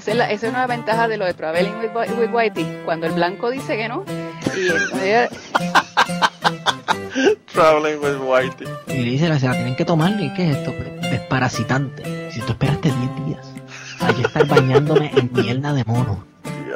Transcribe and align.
esa 0.00 0.12
es, 0.12 0.16
la, 0.16 0.30
esa 0.30 0.46
es 0.46 0.52
una 0.52 0.66
ventaja 0.66 1.08
de 1.08 1.18
lo 1.18 1.26
de 1.26 1.34
Traveling 1.34 1.74
with, 1.78 1.90
with 2.18 2.30
Whitey, 2.32 2.80
cuando 2.86 3.06
el 3.06 3.12
blanco 3.12 3.50
dice 3.50 3.76
que 3.76 3.86
no, 3.86 4.02
y 4.56 4.68
entonces, 4.68 5.28
Traveling 7.52 7.98
with 8.02 8.16
Whitey. 8.18 8.66
Y 8.88 9.02
le 9.02 9.10
dice, 9.10 9.38
se 9.38 9.46
la 9.46 9.52
tienen 9.52 9.76
que 9.76 9.84
tomar, 9.84 10.18
¿y 10.18 10.32
qué 10.32 10.50
es 10.50 10.56
esto? 10.56 10.72
Desparasitante. 11.02 12.30
Si 12.32 12.40
tú 12.40 12.52
esperaste 12.52 12.90
10 12.90 13.26
días, 13.26 13.46
hay 14.00 14.14
que 14.14 14.22
estar 14.22 14.46
bañándome 14.46 15.10
en 15.14 15.30
mierda 15.34 15.74
de 15.74 15.84
mono. 15.84 16.24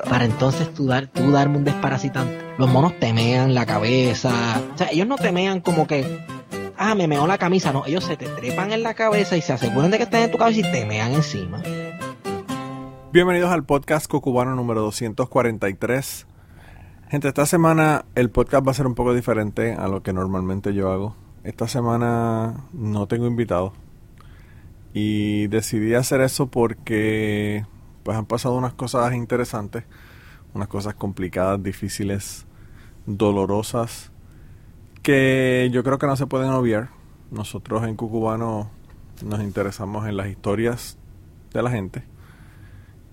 Para 0.09 0.27
entonces 0.27 0.75
tú, 0.75 0.87
dar, 0.87 1.07
tú 1.07 1.33
darme 1.33 1.57
un 1.57 1.65
desparasitante. 1.65 2.39
Los 2.59 2.69
monos 2.69 2.99
temean 3.01 3.55
la 3.55 3.65
cabeza. 3.65 4.61
O 4.75 4.77
sea, 4.77 4.89
ellos 4.91 5.07
no 5.07 5.17
temean 5.17 5.61
como 5.61 5.87
que, 5.87 6.27
ah, 6.77 6.95
me 6.95 7.09
meó 7.09 7.27
la 7.27 7.39
camisa. 7.39 7.73
No, 7.73 7.87
ellos 7.87 8.05
se 8.05 8.19
te 8.19 8.27
trepan 8.27 8.73
en 8.73 8.83
la 8.83 8.93
cabeza 8.93 9.35
y 9.39 9.41
se 9.41 9.55
aseguran 9.55 9.91
de 9.91 9.97
que 9.97 10.05
estén 10.05 10.25
en 10.25 10.31
tu 10.31 10.37
cabeza 10.37 10.61
y 10.61 10.71
te 10.71 10.85
mean 10.85 11.15
encima. 11.15 11.63
Bienvenidos 13.15 13.53
al 13.53 13.63
podcast 13.63 14.09
Cocubano 14.09 14.57
número 14.57 14.81
243. 14.81 16.27
Gente, 17.11 17.29
esta 17.29 17.47
semana 17.47 18.07
el 18.17 18.29
podcast 18.29 18.67
va 18.67 18.73
a 18.73 18.75
ser 18.75 18.89
un 18.89 18.97
poco 18.97 19.15
diferente 19.15 19.75
a 19.75 19.87
lo 19.87 20.03
que 20.03 20.13
normalmente 20.13 20.75
yo 20.75 20.91
hago. 20.91 21.15
Esta 21.45 21.69
semana 21.69 22.65
no 22.73 23.07
tengo 23.07 23.29
invitados. 23.29 23.73
Y 24.95 25.47
decidí 25.47 25.95
hacer 25.95 26.23
eso 26.23 26.49
porque 26.49 27.65
pues 28.03 28.19
han 28.19 28.27
pasado 28.27 28.57
unas 28.57 28.75
cosas 28.75 29.15
interesantes, 29.15 29.85
unas 30.53 30.67
cosas 30.67 30.95
complicadas, 30.95 31.63
difíciles, 31.63 32.49
dolorosas, 33.07 34.11
que 35.05 35.71
yo 35.73 35.85
creo 35.85 35.99
que 35.99 36.09
no 36.09 36.17
se 36.17 36.27
pueden 36.27 36.51
obviar. 36.51 36.89
Nosotros 37.31 37.85
en 37.85 37.95
Cucubano 37.95 38.73
nos 39.25 39.41
interesamos 39.41 40.09
en 40.09 40.17
las 40.17 40.27
historias 40.27 40.99
de 41.53 41.63
la 41.63 41.71
gente. 41.71 42.14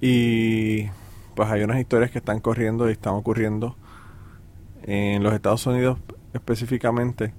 Y 0.01 0.87
pues 1.35 1.49
hay 1.49 1.63
unas 1.63 1.79
historias 1.79 2.11
que 2.11 2.17
están 2.17 2.39
corriendo 2.39 2.89
y 2.89 2.91
están 2.91 3.13
ocurriendo 3.13 3.77
en 4.83 5.21
los 5.23 5.33
Estados 5.33 5.65
Unidos 5.67 5.99
específicamente 6.33 7.33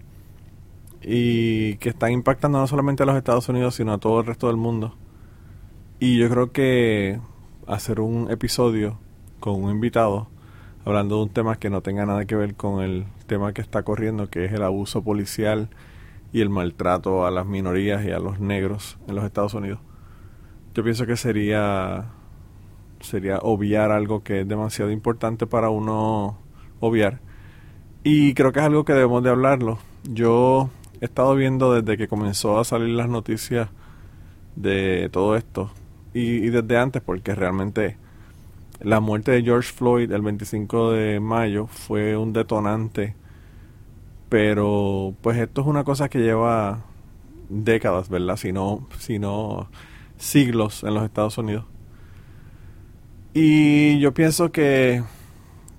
y 1.03 1.77
que 1.77 1.89
están 1.89 2.13
impactando 2.13 2.61
no 2.61 2.67
solamente 2.69 3.03
a 3.03 3.07
los 3.07 3.17
Estados 3.17 3.49
Unidos 3.49 3.75
sino 3.75 3.93
a 3.93 3.99
todo 3.99 4.21
el 4.21 4.27
resto 4.27 4.47
del 4.47 4.57
mundo. 4.57 4.97
Y 5.99 6.19
yo 6.19 6.31
creo 6.31 6.53
que 6.53 7.21
hacer 7.67 8.01
un 8.01 8.31
episodio 8.31 8.99
con 9.41 9.63
un 9.63 9.71
invitado 9.71 10.29
hablando 10.85 11.17
de 11.17 11.23
un 11.23 11.29
tema 11.31 11.57
que 11.57 11.71
no 11.71 11.81
tenga 11.81 12.07
nada 12.07 12.25
que 12.25 12.37
ver 12.37 12.55
con 12.55 12.83
el 12.83 13.07
tema 13.27 13.53
que 13.53 13.61
está 13.61 13.83
corriendo, 13.83 14.31
que 14.31 14.45
es 14.45 14.53
el 14.53 14.63
abuso 14.63 15.03
policial 15.03 15.69
y 16.33 16.41
el 16.41 16.49
maltrato 16.49 17.27
a 17.27 17.31
las 17.31 17.47
minorías 17.47 18.05
y 18.05 18.11
a 18.11 18.19
los 18.19 18.41
negros 18.41 18.99
en 19.09 19.17
los 19.17 19.25
Estados 19.25 19.55
Unidos. 19.55 19.81
Yo 20.75 20.83
pienso 20.83 21.07
que 21.07 21.17
sería 21.17 22.07
sería 23.03 23.39
obviar 23.39 23.91
algo 23.93 24.23
que 24.23 24.41
es 24.41 24.49
demasiado 24.49 24.91
importante 24.91 25.47
para 25.47 25.71
uno 25.71 26.39
obviar. 26.81 27.21
Y 28.05 28.35
creo 28.35 28.53
que 28.53 28.61
es 28.61 28.67
algo 28.67 28.85
que 28.85 28.95
debemos 28.95 29.23
de 29.23 29.31
hablarlo. 29.31 29.79
Yo 30.05 30.71
he 31.01 31.05
estado 31.05 31.35
viendo 31.35 31.73
desde 31.75 31.97
que 31.97 32.09
comenzó 32.09 32.59
a 32.59 32.65
salir 32.65 32.95
las 32.95 33.09
noticias 33.09 33.69
de 34.57 35.09
todo 35.13 35.37
esto 35.37 35.71
y, 36.15 36.51
desde 36.51 36.79
antes 36.79 37.03
porque 37.03 37.35
realmente 37.35 37.97
la 38.81 39.01
muerte 39.01 39.33
de 39.33 39.43
George 39.43 39.73
Floyd 39.73 40.13
el 40.13 40.23
25 40.23 40.93
de 40.93 41.21
mayo 41.21 41.67
fue 41.67 42.17
un 42.17 42.33
detonante 42.33 43.15
pero 44.29 45.15
pues 45.21 45.39
esto 45.39 45.61
es 45.61 45.67
una 45.67 45.85
cosa 45.85 46.09
que 46.09 46.19
lleva 46.21 46.85
décadas, 47.51 48.09
¿verdad? 48.09 48.37
Si 48.37 48.51
no, 48.51 48.89
si 48.99 49.19
no 49.19 49.69
siglos 50.17 50.85
en 50.85 50.95
los 50.95 51.05
Estados 51.05 51.37
Unidos. 51.37 51.67
Y 53.35 53.99
yo 53.99 54.13
pienso 54.13 54.53
que 54.53 55.03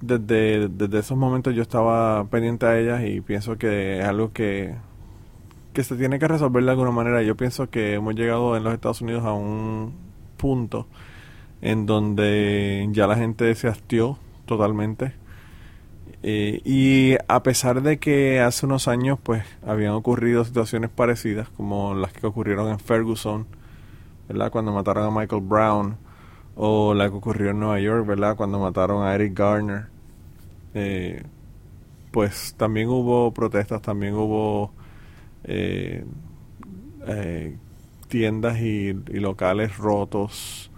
desde, 0.02 0.68
desde 0.69 1.00
esos 1.00 1.18
momentos 1.18 1.53
yo 1.53 1.62
estaba 1.62 2.25
pendiente 2.25 2.66
a 2.66 2.80
ellas 2.80 3.03
y 3.06 3.22
pienso 3.22 3.58
que 3.58 4.00
es 4.00 4.06
algo 4.06 4.34
que, 4.34 4.75
que 5.72 5.84
se 5.84 5.96
tiene 5.96 6.19
que 6.19 6.28
resolver 6.28 6.63
de 6.63 6.72
alguna 6.72 6.92
manera. 6.92 7.22
Yo 7.22 7.36
pienso 7.36 7.69
que 7.69 7.94
hemos 7.94 8.16
llegado 8.16 8.58
en 8.58 8.63
los 8.63 8.74
Estados 8.74 9.02
Unidos 9.02 9.24
a 9.24 9.34
un 9.34 9.94
punto 10.38 10.88
en 11.62 11.86
donde 11.86 12.88
ya 12.92 13.08
la 13.08 13.16
gente 13.16 13.53
se 13.56 13.68
hastió 13.68 14.18
totalmente. 14.46 15.13
Eh, 16.24 16.62
y 16.66 17.16
a 17.28 17.44
pesar 17.44 17.81
de 17.81 18.00
que 18.00 18.40
hace 18.40 18.66
unos 18.66 18.88
años 18.88 19.19
pues 19.22 19.44
habían 19.66 19.92
ocurrido 19.92 20.44
situaciones 20.46 20.90
parecidas 20.90 21.50
como 21.50 21.94
las 21.96 22.13
que 22.13 22.25
ocurrieron 22.25 22.69
en 22.69 22.80
Ferguson, 22.80 23.46
¿verdad? 24.28 24.52
Cuando 24.52 24.74
mataron 24.74 25.06
a 25.06 25.19
Michael 25.19 25.42
Brown 25.42 25.97
o 26.56 26.94
la 26.94 27.09
que 27.09 27.16
ocurrió 27.16 27.52
en 27.52 27.59
Nueva 27.59 27.80
York, 27.80 28.06
¿verdad? 28.06 28.36
Cuando 28.36 28.59
mataron 28.59 29.06
a 29.06 29.16
Eric 29.16 29.38
Garner. 29.38 29.88
Eh, 30.74 31.24
pues 32.12 32.53
también 32.58 32.90
hubo 32.90 33.34
protestas, 33.34 33.81
también 33.81 34.14
hubo 34.14 34.72
eh, 35.44 36.06
tiendas 38.08 38.59
y, 38.62 38.94
locales 38.94 39.78
rotos 39.78 40.69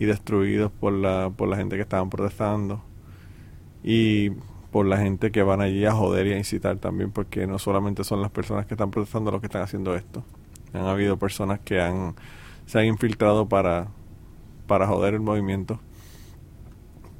y 0.00 0.06
destruidos 0.06 0.72
por 0.72 0.92
la, 0.92 1.30
por 1.30 1.48
la 1.48 1.56
gente 1.56 1.76
que 1.76 1.82
estaban 1.82 2.10
protestando 2.10 2.82
y 3.84 4.30
por 4.72 4.86
la 4.86 4.98
gente 4.98 5.30
que 5.30 5.42
van 5.44 5.60
allí 5.60 5.84
a 5.84 5.92
joder 5.92 6.26
y 6.26 6.32
a 6.32 6.38
incitar 6.38 6.78
también 6.78 7.12
porque 7.12 7.46
no 7.46 7.60
solamente 7.60 8.02
son 8.02 8.20
las 8.20 8.32
personas 8.32 8.66
que 8.66 8.74
están 8.74 8.90
protestando 8.90 9.30
los 9.30 9.40
que 9.40 9.46
están 9.46 9.62
haciendo 9.62 9.94
esto 9.94 10.24
han 10.72 10.86
habido 10.86 11.16
personas 11.16 11.60
que 11.60 11.80
han 11.80 12.14
se 12.66 12.80
han 12.80 12.86
infiltrado 12.86 13.48
para 13.48 13.88
para 14.70 14.86
joder 14.86 15.14
el 15.14 15.20
movimiento 15.20 15.80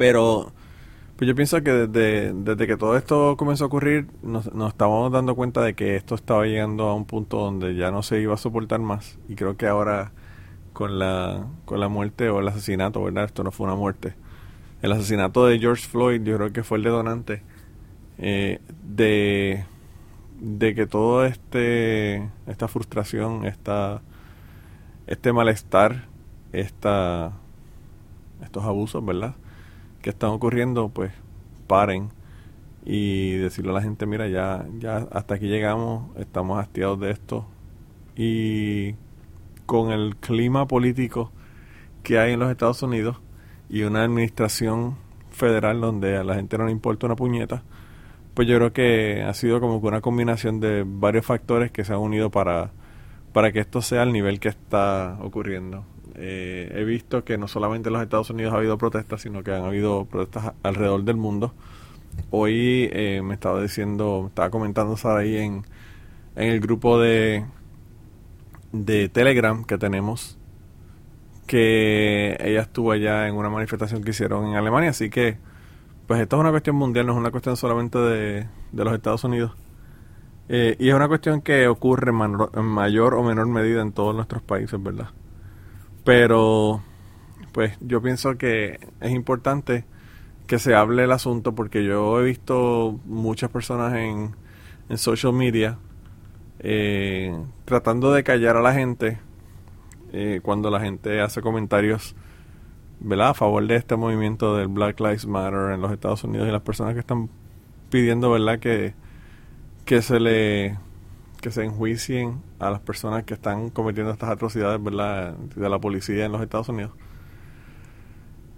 pero 0.00 0.50
pues 1.16 1.28
yo 1.28 1.34
pienso 1.34 1.62
que 1.62 1.70
desde, 1.70 2.66
que 2.66 2.78
todo 2.78 2.96
esto 2.96 3.36
comenzó 3.36 3.64
a 3.64 3.66
ocurrir, 3.66 4.06
nos, 4.22 4.50
nos 4.54 4.70
estábamos 4.70 5.12
dando 5.12 5.36
cuenta 5.36 5.60
de 5.60 5.74
que 5.74 5.94
esto 5.94 6.14
estaba 6.14 6.46
llegando 6.46 6.84
a 6.84 6.94
un 6.94 7.04
punto 7.04 7.36
donde 7.36 7.74
ya 7.74 7.90
no 7.90 8.02
se 8.02 8.18
iba 8.18 8.32
a 8.32 8.38
soportar 8.38 8.80
más. 8.80 9.18
Y 9.28 9.34
creo 9.34 9.58
que 9.58 9.66
ahora, 9.66 10.12
con 10.72 10.98
la, 10.98 11.44
con 11.66 11.80
la 11.80 11.88
muerte 11.88 12.30
o 12.30 12.40
el 12.40 12.48
asesinato, 12.48 13.04
¿verdad? 13.04 13.24
Esto 13.24 13.44
no 13.44 13.50
fue 13.50 13.66
una 13.66 13.76
muerte. 13.76 14.14
El 14.80 14.92
asesinato 14.92 15.44
de 15.44 15.58
George 15.58 15.86
Floyd, 15.86 16.22
yo 16.22 16.38
creo 16.38 16.50
que 16.50 16.62
fue 16.62 16.78
el 16.78 16.84
detonante 16.84 17.42
eh, 18.16 18.62
de, 18.82 19.66
de 20.40 20.74
que 20.74 20.86
todo 20.86 21.26
este 21.26 22.26
esta 22.46 22.68
frustración, 22.68 23.44
esta, 23.44 24.00
este 25.06 25.34
malestar, 25.34 26.08
esta, 26.52 27.32
estos 28.42 28.64
abusos, 28.64 29.04
¿verdad? 29.04 29.34
que 30.02 30.10
están 30.10 30.30
ocurriendo, 30.30 30.88
pues 30.88 31.12
paren 31.66 32.08
y 32.84 33.32
decirle 33.36 33.70
a 33.72 33.74
la 33.74 33.82
gente, 33.82 34.06
mira, 34.06 34.28
ya, 34.28 34.66
ya 34.78 35.08
hasta 35.12 35.34
aquí 35.34 35.46
llegamos, 35.46 36.16
estamos 36.16 36.58
hastiados 36.58 36.98
de 37.00 37.10
esto. 37.10 37.46
Y 38.16 38.94
con 39.66 39.92
el 39.92 40.16
clima 40.16 40.66
político 40.66 41.30
que 42.02 42.18
hay 42.18 42.32
en 42.32 42.40
los 42.40 42.50
Estados 42.50 42.82
Unidos 42.82 43.18
y 43.68 43.82
una 43.82 44.02
administración 44.02 44.96
federal 45.30 45.80
donde 45.80 46.16
a 46.16 46.24
la 46.24 46.34
gente 46.34 46.58
no 46.58 46.64
le 46.64 46.72
importa 46.72 47.06
una 47.06 47.16
puñeta, 47.16 47.62
pues 48.34 48.48
yo 48.48 48.56
creo 48.56 48.72
que 48.72 49.22
ha 49.22 49.34
sido 49.34 49.60
como 49.60 49.80
que 49.80 49.86
una 49.88 50.00
combinación 50.00 50.60
de 50.60 50.84
varios 50.86 51.26
factores 51.26 51.70
que 51.70 51.84
se 51.84 51.92
han 51.92 51.98
unido 52.00 52.30
para, 52.30 52.72
para 53.32 53.52
que 53.52 53.60
esto 53.60 53.82
sea 53.82 54.02
el 54.02 54.12
nivel 54.12 54.40
que 54.40 54.48
está 54.48 55.18
ocurriendo. 55.20 55.84
Eh, 56.22 56.70
he 56.74 56.84
visto 56.84 57.24
que 57.24 57.38
no 57.38 57.48
solamente 57.48 57.88
en 57.88 57.94
los 57.94 58.02
Estados 58.02 58.28
Unidos 58.28 58.52
ha 58.52 58.58
habido 58.58 58.76
protestas, 58.76 59.22
sino 59.22 59.42
que 59.42 59.52
han 59.52 59.64
habido 59.64 60.04
protestas 60.04 60.52
alrededor 60.62 61.02
del 61.04 61.16
mundo. 61.16 61.54
Hoy 62.30 62.90
eh, 62.92 63.22
me 63.24 63.34
estaba 63.34 63.62
diciendo, 63.62 64.26
estaba 64.28 64.50
comentando 64.50 64.98
Sara 64.98 65.20
ahí 65.20 65.38
en, 65.38 65.64
en 66.36 66.48
el 66.50 66.60
grupo 66.60 67.00
de, 67.00 67.46
de 68.72 69.08
Telegram 69.08 69.64
que 69.64 69.78
tenemos, 69.78 70.38
que 71.46 72.36
ella 72.38 72.60
estuvo 72.60 72.92
allá 72.92 73.26
en 73.26 73.34
una 73.34 73.48
manifestación 73.48 74.04
que 74.04 74.10
hicieron 74.10 74.46
en 74.48 74.56
Alemania, 74.56 74.90
así 74.90 75.08
que 75.08 75.38
pues 76.06 76.20
esto 76.20 76.36
es 76.36 76.40
una 76.40 76.50
cuestión 76.50 76.76
mundial, 76.76 77.06
no 77.06 77.12
es 77.12 77.18
una 77.18 77.30
cuestión 77.30 77.56
solamente 77.56 77.98
de, 77.98 78.46
de 78.72 78.84
los 78.84 78.92
Estados 78.92 79.24
Unidos. 79.24 79.52
Eh, 80.50 80.76
y 80.78 80.88
es 80.88 80.94
una 80.94 81.08
cuestión 81.08 81.40
que 81.40 81.68
ocurre 81.68 82.10
en 82.10 82.64
mayor 82.64 83.14
o 83.14 83.22
menor 83.22 83.46
medida 83.46 83.80
en 83.80 83.92
todos 83.92 84.14
nuestros 84.14 84.42
países, 84.42 84.82
¿verdad? 84.82 85.08
Pero, 86.10 86.82
pues 87.52 87.78
yo 87.80 88.02
pienso 88.02 88.36
que 88.36 88.80
es 89.00 89.12
importante 89.12 89.84
que 90.48 90.58
se 90.58 90.74
hable 90.74 91.04
el 91.04 91.12
asunto 91.12 91.54
porque 91.54 91.84
yo 91.84 92.20
he 92.20 92.24
visto 92.24 92.98
muchas 93.04 93.48
personas 93.48 93.94
en, 93.94 94.34
en 94.88 94.98
social 94.98 95.32
media 95.32 95.78
eh, 96.58 97.32
tratando 97.64 98.12
de 98.12 98.24
callar 98.24 98.56
a 98.56 98.60
la 98.60 98.74
gente 98.74 99.20
eh, 100.12 100.40
cuando 100.42 100.68
la 100.68 100.80
gente 100.80 101.20
hace 101.20 101.42
comentarios 101.42 102.16
¿verdad? 102.98 103.28
a 103.28 103.34
favor 103.34 103.64
de 103.64 103.76
este 103.76 103.94
movimiento 103.94 104.56
del 104.56 104.66
Black 104.66 104.98
Lives 104.98 105.28
Matter 105.28 105.74
en 105.74 105.80
los 105.80 105.92
Estados 105.92 106.24
Unidos 106.24 106.48
y 106.48 106.50
las 106.50 106.62
personas 106.62 106.94
que 106.94 107.00
están 107.00 107.30
pidiendo 107.88 108.32
¿verdad? 108.32 108.58
que, 108.58 108.94
que 109.84 110.02
se 110.02 110.18
le 110.18 110.76
que 111.40 111.50
se 111.50 111.64
enjuicien 111.64 112.42
a 112.58 112.70
las 112.70 112.80
personas 112.80 113.24
que 113.24 113.34
están 113.34 113.70
cometiendo 113.70 114.12
estas 114.12 114.30
atrocidades, 114.30 114.82
¿verdad? 114.82 115.34
De 115.56 115.68
la 115.68 115.78
policía 115.78 116.24
en 116.24 116.32
los 116.32 116.42
Estados 116.42 116.68
Unidos. 116.68 116.92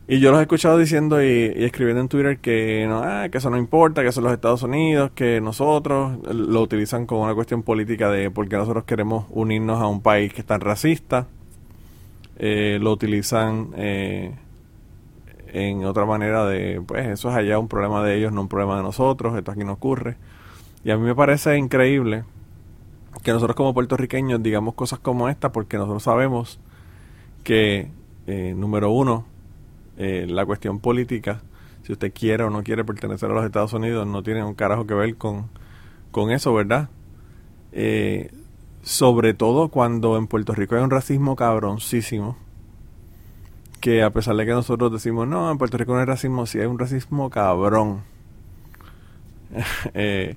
Y 0.09 0.19
yo 0.19 0.31
los 0.33 0.41
he 0.41 0.43
escuchado 0.43 0.79
diciendo 0.79 1.23
y, 1.23 1.53
escribiendo 1.65 2.01
en 2.01 2.09
Twitter 2.09 2.39
que 2.39 2.87
no, 2.89 3.03
ah, 3.05 3.29
que 3.31 3.39
eso 3.39 3.51
no 3.51 3.57
importa, 3.57 4.03
que 4.03 4.11
son 4.13 4.25
los 4.25 4.33
Estados 4.33 4.63
Unidos, 4.63 5.13
que 5.15 5.41
nosotros 5.41 6.19
lo 6.29 6.61
utilizan 6.61 7.07
como 7.07 7.23
una 7.23 7.35
cuestión 7.35 7.63
política 7.63 8.11
de 8.11 8.31
porque 8.31 8.57
nosotros 8.57 8.85
queremos 8.85 9.27
unirnos 9.31 9.81
a 9.81 9.87
un 9.87 10.03
país 10.03 10.35
que 10.35 10.41
es 10.41 10.47
tan 10.47 10.61
racista. 10.61 11.29
Eh, 12.37 12.79
lo 12.81 12.93
utilizan 12.93 13.69
eh, 13.77 14.35
en 15.53 15.85
otra 15.85 16.05
manera 16.05 16.47
de, 16.47 16.83
pues 16.87 17.07
eso 17.07 17.31
es 17.31 17.37
allá 17.37 17.59
un 17.59 17.69
problema 17.69 18.03
de 18.05 18.17
ellos, 18.17 18.33
no 18.33 18.43
un 18.43 18.49
problema 18.49 18.77
de 18.77 18.83
nosotros, 18.83 19.37
esto 19.37 19.53
aquí 19.53 19.65
no 19.65 19.75
ocurre. 19.75 20.17
Y 20.85 20.91
a 20.91 20.97
mí 20.97 21.05
me 21.05 21.15
parece 21.15 21.57
increíble 21.57 22.25
que 23.23 23.33
nosotros 23.33 23.57
como 23.57 23.75
puertorriqueños 23.75 24.43
digamos 24.43 24.75
cosas 24.75 24.99
como 24.99 25.29
esta 25.29 25.53
porque 25.53 25.77
nosotros 25.77 26.03
sabemos 26.03 26.59
que, 27.43 27.91
eh, 28.27 28.55
número 28.57 28.91
uno, 28.91 29.25
eh, 29.97 30.27
la 30.29 30.47
cuestión 30.47 30.81
política, 30.81 31.43
si 31.83 31.93
usted 31.93 32.13
quiere 32.13 32.45
o 32.45 32.51
no 32.51 32.63
quiere 32.63 32.85
pertenecer 32.85 33.31
a 33.31 33.35
los 33.35 33.45
Estados 33.45 33.73
Unidos, 33.73 34.07
no 34.07 34.23
tiene 34.23 34.45
un 34.45 34.55
carajo 34.55 34.87
que 34.87 34.95
ver 34.95 35.17
con, 35.17 35.49
con 36.11 36.31
eso, 36.31 36.55
¿verdad? 36.55 36.89
Eh, 37.73 38.31
sobre 38.83 39.35
todo 39.35 39.69
cuando 39.69 40.17
en 40.17 40.27
Puerto 40.27 40.55
Rico 40.55 40.77
hay 40.77 40.83
un 40.83 40.91
racismo 40.91 41.37
cabroncísimo, 41.37 42.37
que 43.81 44.03
a 44.03 44.11
pesar 44.11 44.37
de 44.37 44.47
que 44.47 44.53
nosotros 44.53 44.93
decimos, 44.93 45.27
no, 45.27 45.51
en 45.51 45.59
Puerto 45.59 45.77
Rico 45.77 45.93
no 45.93 45.99
hay 45.99 46.07
racismo, 46.07 46.47
sí 46.47 46.61
hay 46.61 46.67
un 46.67 46.79
racismo 46.79 47.31
cabrón. 47.31 48.03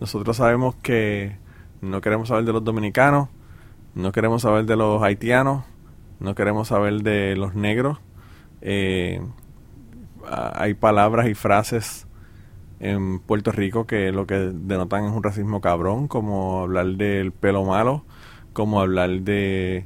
nosotros 0.00 0.36
sabemos 0.36 0.74
que 0.76 1.36
no 1.82 2.00
queremos 2.00 2.28
saber 2.28 2.44
de 2.44 2.52
los 2.52 2.64
dominicanos, 2.64 3.28
no 3.94 4.12
queremos 4.12 4.42
saber 4.42 4.64
de 4.64 4.76
los 4.76 5.02
haitianos, 5.02 5.64
no 6.20 6.34
queremos 6.36 6.68
saber 6.68 7.02
de 7.02 7.34
los 7.36 7.54
negros. 7.56 7.98
Eh, 8.60 9.20
hay 10.24 10.74
palabras 10.74 11.28
y 11.28 11.34
frases 11.34 12.06
en 12.78 13.18
Puerto 13.18 13.50
Rico 13.50 13.84
que 13.84 14.12
lo 14.12 14.28
que 14.28 14.52
denotan 14.54 15.04
es 15.04 15.12
un 15.12 15.24
racismo 15.24 15.60
cabrón, 15.60 16.06
como 16.06 16.62
hablar 16.62 16.86
del 16.86 17.32
pelo 17.32 17.64
malo, 17.64 18.04
como 18.52 18.80
hablar 18.80 19.10
de 19.22 19.84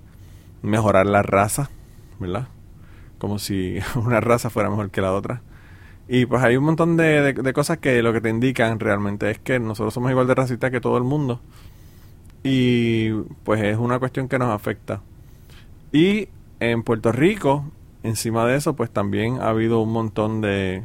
mejorar 0.61 1.07
la 1.07 1.23
raza, 1.23 1.71
¿verdad? 2.21 2.49
Como 3.17 3.39
si 3.39 3.79
una 3.97 4.21
raza 4.21 4.51
fuera 4.51 4.69
mejor 4.69 4.91
que 4.91 5.01
la 5.01 5.15
otra. 5.15 5.41
Y 6.09 6.27
pues 6.27 6.43
hay 6.43 6.59
un 6.59 6.65
montón 6.65 6.99
de, 6.99 7.33
de 7.33 7.53
cosas 7.55 7.79
que 7.79 8.03
lo 8.03 8.13
que 8.13 8.21
te 8.21 8.29
indican 8.29 8.79
realmente 8.79 9.31
es 9.31 9.39
que 9.39 9.59
nosotros 9.59 9.95
somos 9.95 10.11
igual 10.11 10.27
de 10.27 10.35
racistas 10.35 10.71
que 10.71 10.81
todo 10.81 10.99
el 10.99 11.05
mundo 11.05 11.41
y 12.47 13.11
pues 13.43 13.61
es 13.61 13.77
una 13.77 13.99
cuestión 13.99 14.29
que 14.29 14.39
nos 14.39 14.51
afecta. 14.51 15.03
Y 15.91 16.29
en 16.61 16.85
Puerto 16.85 17.11
Rico, 17.11 17.73
encima 18.05 18.47
de 18.47 18.57
eso, 18.57 18.77
pues 18.77 18.91
también 18.91 19.41
ha 19.41 19.49
habido 19.49 19.81
un 19.81 19.91
montón 19.91 20.41
de, 20.41 20.85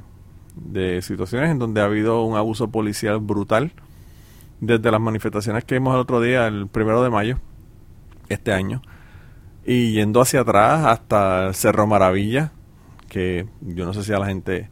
de 0.56 1.04
situaciones 1.04 1.52
en 1.52 1.60
donde 1.60 1.82
ha 1.82 1.86
habido 1.86 2.24
un 2.24 2.36
abuso 2.36 2.72
policial 2.72 3.20
brutal. 3.20 3.74
Desde 4.60 4.90
las 4.90 5.02
manifestaciones 5.02 5.64
que 5.64 5.76
vimos 5.76 5.94
el 5.94 6.02
otro 6.02 6.20
día, 6.20 6.48
el 6.48 6.68
primero 6.68 7.04
de 7.04 7.12
mayo, 7.12 7.38
este 8.30 8.54
año, 8.54 8.82
y 9.64 9.92
yendo 9.92 10.22
hacia 10.22 10.42
atrás 10.42 10.86
hasta 10.86 11.48
el 11.48 11.54
Cerro 11.54 11.86
Maravilla, 11.86 12.54
que 13.08 13.48
yo 13.62 13.86
no 13.86 13.94
sé 13.94 14.04
si 14.04 14.14
a 14.14 14.20
la 14.20 14.26
gente 14.26 14.70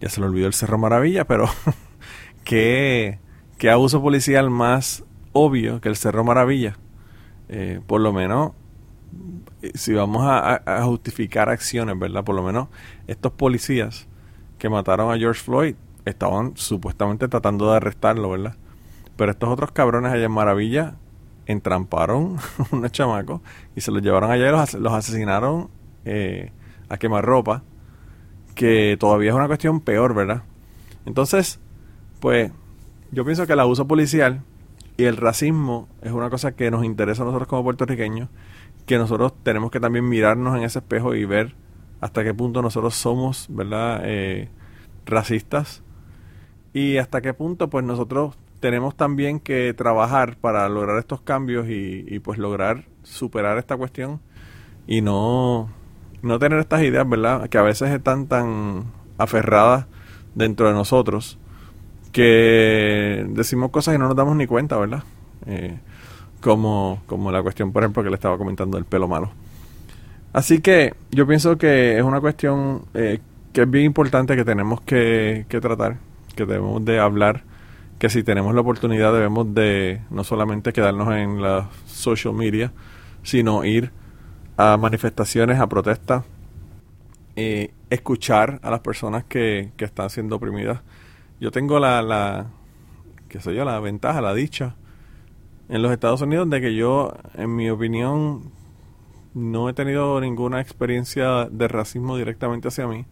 ya 0.00 0.10
se 0.10 0.20
le 0.20 0.26
olvidó 0.26 0.46
el 0.48 0.54
Cerro 0.54 0.76
Maravilla, 0.76 1.26
pero 1.26 1.48
qué, 2.44 3.20
qué 3.56 3.70
abuso 3.70 4.02
policial 4.02 4.50
más 4.50 5.04
obvio 5.36 5.80
que 5.80 5.88
el 5.88 5.96
Cerro 5.96 6.24
Maravilla, 6.24 6.76
eh, 7.48 7.80
por 7.86 8.00
lo 8.00 8.12
menos, 8.12 8.52
eh, 9.62 9.72
si 9.74 9.92
vamos 9.92 10.22
a, 10.24 10.82
justificar 10.84 11.48
acciones, 11.48 11.98
¿verdad? 11.98 12.24
Por 12.24 12.34
lo 12.34 12.42
menos 12.42 12.68
estos 13.06 13.32
policías 13.32 14.08
que 14.58 14.68
mataron 14.68 15.12
a 15.12 15.18
George 15.18 15.42
Floyd 15.42 15.74
estaban 16.04 16.56
supuestamente 16.56 17.28
tratando 17.28 17.70
de 17.70 17.76
arrestarlo, 17.76 18.30
¿verdad? 18.30 18.56
Pero 19.16 19.30
estos 19.30 19.48
otros 19.48 19.72
cabrones 19.72 20.12
allá 20.12 20.24
en 20.24 20.32
Maravilla 20.32 20.94
entramparon 21.46 22.38
unos 22.72 22.92
chamacos 22.92 23.40
y 23.74 23.80
se 23.80 23.90
los 23.90 24.02
llevaron 24.02 24.30
allá 24.30 24.48
y 24.48 24.78
los, 24.78 24.92
asesinaron 24.92 25.68
eh, 26.04 26.52
a 26.88 26.96
quemar 26.96 27.24
ropa, 27.24 27.62
que 28.54 28.96
todavía 28.98 29.30
es 29.30 29.36
una 29.36 29.48
cuestión 29.48 29.80
peor, 29.80 30.14
¿verdad? 30.14 30.42
Entonces, 31.04 31.60
pues 32.20 32.50
yo 33.10 33.24
pienso 33.24 33.46
que 33.46 33.52
el 33.52 33.60
abuso 33.60 33.86
policial 33.86 34.42
y 34.96 35.04
el 35.04 35.16
racismo 35.16 35.88
es 36.02 36.12
una 36.12 36.30
cosa 36.30 36.52
que 36.52 36.70
nos 36.70 36.84
interesa 36.84 37.22
a 37.22 37.26
nosotros 37.26 37.48
como 37.48 37.64
puertorriqueños, 37.64 38.28
que 38.86 38.98
nosotros 38.98 39.34
tenemos 39.42 39.70
que 39.70 39.80
también 39.80 40.08
mirarnos 40.08 40.56
en 40.56 40.62
ese 40.62 40.78
espejo 40.78 41.14
y 41.14 41.24
ver 41.24 41.54
hasta 42.00 42.24
qué 42.24 42.32
punto 42.32 42.62
nosotros 42.62 42.94
somos, 42.94 43.46
¿verdad?, 43.50 44.00
eh, 44.04 44.48
racistas 45.04 45.82
y 46.72 46.96
hasta 46.98 47.20
qué 47.20 47.32
punto 47.32 47.70
pues 47.70 47.84
nosotros 47.84 48.36
tenemos 48.60 48.96
también 48.96 49.38
que 49.38 49.74
trabajar 49.74 50.36
para 50.38 50.68
lograr 50.68 50.98
estos 50.98 51.20
cambios 51.20 51.66
y, 51.68 52.18
pues 52.20 52.38
lograr 52.38 52.84
superar 53.02 53.58
esta 53.58 53.76
cuestión 53.76 54.20
y 54.86 55.02
no, 55.02 55.70
no 56.22 56.38
tener 56.38 56.58
estas 56.58 56.82
ideas, 56.82 57.08
¿verdad?, 57.08 57.48
que 57.48 57.58
a 57.58 57.62
veces 57.62 57.90
están 57.90 58.26
tan 58.26 58.84
aferradas 59.18 59.86
dentro 60.34 60.68
de 60.68 60.74
nosotros 60.74 61.38
que 62.16 63.26
decimos 63.28 63.70
cosas 63.70 63.94
y 63.94 63.98
no 63.98 64.06
nos 64.08 64.16
damos 64.16 64.34
ni 64.36 64.46
cuenta, 64.46 64.78
¿verdad? 64.78 65.02
Eh, 65.44 65.76
como, 66.40 67.02
como 67.04 67.30
la 67.30 67.42
cuestión, 67.42 67.72
por 67.72 67.82
ejemplo, 67.82 68.02
que 68.02 68.08
le 68.08 68.14
estaba 68.14 68.38
comentando 68.38 68.78
del 68.78 68.86
pelo 68.86 69.06
malo. 69.06 69.32
Así 70.32 70.62
que 70.62 70.94
yo 71.10 71.26
pienso 71.26 71.58
que 71.58 71.98
es 71.98 72.02
una 72.02 72.22
cuestión 72.22 72.86
eh, 72.94 73.20
que 73.52 73.60
es 73.60 73.70
bien 73.70 73.84
importante 73.84 74.34
que 74.34 74.46
tenemos 74.46 74.80
que, 74.80 75.44
que 75.50 75.60
tratar, 75.60 75.98
que 76.34 76.46
debemos 76.46 76.82
de 76.86 77.00
hablar, 77.00 77.42
que 77.98 78.08
si 78.08 78.22
tenemos 78.22 78.54
la 78.54 78.62
oportunidad 78.62 79.12
debemos 79.12 79.52
de 79.52 80.00
no 80.08 80.24
solamente 80.24 80.72
quedarnos 80.72 81.14
en 81.14 81.42
la 81.42 81.68
social 81.84 82.32
media, 82.32 82.72
sino 83.24 83.62
ir 83.66 83.90
a 84.56 84.78
manifestaciones, 84.78 85.60
a 85.60 85.66
protestas, 85.66 86.24
eh, 87.36 87.72
escuchar 87.90 88.58
a 88.62 88.70
las 88.70 88.80
personas 88.80 89.24
que, 89.24 89.72
que 89.76 89.84
están 89.84 90.08
siendo 90.08 90.36
oprimidas 90.36 90.80
yo 91.40 91.50
tengo 91.50 91.78
la, 91.78 92.02
la, 92.02 92.46
qué 93.28 93.40
sé 93.40 93.54
yo, 93.54 93.64
la 93.64 93.78
ventaja, 93.80 94.20
la 94.20 94.34
dicha 94.34 94.76
en 95.68 95.82
los 95.82 95.92
Estados 95.92 96.20
Unidos 96.22 96.48
de 96.48 96.60
que 96.60 96.74
yo, 96.74 97.12
en 97.34 97.54
mi 97.54 97.70
opinión, 97.70 98.52
no 99.34 99.68
he 99.68 99.72
tenido 99.72 100.20
ninguna 100.20 100.60
experiencia 100.60 101.46
de 101.46 101.68
racismo 101.68 102.16
directamente 102.16 102.68
hacia 102.68 102.86
mí. 102.86 103.04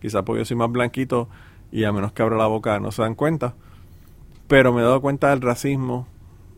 Quizás 0.00 0.22
porque 0.22 0.40
yo 0.40 0.44
soy 0.44 0.56
más 0.56 0.70
blanquito 0.70 1.28
y 1.70 1.84
a 1.84 1.92
menos 1.92 2.12
que 2.12 2.22
abra 2.22 2.36
la 2.36 2.46
boca 2.46 2.80
no 2.80 2.92
se 2.92 3.02
dan 3.02 3.14
cuenta. 3.14 3.54
Pero 4.46 4.72
me 4.72 4.80
he 4.80 4.84
dado 4.84 5.00
cuenta 5.02 5.30
del 5.30 5.42
racismo 5.42 6.08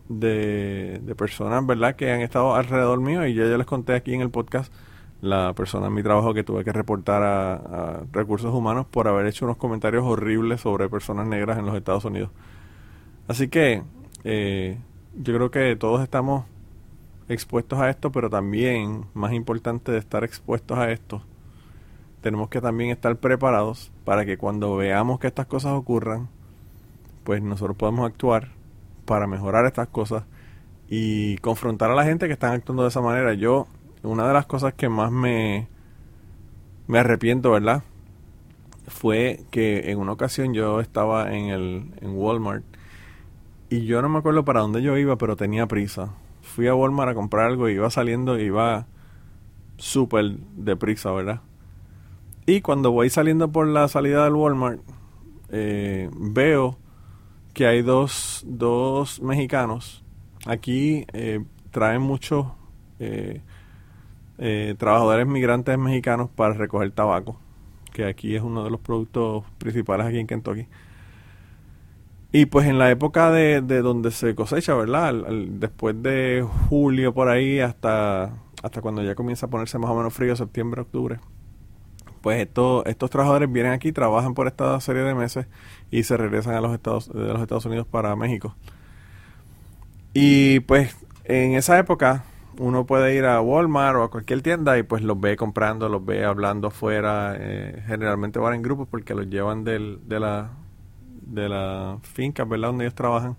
de, 0.09 1.01
de 1.03 1.15
personas, 1.15 1.67
¿verdad?, 1.67 1.97
que 1.97 2.13
han 2.13 2.21
estado 2.21 2.55
alrededor 2.55 3.01
mío 3.01 3.27
y 3.27 3.35
yo 3.35 3.49
ya 3.49 3.57
les 3.57 3.67
conté 3.67 3.95
aquí 3.95 4.15
en 4.15 4.21
el 4.21 4.31
podcast 4.31 4.73
la 5.21 5.53
persona 5.55 5.89
en 5.89 5.95
mi 5.95 6.03
trabajo 6.03 6.33
que 6.33 6.45
tuve 6.45 6.65
que 6.65 6.73
reportar 6.73 7.23
a, 7.23 8.03
recursos 8.13 8.55
humanos 8.55 8.87
por 8.91 9.09
haber 9.09 9.27
hecho 9.27 9.45
unos 9.45 9.57
comentarios 9.57 10.05
horribles 10.05 10.63
sobre 10.63 10.89
personas 10.89 11.27
negras 11.27 11.59
en 11.59 11.67
los 11.67 11.77
Estados 11.77 12.05
Unidos. 12.05 12.31
Así 13.29 13.49
que 13.49 13.83
eh, 14.25 14.79
yo 15.15 15.35
creo 15.35 15.51
que 15.51 15.77
todos 15.77 16.03
estamos 16.03 16.45
expuestos 17.29 17.79
a 17.79 17.91
esto, 17.91 18.11
pero 18.11 18.29
también, 18.31 19.05
más 19.15 19.33
importante 19.33 19.93
de 19.93 19.99
estar 19.99 20.25
expuestos 20.25 20.79
a 20.79 20.91
esto, 20.91 21.23
tenemos 22.21 22.49
que 22.49 22.61
también 22.61 22.91
estar 22.91 23.17
preparados 23.17 23.93
para 24.05 24.25
que 24.25 24.37
cuando 24.37 24.77
veamos 24.77 25.21
que 25.21 25.27
estas 25.29 25.47
cosas 25.47 25.73
ocurran, 25.73 26.29
pues 27.25 27.43
nosotros 27.43 27.77
podamos 27.77 28.07
actuar 28.07 28.49
para 29.05 29.27
mejorar 29.27 29.67
estas 29.67 29.89
cosas 29.89 30.25
y 30.89 31.37
confrontar 31.39 31.91
a 31.91 31.95
la 31.95 32.05
gente 32.05 32.27
que 32.27 32.33
están 32.33 32.53
actuando 32.53 32.83
de 32.83 32.89
esa 32.89 33.01
manera. 33.01 33.35
Yo 33.35 33.69
una 34.03 34.27
de 34.27 34.35
las 34.35 34.47
cosas 34.47 34.75
que 34.75 34.89
más 34.89 35.13
me, 35.13 35.69
me 36.87 36.99
arrepiento, 36.99 37.51
¿verdad? 37.51 37.83
Fue 38.87 39.45
que 39.51 39.91
en 39.91 39.99
una 39.99 40.13
ocasión 40.13 40.55
yo 40.55 40.81
estaba 40.81 41.33
en 41.33 41.47
el 41.47 41.95
en 42.01 42.17
Walmart 42.17 42.65
y 43.69 43.85
yo 43.85 44.03
no 44.03 44.09
me 44.09 44.19
acuerdo 44.19 44.45
para 44.45 44.61
dónde 44.61 44.83
yo 44.83 44.97
iba, 44.97 45.17
pero 45.17 45.37
tenía 45.37 45.67
prisa. 45.67 46.15
Fui 46.43 46.67
a 46.67 46.75
Walmart 46.75 47.13
a 47.13 47.15
comprar 47.15 47.47
algo 47.47 47.69
y 47.69 47.75
iba 47.75 47.89
saliendo 47.91 48.39
y 48.39 48.45
iba 48.45 48.87
súper 49.77 50.39
deprisa, 50.57 51.13
¿verdad? 51.13 51.41
Y 52.47 52.63
cuando 52.63 52.91
voy 52.91 53.11
saliendo 53.11 53.53
por 53.53 53.69
la 53.69 53.87
salida 53.87 54.25
del 54.25 54.35
Walmart, 54.35 54.81
eh, 55.51 56.11
veo 56.13 56.79
que 57.55 57.67
hay 57.67 57.83
dos, 57.83 58.45
dos 58.47 59.23
mexicanos. 59.23 60.03
Aquí 60.47 61.07
eh, 61.13 61.45
traen 61.71 62.03
muchos 62.03 62.47
eh, 62.99 63.43
eh, 64.43 64.75
trabajadores 64.79 65.27
migrantes 65.27 65.77
mexicanos 65.79 66.31
para 66.35 66.55
recoger 66.55 66.91
tabaco, 66.93 67.39
que 67.93 68.07
aquí 68.07 68.35
es 68.35 68.43
uno 68.43 68.65
de 68.65 68.71
los 68.71 68.81
productos 68.81 69.45
principales 69.59 70.07
aquí 70.07 70.19
en 70.19 70.27
Kentucky. 70.27 70.67
Y 72.33 72.47
pues 72.47 72.67
en 72.67 72.79
la 72.79 72.91
época 72.91 73.31
de, 73.31 73.61
de 73.61 73.83
donde 73.83 74.11
se 74.11 74.35
cosecha, 74.35 74.75
¿verdad? 74.75 75.13
después 75.49 76.01
de 76.03 76.47
julio 76.71 77.13
por 77.13 77.29
ahí 77.29 77.61
hasta, 77.61 78.33
hasta 78.63 78.81
cuando 78.81 79.03
ya 79.03 79.15
comienza 79.15 79.45
a 79.45 79.51
ponerse 79.51 79.79
más 79.79 79.91
o 79.91 79.95
menos 79.95 80.15
frío, 80.15 80.35
septiembre, 80.35 80.81
octubre. 80.81 81.19
Pues 82.23 82.41
estos, 82.41 82.87
estos 82.87 83.11
trabajadores 83.11 83.53
vienen 83.53 83.73
aquí, 83.73 83.93
trabajan 83.93 84.33
por 84.33 84.47
esta 84.47 84.81
serie 84.81 85.03
de 85.03 85.15
meses 85.15 85.49
y 85.91 86.05
se 86.05 86.17
regresan 86.17 86.55
a 86.55 86.63
los 86.63 86.73
Estados, 86.73 87.13
de 87.13 87.33
los 87.33 87.43
Estados 87.43 87.67
Unidos 87.67 87.87
para 87.87 88.17
México. 88.17 88.55
Y 90.15 90.61
pues 90.61 90.97
en 91.25 91.55
esa 91.55 91.79
época 91.79 92.25
uno 92.61 92.85
puede 92.85 93.15
ir 93.15 93.25
a 93.25 93.41
Walmart 93.41 93.97
o 93.97 94.03
a 94.03 94.11
cualquier 94.11 94.43
tienda 94.43 94.79
y 94.79 94.83
pues 94.83 95.03
los 95.03 95.19
ve 95.19 95.37
comprando, 95.37 95.89
los 95.89 96.05
ve 96.05 96.25
hablando 96.25 96.69
afuera. 96.69 97.35
Eh, 97.39 97.83
generalmente 97.87 98.39
van 98.39 98.55
en 98.55 98.63
grupos 98.63 98.87
porque 98.89 99.15
los 99.15 99.29
llevan 99.29 99.65
del, 99.65 100.01
de 100.07 100.21
la 100.21 100.51
de 101.23 101.49
la 101.49 101.99
finca, 102.03 102.45
¿verdad? 102.45 102.69
Donde 102.69 102.85
ellos 102.85 102.95
trabajan, 102.95 103.37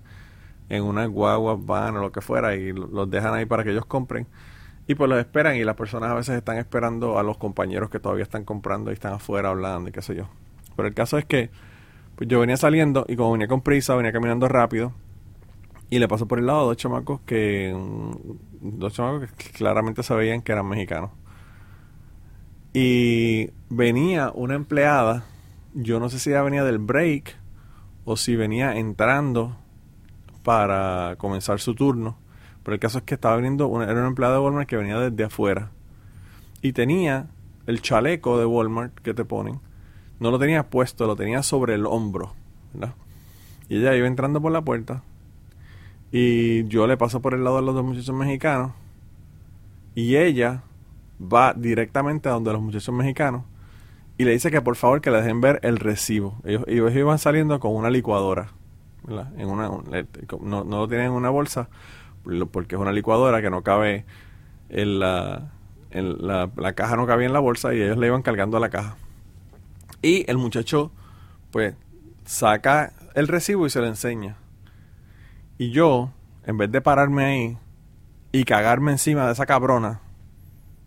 en 0.69 0.83
una 0.83 1.05
guagua, 1.05 1.57
van 1.59 1.97
o 1.97 2.01
lo 2.01 2.11
que 2.11 2.21
fuera, 2.21 2.55
y 2.55 2.71
los 2.71 3.09
dejan 3.09 3.33
ahí 3.33 3.45
para 3.45 3.63
que 3.63 3.71
ellos 3.71 3.85
compren. 3.85 4.27
Y 4.87 4.95
pues 4.95 5.09
los 5.09 5.19
esperan 5.19 5.55
y 5.55 5.63
las 5.63 5.75
personas 5.75 6.09
a 6.09 6.15
veces 6.15 6.35
están 6.35 6.57
esperando 6.57 7.19
a 7.19 7.23
los 7.23 7.37
compañeros 7.37 7.89
que 7.89 7.99
todavía 7.99 8.23
están 8.23 8.45
comprando 8.45 8.91
y 8.91 8.93
están 8.93 9.13
afuera 9.13 9.49
hablando 9.49 9.89
y 9.89 9.91
qué 9.91 10.01
sé 10.01 10.15
yo. 10.15 10.29
Pero 10.75 10.87
el 10.87 10.93
caso 10.93 11.17
es 11.17 11.25
que 11.25 11.51
pues 12.15 12.27
yo 12.27 12.39
venía 12.39 12.57
saliendo 12.57 13.05
y 13.07 13.15
como 13.15 13.33
venía 13.33 13.47
con 13.47 13.61
prisa, 13.61 13.95
venía 13.95 14.11
caminando 14.11 14.47
rápido 14.47 14.93
y 15.89 15.99
le 15.99 16.07
pasó 16.07 16.27
por 16.27 16.39
el 16.39 16.47
lado 16.47 16.65
dos 16.65 16.77
chamacos 16.77 17.21
que 17.21 17.75
dos 18.61 18.93
chamacos 18.93 19.31
que 19.33 19.49
claramente 19.49 20.03
se 20.03 20.13
veían 20.13 20.41
que 20.41 20.51
eran 20.51 20.67
mexicanos. 20.67 21.11
Y 22.73 23.49
venía 23.69 24.31
una 24.33 24.55
empleada, 24.55 25.25
yo 25.73 25.99
no 25.99 26.09
sé 26.09 26.19
si 26.19 26.29
ella 26.29 26.43
venía 26.43 26.63
del 26.63 26.77
break 26.77 27.35
o 28.05 28.15
si 28.15 28.35
venía 28.35 28.77
entrando 28.77 29.57
para 30.43 31.15
comenzar 31.17 31.59
su 31.59 31.75
turno. 31.75 32.17
Pero 32.63 32.75
el 32.75 32.79
caso 32.79 32.99
es 32.99 33.03
que 33.03 33.15
estaba 33.15 33.35
viniendo, 33.35 33.81
era 33.81 33.99
un 33.99 34.07
empleado 34.07 34.35
de 34.35 34.39
Walmart 34.39 34.69
que 34.69 34.77
venía 34.77 34.99
desde 34.99 35.23
afuera. 35.23 35.71
Y 36.61 36.73
tenía 36.73 37.27
el 37.65 37.81
chaleco 37.81 38.37
de 38.37 38.45
Walmart 38.45 38.93
que 38.99 39.13
te 39.13 39.25
ponen. 39.25 39.59
No 40.19 40.29
lo 40.29 40.37
tenía 40.37 40.69
puesto, 40.69 41.07
lo 41.07 41.15
tenía 41.15 41.41
sobre 41.41 41.73
el 41.73 41.85
hombro. 41.87 42.33
Y 43.67 43.77
ella 43.77 43.95
iba 43.95 44.07
entrando 44.07 44.41
por 44.41 44.51
la 44.51 44.61
puerta. 44.61 45.03
Y 46.11 46.65
yo 46.67 46.87
le 46.87 46.97
paso 46.97 47.21
por 47.21 47.33
el 47.33 47.43
lado 47.43 47.57
de 47.57 47.61
los 47.63 47.75
dos 47.75 47.85
muchachos 47.85 48.15
mexicanos. 48.15 48.71
Y 49.95 50.15
ella 50.15 50.63
va 51.21 51.53
directamente 51.53 52.29
a 52.29 52.33
donde 52.33 52.51
los 52.51 52.61
muchachos 52.61 52.93
mexicanos 52.93 53.43
y 54.17 54.23
le 54.23 54.31
dice 54.31 54.51
que 54.51 54.61
por 54.61 54.75
favor 54.75 55.01
que 55.01 55.09
le 55.09 55.17
dejen 55.17 55.41
ver 55.41 55.59
el 55.63 55.77
recibo. 55.77 56.35
Ellos, 56.43 56.63
iban 56.67 57.17
saliendo 57.17 57.59
con 57.59 57.75
una 57.75 57.89
licuadora. 57.89 58.49
En 59.37 59.49
una, 59.49 59.67
no, 60.41 60.63
lo 60.63 60.87
tienen 60.87 61.07
en 61.07 61.13
una 61.13 61.31
bolsa 61.31 61.69
porque 62.51 62.75
es 62.75 62.81
una 62.81 62.91
licuadora 62.91 63.41
que 63.41 63.49
no 63.49 63.63
cabe 63.63 64.05
en 64.69 64.99
la, 64.99 65.51
en 65.89 66.27
la, 66.27 66.51
la 66.55 66.73
caja, 66.73 66.95
no 66.95 67.07
cabía 67.07 67.25
en 67.25 67.33
la 67.33 67.39
bolsa 67.39 67.73
y 67.73 67.81
ellos 67.81 67.97
le 67.97 68.07
iban 68.07 68.21
cargando 68.21 68.57
a 68.57 68.59
la 68.59 68.69
caja. 68.69 68.95
Y 70.03 70.29
el 70.29 70.37
muchacho, 70.37 70.91
pues, 71.51 71.73
saca 72.25 72.93
el 73.15 73.27
recibo 73.27 73.65
y 73.65 73.71
se 73.71 73.79
lo 73.79 73.87
enseña. 73.87 74.35
Y 75.61 75.69
yo, 75.69 76.09
en 76.43 76.57
vez 76.57 76.71
de 76.71 76.81
pararme 76.81 77.23
ahí 77.23 77.57
y 78.31 78.45
cagarme 78.45 78.93
encima 78.93 79.27
de 79.27 79.33
esa 79.33 79.45
cabrona, 79.45 80.01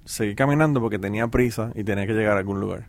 seguí 0.04 0.35
caminando 0.35 0.81
porque 0.81 0.99
tenía 0.99 1.28
prisa 1.28 1.71
y 1.76 1.85
tenía 1.85 2.09
que 2.09 2.12
llegar 2.12 2.35
a 2.35 2.40
algún 2.40 2.59
lugar. 2.59 2.88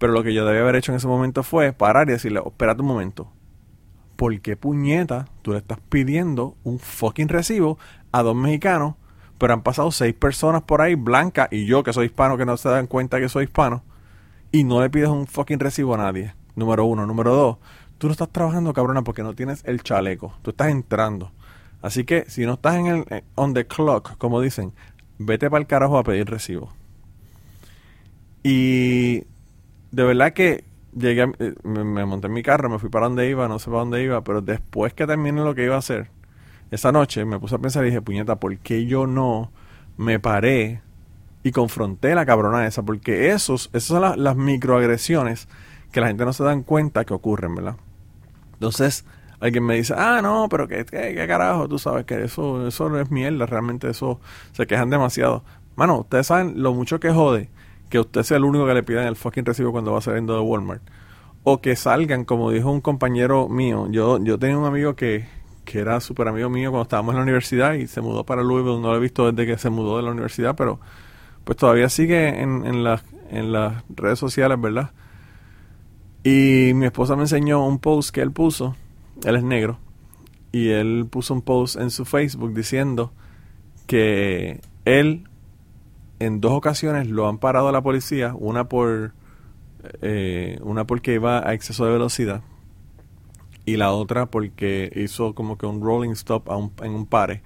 Pero 0.00 0.12
lo 0.12 0.24
que 0.24 0.34
yo 0.34 0.44
debía 0.44 0.62
haber 0.62 0.74
hecho 0.74 0.90
en 0.90 0.96
ese 0.96 1.06
momento 1.06 1.44
fue 1.44 1.72
parar 1.72 2.08
y 2.08 2.12
decirle, 2.14 2.42
espérate 2.44 2.80
un 2.80 2.88
momento. 2.88 3.30
¿Por 4.16 4.40
qué 4.40 4.56
puñeta 4.56 5.26
tú 5.42 5.52
le 5.52 5.58
estás 5.58 5.78
pidiendo 5.88 6.56
un 6.64 6.80
fucking 6.80 7.28
recibo 7.28 7.78
a 8.10 8.24
dos 8.24 8.34
mexicanos? 8.34 8.96
Pero 9.38 9.54
han 9.54 9.62
pasado 9.62 9.92
seis 9.92 10.14
personas 10.14 10.62
por 10.62 10.80
ahí, 10.80 10.96
Blanca 10.96 11.46
y 11.52 11.64
yo, 11.64 11.84
que 11.84 11.92
soy 11.92 12.06
hispano, 12.06 12.36
que 12.36 12.44
no 12.44 12.56
se 12.56 12.68
dan 12.68 12.88
cuenta 12.88 13.20
que 13.20 13.28
soy 13.28 13.44
hispano, 13.44 13.84
y 14.50 14.64
no 14.64 14.80
le 14.80 14.90
pides 14.90 15.10
un 15.10 15.28
fucking 15.28 15.60
recibo 15.60 15.94
a 15.94 15.98
nadie. 15.98 16.34
Número 16.56 16.84
uno. 16.84 17.06
Número 17.06 17.32
dos, 17.34 17.58
tú 18.02 18.08
no 18.08 18.12
estás 18.14 18.30
trabajando, 18.30 18.72
cabrona, 18.72 19.02
porque 19.02 19.22
no 19.22 19.32
tienes 19.32 19.62
el 19.64 19.80
chaleco. 19.84 20.34
Tú 20.42 20.50
estás 20.50 20.72
entrando. 20.72 21.30
Así 21.82 22.02
que 22.02 22.24
si 22.28 22.44
no 22.44 22.54
estás 22.54 22.74
en 22.74 22.86
el 22.88 23.04
eh, 23.10 23.22
on 23.36 23.54
the 23.54 23.64
clock, 23.64 24.18
como 24.18 24.40
dicen, 24.40 24.72
vete 25.20 25.48
para 25.48 25.60
el 25.60 25.68
carajo 25.68 25.96
a 25.96 26.02
pedir 26.02 26.28
recibo. 26.28 26.72
Y 28.42 29.18
de 29.92 30.02
verdad 30.02 30.32
que 30.32 30.64
llegué, 30.98 31.30
eh, 31.38 31.54
me, 31.62 32.04
monté 32.04 32.26
en 32.26 32.32
mi 32.32 32.42
carro, 32.42 32.68
me 32.68 32.80
fui 32.80 32.90
para 32.90 33.06
donde 33.06 33.30
iba, 33.30 33.46
no 33.46 33.60
sé 33.60 33.66
para 33.66 33.82
dónde 33.82 34.02
iba, 34.02 34.24
pero 34.24 34.40
después 34.40 34.92
que 34.94 35.06
terminé 35.06 35.40
lo 35.40 35.54
que 35.54 35.62
iba 35.62 35.76
a 35.76 35.78
hacer, 35.78 36.10
esa 36.72 36.90
noche 36.90 37.24
me 37.24 37.38
puse 37.38 37.54
a 37.54 37.58
pensar 37.58 37.84
y 37.84 37.90
dije, 37.90 38.02
puñeta, 38.02 38.34
¿por 38.34 38.58
qué 38.58 38.84
yo 38.84 39.06
no 39.06 39.52
me 39.96 40.18
paré 40.18 40.82
y 41.44 41.52
confronté 41.52 42.16
la 42.16 42.26
cabrona 42.26 42.66
esa? 42.66 42.82
Porque 42.82 43.30
esos, 43.30 43.70
esas 43.72 43.84
son 43.84 44.24
las, 44.24 44.36
microagresiones 44.36 45.46
que 45.92 46.00
la 46.00 46.08
gente 46.08 46.24
no 46.24 46.32
se 46.32 46.42
dan 46.42 46.64
cuenta 46.64 47.04
que 47.04 47.14
ocurren, 47.14 47.54
¿verdad? 47.54 47.76
Entonces, 48.62 49.04
alguien 49.40 49.66
me 49.66 49.74
dice, 49.74 49.92
ah, 49.96 50.20
no, 50.22 50.46
pero 50.48 50.68
qué, 50.68 50.84
qué, 50.84 51.26
carajo, 51.26 51.68
tú 51.68 51.80
sabes 51.80 52.04
que 52.04 52.22
eso, 52.22 52.68
eso 52.68 52.88
no 52.88 53.00
es 53.00 53.10
mierda, 53.10 53.44
realmente 53.44 53.90
eso 53.90 54.20
se 54.52 54.68
quejan 54.68 54.88
demasiado. 54.88 55.42
Mano, 55.74 55.98
ustedes 55.98 56.28
saben 56.28 56.62
lo 56.62 56.72
mucho 56.72 57.00
que 57.00 57.10
jode 57.10 57.50
que 57.90 57.98
usted 57.98 58.22
sea 58.22 58.36
el 58.36 58.44
único 58.44 58.64
que 58.66 58.74
le 58.74 58.84
pidan 58.84 59.08
el 59.08 59.16
fucking 59.16 59.44
recibo 59.44 59.72
cuando 59.72 59.92
va 59.92 60.00
saliendo 60.00 60.34
de 60.34 60.40
Walmart. 60.40 60.80
O 61.42 61.60
que 61.60 61.74
salgan, 61.74 62.24
como 62.24 62.52
dijo 62.52 62.70
un 62.70 62.80
compañero 62.80 63.48
mío. 63.48 63.88
Yo, 63.90 64.22
yo 64.22 64.38
tenía 64.38 64.56
un 64.56 64.64
amigo 64.64 64.94
que, 64.94 65.26
que 65.64 65.80
era 65.80 66.00
súper 66.00 66.28
amigo 66.28 66.48
mío 66.48 66.70
cuando 66.70 66.84
estábamos 66.84 67.12
en 67.14 67.16
la 67.16 67.22
universidad 67.24 67.74
y 67.74 67.88
se 67.88 68.00
mudó 68.00 68.24
para 68.24 68.42
Louisville. 68.44 68.80
No 68.80 68.92
lo 68.92 68.96
he 68.96 69.00
visto 69.00 69.30
desde 69.30 69.44
que 69.44 69.58
se 69.58 69.70
mudó 69.70 69.96
de 69.96 70.04
la 70.04 70.12
universidad, 70.12 70.54
pero 70.54 70.78
pues 71.42 71.58
todavía 71.58 71.88
sigue 71.88 72.40
en, 72.40 72.64
en, 72.64 72.86
en 73.30 73.52
las 73.52 73.82
redes 73.90 74.20
sociales, 74.20 74.58
¿verdad? 74.60 74.92
Y 76.24 76.72
mi 76.74 76.86
esposa 76.86 77.16
me 77.16 77.22
enseñó 77.22 77.66
un 77.66 77.78
post 77.78 78.10
que 78.14 78.20
él 78.20 78.32
puso. 78.32 78.76
Él 79.24 79.36
es 79.36 79.42
negro. 79.42 79.78
Y 80.52 80.68
él 80.68 81.06
puso 81.10 81.34
un 81.34 81.42
post 81.42 81.76
en 81.76 81.90
su 81.90 82.04
Facebook 82.04 82.54
diciendo 82.54 83.12
que 83.86 84.60
él 84.84 85.24
en 86.18 86.40
dos 86.40 86.52
ocasiones 86.52 87.08
lo 87.08 87.28
han 87.28 87.38
parado 87.38 87.68
a 87.68 87.72
la 87.72 87.82
policía, 87.82 88.34
una 88.38 88.68
por 88.68 89.12
eh, 90.00 90.58
una 90.62 90.86
porque 90.86 91.14
iba 91.14 91.46
a 91.46 91.54
exceso 91.54 91.84
de 91.84 91.92
velocidad 91.92 92.42
y 93.64 93.76
la 93.76 93.92
otra 93.92 94.26
porque 94.26 94.90
hizo 94.94 95.34
como 95.34 95.58
que 95.58 95.66
un 95.66 95.80
rolling 95.80 96.10
stop 96.10 96.48
en 96.82 96.92
un 96.92 97.06
pare 97.06 97.42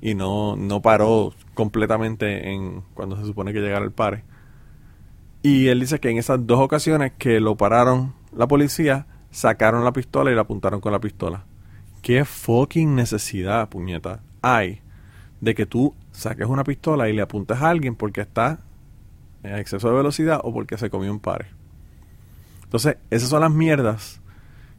y 0.00 0.14
no, 0.14 0.56
no 0.56 0.80
paró 0.82 1.32
completamente 1.54 2.50
en 2.50 2.82
cuando 2.94 3.16
se 3.16 3.24
supone 3.24 3.52
que 3.52 3.60
llegara 3.60 3.84
el 3.84 3.92
pare. 3.92 4.24
Y 5.42 5.68
él 5.68 5.80
dice 5.80 6.00
que 6.00 6.10
en 6.10 6.18
esas 6.18 6.46
dos 6.46 6.60
ocasiones 6.60 7.12
que 7.18 7.40
lo 7.40 7.56
pararon 7.56 8.14
la 8.36 8.46
policía, 8.46 9.06
sacaron 9.30 9.84
la 9.84 9.92
pistola 9.92 10.30
y 10.30 10.34
la 10.34 10.42
apuntaron 10.42 10.80
con 10.80 10.92
la 10.92 11.00
pistola. 11.00 11.44
¿Qué 12.02 12.24
fucking 12.24 12.94
necesidad, 12.94 13.68
puñeta, 13.68 14.20
hay 14.42 14.80
de 15.40 15.54
que 15.54 15.66
tú 15.66 15.94
saques 16.12 16.46
una 16.46 16.64
pistola 16.64 17.08
y 17.08 17.12
le 17.12 17.22
apuntes 17.22 17.58
a 17.58 17.70
alguien 17.70 17.94
porque 17.94 18.20
está 18.20 18.60
en 19.42 19.56
exceso 19.56 19.88
de 19.88 19.94
velocidad 19.94 20.40
o 20.42 20.52
porque 20.52 20.76
se 20.76 20.90
comió 20.90 21.10
un 21.10 21.20
pare. 21.20 21.46
Entonces, 22.64 22.98
esas 23.10 23.28
son 23.28 23.40
las 23.40 23.50
mierdas 23.50 24.20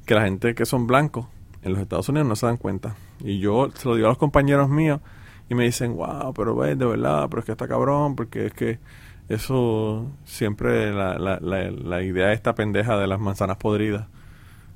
que 0.06 0.16
la 0.16 0.24
gente 0.24 0.56
que 0.56 0.66
son 0.66 0.88
blancos 0.88 1.28
en 1.62 1.74
los 1.74 1.82
Estados 1.82 2.10
Unidos 2.10 2.28
no 2.28 2.36
se 2.36 2.46
dan 2.46 2.58
cuenta. 2.58 2.96
Y 3.20 3.40
yo 3.40 3.70
se 3.74 3.88
lo 3.88 3.96
digo 3.96 4.08
a 4.08 4.12
los 4.12 4.18
compañeros 4.18 4.70
míos 4.70 5.02
y 5.50 5.56
me 5.56 5.66
dicen, 5.66 5.96
wow, 5.96 6.34
pero 6.34 6.56
ve, 6.56 6.76
de 6.76 6.86
verdad, 6.86 7.28
pero 7.30 7.42
es 7.42 7.46
que 7.46 7.52
está 7.52 7.68
cabrón, 7.68 8.16
porque 8.16 8.48
es 8.48 8.54
que 8.54 8.80
eso 9.30 10.12
siempre 10.26 10.92
la, 10.94 11.18
la, 11.18 11.40
la, 11.42 11.72
la 11.72 12.04
idea 12.04 12.34
esta 12.34 12.56
pendeja 12.56 12.98
de 12.98 13.08
las 13.08 13.20
manzanas 13.20 13.58
podridas. 13.58 14.08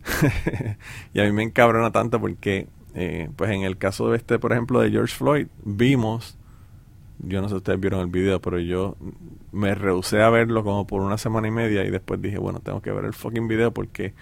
y 1.14 1.20
a 1.20 1.24
mí 1.24 1.32
me 1.32 1.44
encabrona 1.44 1.92
tanto 1.92 2.20
porque 2.22 2.68
eh, 2.98 3.30
pues 3.36 3.52
en 3.52 3.64
el 3.64 3.78
caso 3.78 4.10
de 4.10 4.18
este, 4.18 4.40
por 4.40 4.54
ejemplo, 4.54 4.80
de 4.80 4.90
George 4.90 5.14
Floyd, 5.14 5.48
vimos, 5.66 6.38
yo 7.20 7.42
no 7.42 7.50
sé 7.50 7.54
si 7.54 7.58
ustedes 7.58 7.80
vieron 7.80 8.00
el 8.00 8.08
video, 8.08 8.42
pero 8.42 8.58
yo 8.58 8.96
me 9.52 9.76
rehusé 9.76 10.22
a 10.22 10.30
verlo 10.30 10.64
como 10.64 10.88
por 10.88 11.02
una 11.02 11.18
semana 11.18 11.48
y 11.50 11.52
media 11.52 11.84
y 11.84 11.92
después 11.92 12.22
dije, 12.22 12.38
bueno, 12.38 12.62
tengo 12.62 12.82
que 12.82 12.92
ver 12.92 13.04
el 13.04 13.14
fucking 13.14 13.50
video 13.50 13.74
porque 13.74 14.14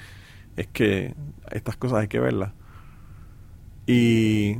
es 0.58 0.68
que 0.68 1.13
estas 1.51 1.77
cosas 1.77 2.00
hay 2.00 2.08
que 2.08 2.20
verlas. 2.20 2.53
Y 3.86 4.58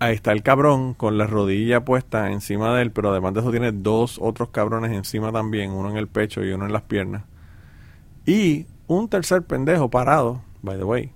ahí 0.00 0.14
está 0.14 0.32
el 0.32 0.42
cabrón 0.42 0.94
con 0.94 1.18
la 1.18 1.26
rodilla 1.26 1.84
puesta 1.84 2.32
encima 2.32 2.74
de 2.74 2.82
él, 2.82 2.90
pero 2.90 3.10
además 3.10 3.34
de 3.34 3.40
eso 3.40 3.50
tiene 3.50 3.70
dos 3.70 4.18
otros 4.20 4.48
cabrones 4.48 4.90
encima 4.90 5.30
también, 5.30 5.70
uno 5.70 5.90
en 5.90 5.96
el 5.96 6.08
pecho 6.08 6.42
y 6.42 6.50
uno 6.50 6.66
en 6.66 6.72
las 6.72 6.82
piernas. 6.82 7.22
Y 8.26 8.66
un 8.88 9.08
tercer 9.08 9.42
pendejo 9.42 9.88
parado, 9.90 10.42
by 10.62 10.76
the 10.78 10.84
way, 10.84 11.12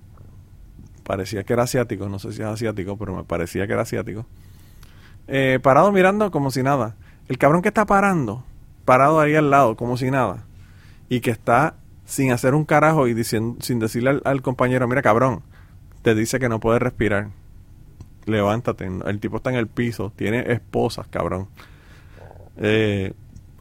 parecía 1.03 1.43
que 1.43 1.53
era 1.53 1.63
asiático, 1.63 2.07
no 2.07 2.19
sé 2.19 2.31
si 2.31 2.41
es 2.41 2.47
asiático, 2.47 2.97
pero 2.97 3.15
me 3.15 3.23
parecía 3.23 3.67
que 3.67 3.73
era 3.73 3.81
asiático. 3.81 4.25
Eh, 5.27 5.59
parado 5.61 5.91
mirando 5.91 6.29
como 6.31 6.51
si 6.51 6.61
nada. 6.61 6.95
El 7.27 7.39
cabrón 7.39 7.63
que 7.63 7.69
está 7.69 7.85
parando, 7.85 8.43
parado 8.85 9.19
ahí 9.19 9.35
al 9.35 9.49
lado 9.49 9.75
como 9.75 9.97
si 9.97 10.11
nada, 10.11 10.45
y 11.09 11.21
que 11.21 11.31
está 11.31 11.75
sin 12.05 12.31
hacer 12.31 12.53
un 12.53 12.65
carajo 12.65 13.07
y 13.07 13.15
diciendo, 13.15 13.57
sin 13.61 13.79
decirle 13.79 14.21
al, 14.23 14.41
compañero, 14.43 14.87
mira 14.87 15.01
cabrón, 15.01 15.41
te 16.03 16.13
dice 16.13 16.39
que 16.39 16.49
no 16.49 16.59
puede 16.59 16.77
respirar. 16.77 17.29
Levántate. 18.25 18.85
El 19.05 19.19
tipo 19.19 19.37
está 19.37 19.49
en 19.51 19.57
el 19.57 19.67
piso, 19.67 20.11
tiene 20.15 20.51
esposas, 20.51 21.07
cabrón. 21.07 21.47
Eh, 22.57 23.13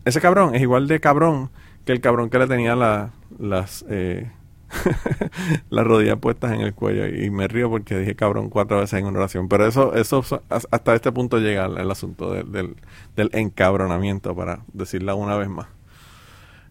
ese 0.05 0.21
cabrón 0.21 0.55
es 0.55 0.63
igual 0.63 0.87
de 0.87 1.01
cabrón 1.01 1.51
que 1.85 1.93
el 1.93 2.01
cabrón 2.01 2.31
que 2.31 2.39
le 2.39 2.47
tenía 2.47 2.77
las 2.77 3.85
eh, 3.89 4.31
las 5.71 5.87
rodillas 5.87 6.19
puestas 6.19 6.53
en 6.53 6.61
el 6.61 6.75
cuello 6.75 7.07
y 7.07 7.31
me 7.31 7.49
río 7.49 7.71
porque 7.71 7.99
dije 7.99 8.15
cabrón 8.15 8.51
cuatro 8.51 8.79
veces 8.79 8.99
en 9.01 9.07
una 9.07 9.19
oración 9.19 9.49
pero 9.49 9.67
eso 9.67 9.95
eso 9.95 10.25
hasta 10.49 10.95
este 10.95 11.13
punto 11.13 11.39
llega 11.39 11.67
el, 11.67 11.91
asunto 11.91 12.33
del, 12.33 12.77
del 13.17 13.31
encabronamiento 13.33 14.35
para 14.35 14.61
decirla 14.73 15.15
una 15.15 15.37
vez 15.37 15.49
más 15.49 15.67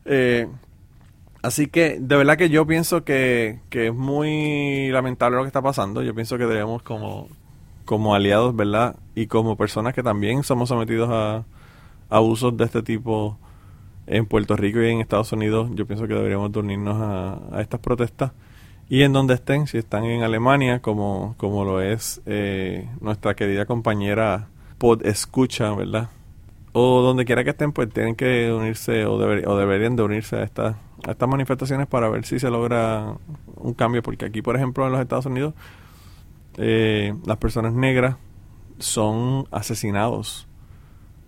eh, 0.05 0.47
así 1.41 1.67
que 1.67 1.97
de 1.99 2.15
verdad 2.17 2.37
que 2.37 2.49
yo 2.49 2.65
pienso 2.65 3.03
que, 3.03 3.59
que 3.69 3.87
es 3.87 3.93
muy 3.93 4.89
lamentable 4.89 5.37
lo 5.37 5.43
que 5.43 5.47
está 5.47 5.61
pasando 5.61 6.01
yo 6.03 6.13
pienso 6.13 6.37
que 6.37 6.45
debemos 6.45 6.81
como 6.81 7.29
como 7.85 8.15
aliados 8.15 8.55
verdad 8.55 8.95
y 9.15 9.27
como 9.27 9.57
personas 9.57 9.93
que 9.93 10.03
también 10.03 10.43
somos 10.43 10.69
sometidos 10.69 11.09
a 11.11 11.45
abusos 12.09 12.55
de 12.57 12.65
este 12.65 12.83
tipo 12.83 13.37
en 14.05 14.25
Puerto 14.25 14.55
Rico 14.55 14.81
y 14.81 14.89
en 14.89 14.99
Estados 14.99 15.31
Unidos, 15.31 15.69
yo 15.73 15.85
pienso 15.85 16.07
que 16.07 16.13
deberíamos 16.13 16.55
unirnos 16.55 16.97
a, 16.99 17.61
estas 17.61 17.79
protestas. 17.79 18.31
Y 18.89 19.03
en 19.03 19.13
donde 19.13 19.33
estén, 19.33 19.65
si 19.65 19.77
están 19.77 20.03
en 20.03 20.23
Alemania, 20.23 20.81
como, 20.81 21.35
como 21.37 21.63
lo 21.63 21.81
es 21.81 22.21
eh, 22.25 22.89
nuestra 22.99 23.33
querida 23.33 23.65
compañera 23.65 24.49
Pod 24.77 25.05
Escucha, 25.05 25.73
¿verdad? 25.73 26.09
O 26.73 27.01
donde 27.01 27.23
quiera 27.23 27.43
que 27.43 27.51
estén, 27.51 27.71
pues 27.71 27.89
tienen 27.89 28.15
que 28.15 28.51
unirse 28.51 29.05
o, 29.05 29.13
o 29.13 29.57
deberían 29.57 29.95
de 29.95 30.03
unirse 30.03 30.35
a, 30.35 30.43
estas 30.43 30.75
a 31.07 31.11
estas 31.11 31.29
manifestaciones 31.29 31.87
para 31.87 32.09
ver 32.09 32.25
si 32.25 32.39
se 32.39 32.49
logra 32.49 33.15
un 33.55 33.73
cambio. 33.73 34.01
Porque 34.03 34.25
aquí, 34.25 34.41
por 34.41 34.55
ejemplo, 34.55 34.85
en 34.85 34.91
los 34.91 35.01
Estados 35.01 35.25
Unidos, 35.25 35.53
eh, 36.57 37.15
las 37.25 37.37
personas 37.37 37.73
negras 37.73 38.17
son 38.79 39.47
asesinados 39.51 40.47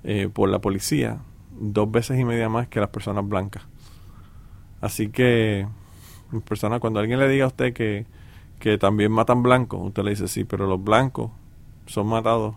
eh, 0.03 0.29
por 0.31 0.49
la 0.49 0.59
policía 0.59 1.19
dos 1.57 1.89
veces 1.89 2.19
y 2.19 2.25
media 2.25 2.49
más 2.49 2.67
que 2.67 2.79
las 2.79 2.89
personas 2.89 3.27
blancas. 3.27 3.63
Así 4.81 5.09
que, 5.09 5.67
persona, 6.47 6.79
cuando 6.79 6.99
alguien 6.99 7.19
le 7.19 7.29
diga 7.29 7.45
a 7.45 7.47
usted 7.47 7.73
que, 7.73 8.05
que 8.59 8.77
también 8.77 9.11
matan 9.11 9.41
blancos, 9.41 9.79
usted 9.83 10.03
le 10.03 10.11
dice 10.11 10.27
sí, 10.27 10.43
pero 10.43 10.67
los 10.67 10.83
blancos 10.83 11.31
son 11.85 12.07
matados 12.07 12.55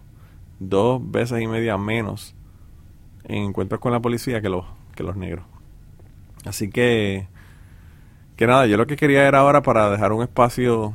dos 0.59 1.01
veces 1.11 1.41
y 1.41 1.47
media 1.47 1.79
menos 1.79 2.35
en 3.25 3.45
encuentros 3.45 3.81
con 3.81 3.93
la 3.93 4.01
policía 4.01 4.41
que 4.41 4.49
los, 4.49 4.65
que 4.95 5.03
los 5.03 5.17
negros. 5.17 5.45
Así 6.45 6.71
que, 6.71 7.29
que 8.37 8.47
nada, 8.47 8.67
yo 8.67 8.77
lo 8.77 8.87
que 8.87 8.97
quería 8.97 9.27
era 9.27 9.41
ahora 9.41 9.63
para 9.63 9.91
dejar 9.91 10.13
un 10.13 10.23
espacio 10.23 10.95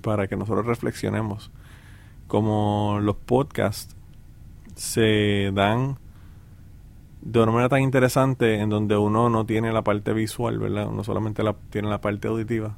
para 0.00 0.26
que 0.26 0.36
nosotros 0.36 0.66
reflexionemos. 0.66 1.50
Como 2.26 2.98
los 3.00 3.16
podcasts 3.16 3.96
se 4.74 5.50
dan 5.52 5.98
de 7.22 7.40
una 7.40 7.50
manera 7.50 7.68
tan 7.68 7.82
interesante 7.82 8.60
en 8.60 8.70
donde 8.70 8.96
uno 8.96 9.28
no 9.28 9.46
tiene 9.46 9.72
la 9.72 9.82
parte 9.82 10.12
visual, 10.12 10.58
¿verdad? 10.58 10.88
Uno 10.88 11.02
solamente 11.02 11.42
la, 11.42 11.54
tiene 11.70 11.88
la 11.88 12.00
parte 12.00 12.28
auditiva. 12.28 12.76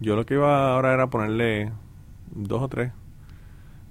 Yo 0.00 0.16
lo 0.16 0.26
que 0.26 0.34
iba 0.34 0.72
ahora 0.72 0.94
era 0.94 1.08
ponerle 1.08 1.72
dos 2.30 2.62
o 2.62 2.68
tres 2.68 2.92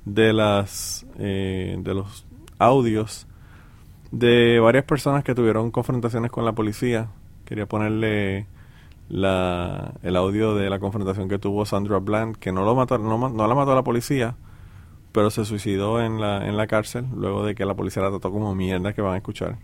de 0.05 0.33
las 0.33 1.05
eh, 1.19 1.77
de 1.79 1.93
los 1.93 2.25
audios 2.59 3.27
de 4.11 4.59
varias 4.59 4.85
personas 4.85 5.23
que 5.23 5.35
tuvieron 5.35 5.71
confrontaciones 5.71 6.31
con 6.31 6.45
la 6.45 6.53
policía. 6.53 7.09
Quería 7.45 7.65
ponerle 7.65 8.47
la, 9.09 9.93
el 10.03 10.15
audio 10.15 10.55
de 10.55 10.69
la 10.69 10.79
confrontación 10.79 11.29
que 11.29 11.39
tuvo 11.39 11.65
Sandra 11.65 11.99
Bland, 11.99 12.37
que 12.37 12.51
no 12.51 12.63
lo 12.65 12.75
mató, 12.75 12.97
no, 12.97 13.47
la 13.47 13.55
mató 13.55 13.71
a 13.71 13.75
la 13.75 13.83
policía, 13.83 14.35
pero 15.11 15.29
se 15.29 15.45
suicidó 15.45 16.01
en 16.01 16.19
la, 16.19 16.47
en 16.47 16.57
la 16.57 16.67
cárcel 16.67 17.05
luego 17.15 17.45
de 17.45 17.55
que 17.55 17.65
la 17.65 17.75
policía 17.75 18.03
la 18.03 18.09
trató 18.09 18.31
como 18.31 18.53
mierda 18.55 18.93
que 18.93 19.01
van 19.01 19.13
a 19.13 19.17
escuchar. 19.17 19.57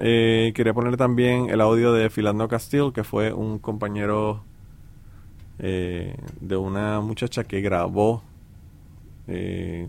Eh, 0.00 0.52
quería 0.54 0.72
ponerle 0.72 0.96
también 0.96 1.50
el 1.50 1.60
audio 1.60 1.92
de 1.92 2.08
Filando 2.10 2.48
Castillo, 2.48 2.92
que 2.92 3.04
fue 3.04 3.32
un 3.32 3.58
compañero 3.58 4.42
eh, 5.58 6.16
de 6.40 6.56
una 6.56 7.00
muchacha 7.00 7.44
que 7.44 7.60
grabó, 7.60 8.22
eh, 9.28 9.88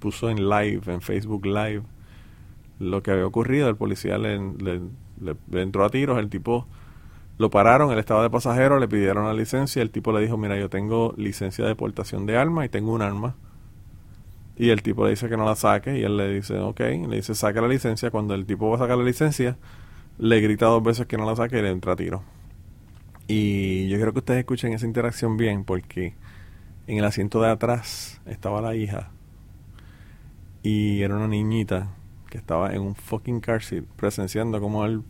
puso 0.00 0.30
en 0.30 0.48
live, 0.48 0.80
en 0.86 1.00
Facebook 1.00 1.46
Live, 1.46 1.82
lo 2.78 3.02
que 3.02 3.10
había 3.10 3.26
ocurrido. 3.26 3.68
El 3.68 3.76
policía 3.76 4.18
le, 4.18 4.38
le, 4.38 5.62
entró 5.62 5.84
a 5.84 5.90
tiros, 5.90 6.18
el 6.18 6.30
tipo 6.30 6.66
lo 7.38 7.50
pararon, 7.50 7.90
él 7.92 7.98
estaba 7.98 8.22
de 8.22 8.30
pasajero, 8.30 8.78
le 8.78 8.88
pidieron 8.88 9.26
la 9.26 9.34
licencia, 9.34 9.82
el 9.82 9.90
tipo 9.90 10.12
le 10.12 10.20
dijo, 10.20 10.36
mira, 10.36 10.56
yo 10.58 10.68
tengo 10.70 11.14
licencia 11.16 11.64
de 11.64 11.70
deportación 11.70 12.26
de 12.26 12.36
armas 12.36 12.66
y 12.66 12.68
tengo 12.68 12.92
un 12.92 13.02
arma 13.02 13.34
y 14.56 14.70
el 14.70 14.82
tipo 14.82 15.04
le 15.04 15.10
dice 15.10 15.28
que 15.28 15.36
no 15.36 15.44
la 15.44 15.56
saque 15.56 15.98
y 15.98 16.02
él 16.02 16.16
le 16.16 16.32
dice, 16.32 16.58
ok, 16.58 16.80
le 16.80 17.16
dice, 17.16 17.34
saca 17.34 17.60
la 17.60 17.68
licencia. 17.68 18.10
Cuando 18.10 18.34
el 18.34 18.46
tipo 18.46 18.68
va 18.68 18.76
a 18.76 18.78
sacar 18.78 18.96
la 18.98 19.04
licencia, 19.04 19.56
le 20.18 20.40
grita 20.40 20.66
dos 20.66 20.82
veces 20.82 21.06
que 21.06 21.16
no 21.16 21.26
la 21.26 21.34
saque 21.34 21.58
y 21.58 21.62
le 21.62 21.70
entra 21.70 21.94
a 21.94 21.96
tiro. 21.96 22.22
Y 23.26 23.88
yo 23.88 23.96
quiero 23.96 24.12
que 24.12 24.20
ustedes 24.20 24.40
escuchen 24.40 24.72
esa 24.72 24.86
interacción 24.86 25.36
bien 25.36 25.64
porque 25.64 26.14
en 26.86 26.98
el 26.98 27.04
asiento 27.04 27.40
de 27.40 27.50
atrás 27.50 28.20
estaba 28.26 28.60
la 28.60 28.76
hija 28.76 29.10
y 30.62 31.02
era 31.02 31.16
una 31.16 31.26
niñita 31.26 31.88
que 32.30 32.38
estaba 32.38 32.74
en 32.74 32.82
un 32.82 32.94
fucking 32.94 33.40
car 33.40 33.62
seat 33.62 33.84
presenciando 33.96 34.60
como 34.60 34.84
el, 34.84 35.02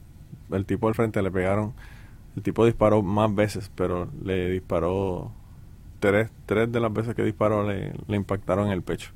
el 0.52 0.64
tipo 0.64 0.88
al 0.88 0.94
frente 0.94 1.20
le 1.22 1.30
pegaron. 1.30 1.74
El 2.36 2.42
tipo 2.42 2.64
disparó 2.66 3.02
más 3.02 3.32
veces, 3.34 3.70
pero 3.74 4.08
le 4.22 4.50
disparó 4.50 5.32
tres, 6.00 6.30
tres 6.46 6.70
de 6.70 6.80
las 6.80 6.92
veces 6.92 7.14
que 7.14 7.22
disparó 7.22 7.66
le, 7.66 7.92
impactaron 8.08 8.66
en 8.66 8.72
el 8.72 8.82
pecho. 8.82 9.10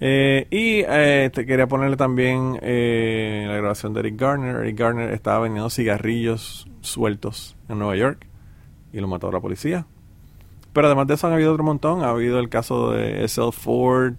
Eh, 0.00 0.48
y 0.50 0.82
eh, 0.88 1.30
quería 1.32 1.68
ponerle 1.68 1.96
también 1.96 2.58
eh, 2.60 3.44
la 3.46 3.56
grabación 3.56 3.92
de 3.92 4.00
Eric 4.00 4.20
Garner. 4.20 4.56
Eric 4.56 4.78
Garner 4.78 5.12
estaba 5.12 5.40
vendiendo 5.40 5.70
cigarrillos 5.70 6.66
sueltos 6.80 7.56
en 7.68 7.78
Nueva 7.78 7.94
York 7.94 8.26
y 8.92 9.00
lo 9.00 9.06
mató 9.06 9.30
la 9.30 9.38
policía. 9.38 9.86
Pero 10.72 10.86
además 10.86 11.06
de 11.06 11.14
eso 11.14 11.26
han 11.26 11.34
habido 11.34 11.52
otro 11.52 11.62
montón. 11.62 12.02
Ha 12.02 12.08
habido 12.08 12.40
el 12.40 12.48
caso 12.48 12.92
de 12.92 13.24
S.L. 13.24 13.52
Ford, 13.52 14.14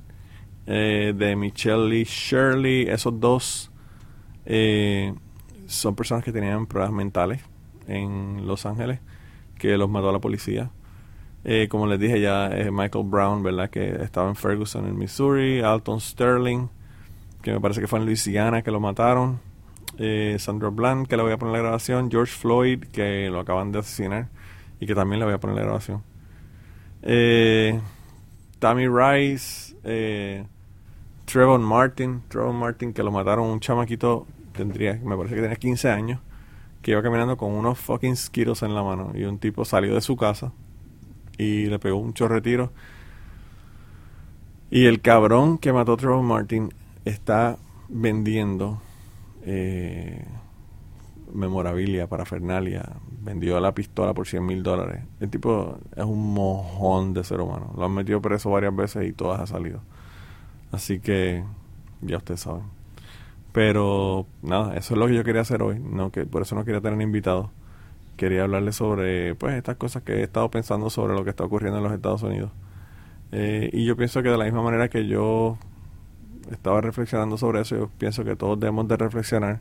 de 0.65 1.35
Michelle 1.35 2.05
Shirley. 2.05 2.83
Esos 2.83 3.19
dos 3.19 3.71
son 5.65 5.95
personas 5.95 6.23
que 6.23 6.31
tenían 6.31 6.67
pruebas 6.67 6.93
mentales 6.93 7.41
en 7.87 8.47
Los 8.47 8.65
Ángeles 8.65 8.99
que 9.57 9.77
los 9.77 9.89
mató 9.89 10.09
a 10.09 10.11
la 10.11 10.19
policía. 10.19 10.71
Eh, 11.45 11.67
como 11.69 11.87
les 11.87 11.99
dije 11.99 12.21
ya, 12.21 12.47
eh, 12.47 12.71
Michael 12.71 13.05
Brown, 13.07 13.43
¿verdad? 13.43 13.69
Que 13.69 14.03
estaba 14.03 14.29
en 14.29 14.35
Ferguson, 14.35 14.85
en 14.85 14.97
Missouri. 14.97 15.61
Alton 15.61 15.99
Sterling, 15.99 16.67
que 17.41 17.51
me 17.51 17.59
parece 17.59 17.81
que 17.81 17.87
fue 17.87 17.99
en 17.99 18.05
Luisiana 18.05 18.61
que 18.61 18.71
lo 18.71 18.79
mataron. 18.79 19.39
Eh, 19.97 20.37
Sandra 20.39 20.69
Bland, 20.69 21.07
que 21.07 21.17
le 21.17 21.23
voy 21.23 21.33
a 21.33 21.37
poner 21.37 21.53
la 21.53 21.59
grabación. 21.59 22.09
George 22.09 22.33
Floyd, 22.33 22.85
que 22.91 23.29
lo 23.29 23.39
acaban 23.39 23.71
de 23.71 23.79
asesinar 23.79 24.27
y 24.79 24.85
que 24.85 24.95
también 24.95 25.19
le 25.19 25.25
voy 25.25 25.33
a 25.33 25.39
poner 25.39 25.55
la 25.57 25.63
grabación. 25.63 26.03
Eh, 27.01 27.79
Tammy 28.59 28.87
Rice, 28.87 29.75
Trevor 31.25 31.59
Martin, 31.59 32.21
Trevor 32.29 32.53
Martin, 32.53 32.93
que 32.93 33.03
lo 33.03 33.11
mataron 33.11 33.49
un 33.49 33.59
chamaquito, 33.59 34.25
tendría, 34.53 34.99
me 35.03 35.15
parece 35.17 35.35
que 35.35 35.41
tenía 35.41 35.57
15 35.57 35.89
años, 35.89 36.19
que 36.83 36.91
iba 36.91 37.01
caminando 37.01 37.37
con 37.37 37.53
unos 37.53 37.79
fucking 37.79 38.15
skittles 38.15 38.61
en 38.61 38.75
la 38.75 38.83
mano 38.83 39.13
y 39.15 39.23
un 39.23 39.39
tipo 39.39 39.65
salió 39.65 39.95
de 39.95 40.01
su 40.01 40.15
casa 40.17 40.51
y 41.37 41.65
le 41.65 41.79
pegó 41.79 41.97
un 41.97 42.13
chorretiro. 42.13 42.71
Y 44.69 44.85
el 44.85 45.01
cabrón 45.01 45.57
que 45.57 45.71
mató 45.71 45.93
a 45.93 45.97
Trevor 45.97 46.23
Martin 46.23 46.73
está 47.05 47.57
vendiendo 47.89 48.81
eh, 49.43 50.25
memorabilia 51.33 52.07
para 52.07 52.25
Fernalia. 52.25 52.97
Vendió 53.21 53.59
la 53.59 53.73
pistola 53.73 54.13
por 54.13 54.27
100 54.27 54.45
mil 54.45 54.61
dólares. 54.61 55.03
El 55.21 55.29
tipo 55.29 55.77
es 55.95 56.03
un 56.03 56.33
mojón 56.33 57.13
de 57.13 57.23
ser 57.23 57.39
humano. 57.39 57.73
Lo 57.77 57.85
han 57.85 57.93
metido 57.93 58.21
preso 58.21 58.49
varias 58.49 58.75
veces 58.75 59.07
y 59.07 59.13
todas 59.13 59.39
ha 59.39 59.47
salido. 59.47 59.81
Así 60.71 60.99
que 60.99 61.43
ya 62.01 62.17
ustedes 62.17 62.41
saben. 62.41 62.82
Pero 63.53 64.25
nada, 64.41 64.75
eso 64.75 64.95
es 64.95 64.99
lo 64.99 65.07
que 65.07 65.15
yo 65.15 65.23
quería 65.23 65.41
hacer 65.41 65.63
hoy. 65.63 65.79
No 65.79 66.11
que 66.11 66.25
por 66.25 66.41
eso 66.41 66.55
no 66.55 66.65
quería 66.65 66.81
tener 66.81 66.99
invitados 67.01 67.49
quería 68.17 68.43
hablarles 68.43 68.75
sobre 68.75 69.35
pues 69.35 69.55
estas 69.55 69.77
cosas 69.77 70.03
que 70.03 70.13
he 70.13 70.23
estado 70.23 70.49
pensando 70.51 70.89
sobre 70.89 71.13
lo 71.13 71.23
que 71.23 71.31
está 71.31 71.43
ocurriendo 71.43 71.79
en 71.79 71.83
los 71.83 71.93
Estados 71.93 72.23
Unidos. 72.23 72.51
Eh, 73.31 73.69
y 73.73 73.85
yo 73.85 73.95
pienso 73.97 74.21
que 74.21 74.29
de 74.29 74.37
la 74.37 74.45
misma 74.45 74.61
manera 74.61 74.89
que 74.89 75.07
yo 75.07 75.57
estaba 76.51 76.81
reflexionando 76.81 77.37
sobre 77.37 77.61
eso, 77.61 77.75
yo 77.75 77.89
pienso 77.97 78.23
que 78.23 78.35
todos 78.35 78.59
debemos 78.59 78.87
de 78.87 78.97
reflexionar 78.97 79.59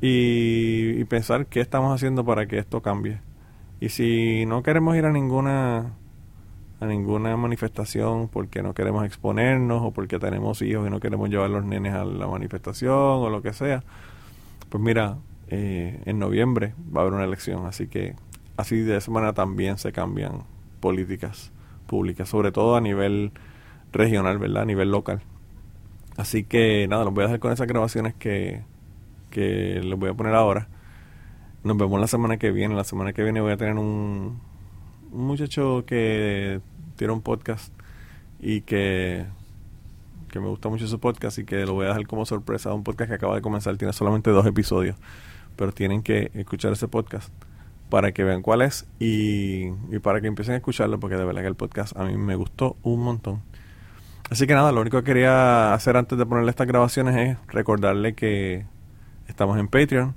y, 0.00 1.04
pensar 1.04 1.46
qué 1.46 1.60
estamos 1.60 1.94
haciendo 1.94 2.24
para 2.24 2.46
que 2.46 2.58
esto 2.58 2.82
cambie. 2.82 3.20
Y 3.80 3.90
si 3.90 4.44
no 4.46 4.62
queremos 4.62 4.96
ir 4.96 5.04
a 5.04 5.12
ninguna 5.12 5.92
a 6.80 6.86
ninguna 6.86 7.36
manifestación 7.36 8.28
porque 8.28 8.62
no 8.62 8.72
queremos 8.72 9.04
exponernos 9.04 9.82
o 9.82 9.90
porque 9.92 10.18
tenemos 10.18 10.62
hijos 10.62 10.86
y 10.86 10.90
no 10.90 10.98
queremos 10.98 11.28
llevar 11.28 11.50
los 11.50 11.64
nenes 11.64 11.92
a 11.94 12.04
la 12.04 12.26
manifestación 12.26 12.94
o 12.94 13.28
lo 13.28 13.42
que 13.42 13.52
sea, 13.52 13.84
pues 14.70 14.82
mira, 14.82 15.18
eh, 15.48 16.00
en 16.06 16.18
noviembre 16.18 16.74
va 16.94 17.00
a 17.00 17.02
haber 17.02 17.14
una 17.14 17.24
elección. 17.24 17.66
Así 17.66 17.86
que 17.86 18.14
así 18.56 18.80
de 18.80 18.96
esa 18.96 19.10
manera 19.10 19.34
también 19.34 19.76
se 19.76 19.92
cambian 19.92 20.44
políticas 20.80 21.52
públicas, 21.86 22.28
sobre 22.28 22.50
todo 22.50 22.76
a 22.76 22.80
nivel 22.80 23.32
regional, 23.92 24.38
¿verdad? 24.38 24.62
A 24.62 24.66
nivel 24.66 24.90
local. 24.90 25.20
Así 26.16 26.44
que 26.44 26.86
nada, 26.88 27.04
los 27.04 27.12
voy 27.12 27.24
a 27.24 27.26
dejar 27.26 27.40
con 27.40 27.52
esas 27.52 27.66
grabaciones 27.66 28.14
que, 28.14 28.62
que 29.30 29.80
les 29.82 29.98
voy 29.98 30.10
a 30.10 30.14
poner 30.14 30.34
ahora. 30.34 30.68
Nos 31.62 31.76
vemos 31.76 32.00
la 32.00 32.06
semana 32.06 32.38
que 32.38 32.50
viene. 32.52 32.74
La 32.74 32.84
semana 32.84 33.12
que 33.12 33.22
viene 33.22 33.40
voy 33.40 33.52
a 33.52 33.56
tener 33.56 33.74
un, 33.74 34.40
un 35.12 35.26
muchacho 35.26 35.84
que 35.86 36.60
tiene 37.00 37.14
un 37.14 37.22
podcast 37.22 37.72
y 38.40 38.60
que, 38.60 39.24
que 40.28 40.38
me 40.38 40.48
gusta 40.48 40.68
mucho 40.68 40.86
su 40.86 41.00
podcast 41.00 41.38
y 41.38 41.44
que 41.46 41.64
lo 41.64 41.72
voy 41.72 41.86
a 41.86 41.88
dejar 41.88 42.06
como 42.06 42.26
sorpresa. 42.26 42.74
Un 42.74 42.84
podcast 42.84 43.08
que 43.08 43.14
acaba 43.14 43.34
de 43.34 43.40
comenzar, 43.40 43.78
tiene 43.78 43.94
solamente 43.94 44.28
dos 44.28 44.44
episodios, 44.46 44.96
pero 45.56 45.72
tienen 45.72 46.02
que 46.02 46.30
escuchar 46.34 46.72
ese 46.74 46.88
podcast 46.88 47.32
para 47.88 48.12
que 48.12 48.22
vean 48.22 48.42
cuál 48.42 48.60
es 48.60 48.86
y, 48.98 49.68
y 49.90 49.98
para 50.02 50.20
que 50.20 50.26
empiecen 50.26 50.52
a 50.52 50.56
escucharlo 50.58 51.00
porque 51.00 51.16
de 51.16 51.24
verdad 51.24 51.40
que 51.40 51.48
el 51.48 51.54
podcast 51.54 51.96
a 51.96 52.04
mí 52.04 52.14
me 52.18 52.36
gustó 52.36 52.76
un 52.82 53.00
montón. 53.00 53.40
Así 54.28 54.46
que 54.46 54.52
nada, 54.52 54.70
lo 54.70 54.82
único 54.82 54.98
que 54.98 55.04
quería 55.04 55.72
hacer 55.72 55.96
antes 55.96 56.18
de 56.18 56.26
ponerle 56.26 56.50
estas 56.50 56.66
grabaciones 56.66 57.16
es 57.16 57.38
recordarle 57.46 58.14
que 58.14 58.66
estamos 59.26 59.58
en 59.58 59.68
Patreon. 59.68 60.14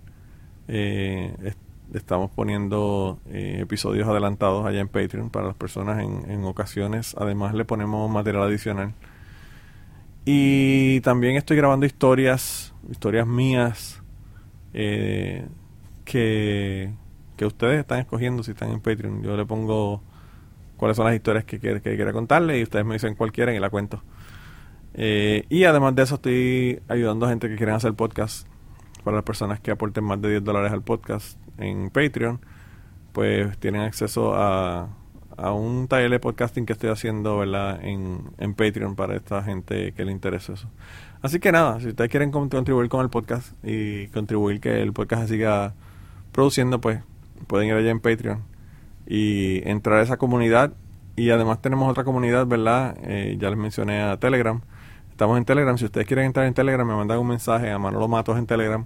Eh, 0.68 1.54
estamos 1.94 2.32
poniendo 2.32 3.20
eh, 3.30 3.60
episodios 3.62 4.08
adelantados 4.08 4.66
allá 4.66 4.80
en 4.80 4.88
Patreon 4.88 5.30
para 5.30 5.48
las 5.48 5.56
personas 5.56 6.04
en, 6.04 6.44
ocasiones. 6.46 7.16
Además 7.18 7.54
le 7.54 7.66
ponemos 7.66 8.10
material 8.10 8.44
adicional. 8.44 8.94
Y 10.26 11.02
también 11.02 11.36
estoy 11.36 11.58
grabando 11.58 11.86
historias, 11.86 12.74
historias 12.90 13.28
mías 13.28 14.02
eh, 14.74 15.46
que, 16.06 16.94
que 17.38 17.46
ustedes 17.46 17.80
están 17.80 18.00
escogiendo 18.00 18.44
si 18.44 18.52
están 18.52 18.72
en 18.72 18.80
Patreon. 18.80 19.22
Yo 19.24 19.36
le 19.36 19.46
pongo 19.46 20.02
cuáles 20.78 20.98
son 20.98 21.06
las 21.06 21.16
historias 21.16 21.46
que, 21.46 21.60
que, 21.60 21.82
que 21.82 21.96
quiera 21.96 22.14
contarle 22.14 22.60
y 22.60 22.64
ustedes 22.64 22.86
me 22.86 22.94
dicen 22.94 23.16
cuál 23.16 23.32
quieren 23.32 23.56
y 23.56 23.60
la 23.60 23.70
cuento. 23.70 24.02
Eh, 24.94 25.46
y 25.50 25.64
además 25.64 25.96
de 25.96 26.04
eso 26.04 26.16
estoy 26.16 26.82
ayudando 26.88 27.26
a 27.26 27.30
gente 27.30 27.50
que 27.50 27.56
quieren 27.56 27.76
hacer 27.76 27.94
podcast 27.94 28.48
para 29.04 29.16
las 29.16 29.24
personas 29.26 29.60
que 29.60 29.72
aporten 29.72 30.04
más 30.04 30.22
de 30.22 30.30
10 30.30 30.44
dólares 30.44 30.72
al 30.72 30.84
podcast 30.84 31.38
en 31.58 31.90
Patreon, 31.90 32.40
pues 33.12 33.58
tienen 33.58 33.82
acceso 33.82 34.34
a, 34.36 34.90
a 35.38 35.52
un 35.54 35.88
taller 35.88 36.10
de 36.10 36.20
podcasting 36.20 36.66
que 36.66 36.74
estoy 36.74 36.90
haciendo 36.90 37.38
¿verdad? 37.38 37.84
En, 37.84 38.22
en 38.38 38.54
Patreon 38.54 38.96
para 38.96 39.16
esta 39.16 39.44
gente 39.44 39.94
que 39.94 40.06
le 40.06 40.12
interesa 40.12 40.54
eso. 40.54 40.70
Así 41.22 41.40
que 41.40 41.52
nada, 41.52 41.80
si 41.80 41.88
ustedes 41.88 42.10
quieren 42.10 42.32
contribuir 42.32 42.90
con 42.90 43.02
el 43.02 43.10
podcast 43.10 43.54
y 43.64 44.08
contribuir 44.08 44.60
que 44.60 44.82
el 44.82 44.92
podcast 44.92 45.30
siga 45.30 45.74
produciendo, 46.34 46.82
pues 46.82 47.02
pueden 47.48 47.70
ir 47.70 47.76
allá 47.76 47.92
en 47.92 48.00
Patreon 48.00 48.44
y 49.08 49.68
entrar 49.68 50.00
a 50.00 50.02
esa 50.02 50.18
comunidad. 50.18 50.74
Y 51.16 51.30
además 51.30 51.62
tenemos 51.62 51.90
otra 51.90 52.04
comunidad, 52.04 52.48
¿verdad? 52.48 52.98
Eh, 53.04 53.38
ya 53.40 53.50
les 53.50 53.58
mencioné 53.58 54.02
a 54.02 54.18
Telegram. 54.18 54.62
Estamos 55.12 55.38
en 55.38 55.46
Telegram. 55.46 55.78
Si 55.78 55.86
ustedes 55.86 56.08
quieren 56.08 56.26
entrar 56.26 56.46
en 56.48 56.54
Telegram, 56.56 56.86
me 56.88 56.96
mandan 56.96 57.20
un 57.20 57.28
mensaje 57.28 57.72
a 57.72 57.78
Manolo 57.78 58.08
Matos 58.08 58.38
en 58.38 58.48
Telegram. 58.48 58.86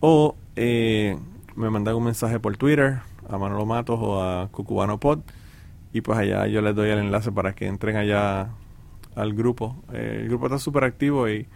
O 0.00 0.36
eh, 0.56 1.16
me 1.56 1.70
mandan 1.70 1.94
un 1.94 2.04
mensaje 2.04 2.40
por 2.40 2.56
Twitter 2.56 3.00
a 3.28 3.38
Manolo 3.38 3.66
Matos 3.66 3.98
o 4.00 4.22
a 4.22 4.48
Cucubano 4.48 4.98
Pod. 4.98 5.20
Y 5.92 6.00
pues 6.00 6.18
allá 6.18 6.46
yo 6.46 6.60
les 6.60 6.74
doy 6.74 6.90
el 6.90 6.98
enlace 6.98 7.30
para 7.32 7.54
que 7.54 7.66
entren 7.66 7.96
allá 7.96 8.50
al 9.14 9.34
grupo. 9.34 9.76
Eh, 9.92 10.18
el 10.22 10.28
grupo 10.28 10.46
está 10.46 10.58
súper 10.58 10.84
activo 10.84 11.28
y 11.28 11.46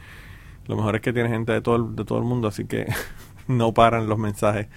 lo 0.66 0.76
mejor 0.76 0.96
es 0.96 1.02
que 1.02 1.12
tiene 1.12 1.28
gente 1.28 1.52
de 1.52 1.60
todo 1.60 1.76
el, 1.76 1.96
de 1.96 2.04
todo 2.04 2.18
el 2.18 2.24
mundo, 2.24 2.48
así 2.48 2.64
que 2.66 2.86
no 3.48 3.74
paran 3.74 4.08
los 4.08 4.18
mensajes 4.18 4.68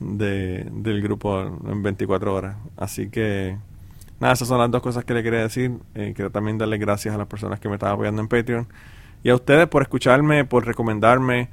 de, 0.00 0.68
del 0.70 1.02
grupo 1.02 1.40
en 1.40 1.82
24 1.82 2.34
horas. 2.34 2.56
Así 2.76 3.08
que 3.08 3.56
nada, 4.18 4.34
esas 4.34 4.48
son 4.48 4.58
las 4.58 4.70
dos 4.70 4.82
cosas 4.82 5.04
que 5.04 5.14
le 5.14 5.22
quería 5.22 5.40
decir. 5.40 5.72
Eh, 5.94 6.12
quiero 6.14 6.30
también 6.30 6.58
darle 6.58 6.78
gracias 6.78 7.14
a 7.14 7.18
las 7.18 7.26
personas 7.26 7.60
que 7.60 7.68
me 7.68 7.76
están 7.76 7.92
apoyando 7.92 8.20
en 8.20 8.28
Patreon 8.28 8.68
y 9.22 9.30
a 9.30 9.34
ustedes 9.34 9.68
por 9.68 9.82
escucharme, 9.82 10.44
por 10.44 10.66
recomendarme, 10.66 11.48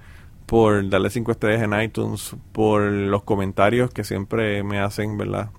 por 0.47 0.89
darle 0.89 1.11
cinco 1.11 1.31
estrellas 1.31 1.61
en 1.61 1.79
iTunes, 1.79 2.35
por 2.53 2.81
los 2.81 3.21
comentarios 3.23 3.91
que 3.91 4.03
siempre 4.03 4.63
me 4.63 4.79
hacen, 4.79 5.17
¿verdad? 5.17 5.51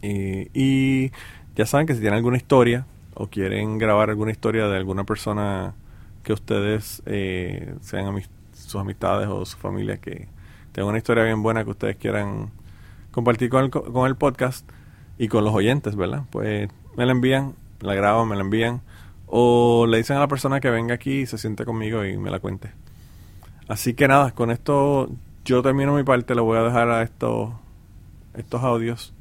Y, 0.00 0.48
y 0.54 1.12
ya 1.56 1.66
saben 1.66 1.86
que 1.86 1.94
si 1.94 2.00
tienen 2.00 2.16
alguna 2.16 2.36
historia 2.36 2.86
o 3.14 3.26
quieren 3.26 3.78
grabar 3.78 4.10
alguna 4.10 4.30
historia 4.30 4.68
de 4.68 4.76
alguna 4.76 5.02
persona 5.02 5.74
que 6.22 6.32
ustedes 6.32 7.02
eh, 7.06 7.74
sean 7.80 8.22
sus 8.52 8.76
amistades 8.76 9.28
o 9.28 9.44
su 9.44 9.56
familia 9.56 9.96
que 9.96 10.28
tenga 10.70 10.88
una 10.88 10.98
historia 10.98 11.24
bien 11.24 11.42
buena 11.42 11.64
que 11.64 11.70
ustedes 11.70 11.96
quieran 11.96 12.50
compartir 13.10 13.50
con 13.50 13.64
el, 13.64 13.70
con 13.70 14.06
el 14.06 14.14
podcast 14.14 14.68
y 15.18 15.26
con 15.26 15.44
los 15.44 15.52
oyentes, 15.52 15.96
¿verdad? 15.96 16.22
Pues 16.30 16.68
me 16.96 17.06
la 17.06 17.12
envían, 17.12 17.54
la 17.80 17.94
graban, 17.94 18.28
me 18.28 18.36
la 18.36 18.42
envían 18.42 18.82
o 19.26 19.86
le 19.88 19.96
dicen 19.96 20.16
a 20.16 20.20
la 20.20 20.28
persona 20.28 20.60
que 20.60 20.70
venga 20.70 20.94
aquí 20.94 21.22
y 21.22 21.26
se 21.26 21.38
siente 21.38 21.64
conmigo 21.64 22.04
y 22.04 22.16
me 22.16 22.30
la 22.30 22.38
cuente. 22.38 22.70
Así 23.68 23.94
que 23.94 24.08
nada, 24.08 24.32
con 24.32 24.50
esto 24.50 25.10
yo 25.44 25.62
termino 25.62 25.94
mi 25.94 26.02
parte, 26.02 26.34
le 26.34 26.40
voy 26.40 26.58
a 26.58 26.62
dejar 26.62 26.90
a 26.90 27.02
estos, 27.02 27.50
estos 28.34 28.62
audios. 28.62 29.14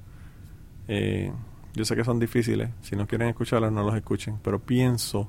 Eh, 0.88 1.32
yo 1.74 1.86
sé 1.86 1.96
que 1.96 2.04
son 2.04 2.18
difíciles, 2.20 2.70
si 2.82 2.96
no 2.96 3.08
quieren 3.08 3.28
escucharlos 3.28 3.72
no 3.72 3.84
los 3.84 3.94
escuchen, 3.96 4.40
pero 4.42 4.60
pienso 4.60 5.28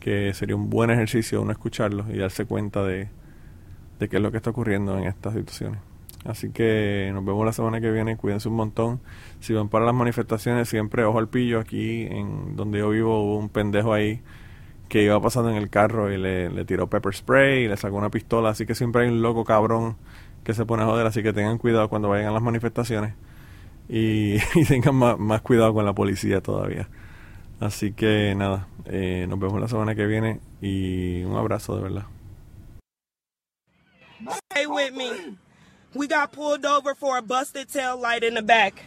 que 0.00 0.32
sería 0.34 0.54
un 0.56 0.70
buen 0.70 0.90
ejercicio 0.90 1.42
uno 1.42 1.50
escucharlos 1.50 2.08
y 2.08 2.16
darse 2.16 2.46
cuenta 2.46 2.84
de, 2.84 3.08
de 3.98 4.08
qué 4.08 4.16
es 4.16 4.22
lo 4.22 4.30
que 4.30 4.36
está 4.36 4.50
ocurriendo 4.50 4.96
en 4.96 5.04
estas 5.04 5.34
situaciones. 5.34 5.80
Así 6.24 6.50
que 6.50 7.10
nos 7.12 7.24
vemos 7.24 7.44
la 7.44 7.52
semana 7.52 7.80
que 7.80 7.90
viene, 7.90 8.16
cuídense 8.16 8.48
un 8.48 8.56
montón. 8.56 9.00
Si 9.40 9.52
van 9.52 9.68
para 9.68 9.84
las 9.84 9.94
manifestaciones, 9.94 10.68
siempre 10.68 11.04
ojo 11.04 11.18
al 11.18 11.28
pillo. 11.28 11.60
Aquí 11.60 12.02
en 12.02 12.56
donde 12.56 12.78
yo 12.80 12.90
vivo 12.90 13.22
hubo 13.22 13.38
un 13.38 13.48
pendejo 13.48 13.92
ahí 13.92 14.22
que 14.88 15.02
iba 15.02 15.20
pasando 15.20 15.50
en 15.50 15.56
el 15.56 15.70
carro 15.70 16.12
y 16.12 16.16
le, 16.16 16.64
tiró 16.64 16.88
pepper 16.88 17.14
spray 17.14 17.64
y 17.64 17.68
le 17.68 17.76
sacó 17.76 17.96
una 17.96 18.10
pistola. 18.10 18.50
Así 18.50 18.66
que 18.66 18.74
siempre 18.74 19.02
hay 19.02 19.08
un 19.08 19.22
loco 19.22 19.44
cabrón 19.44 19.96
que 20.44 20.54
se 20.54 20.64
pone 20.64 20.82
a 20.82 20.86
joder. 20.86 21.06
Así 21.06 21.22
que 21.22 21.32
tengan 21.32 21.58
cuidado 21.58 21.88
cuando 21.88 22.08
vayan 22.08 22.28
a 22.28 22.32
las 22.32 22.42
manifestaciones 22.42 23.14
y, 23.88 24.38
tengan 24.68 24.94
más, 24.94 25.18
más, 25.18 25.42
cuidado 25.42 25.74
con 25.74 25.84
la 25.84 25.94
policía 25.94 26.40
todavía. 26.40 26.88
Así 27.60 27.92
que 27.92 28.34
nada, 28.36 28.68
eh, 28.84 29.26
nos 29.28 29.38
vemos 29.38 29.60
la 29.60 29.68
semana 29.68 29.94
que 29.94 30.06
viene 30.06 30.40
y 30.60 31.24
un 31.24 31.36
abrazo 31.36 31.76
de 31.76 31.82
verdad. 31.82 32.04
Stay 34.52 34.66
with 34.66 34.92
me. 34.92 35.36
We 35.94 36.06
got 36.06 36.32
pulled 36.32 36.64
over 36.64 36.94
for 36.94 37.16
a 37.18 37.22
busted 37.22 37.68
tail 37.68 37.98
light 37.98 38.22
in 38.22 38.34
the 38.34 38.42
back. 38.42 38.82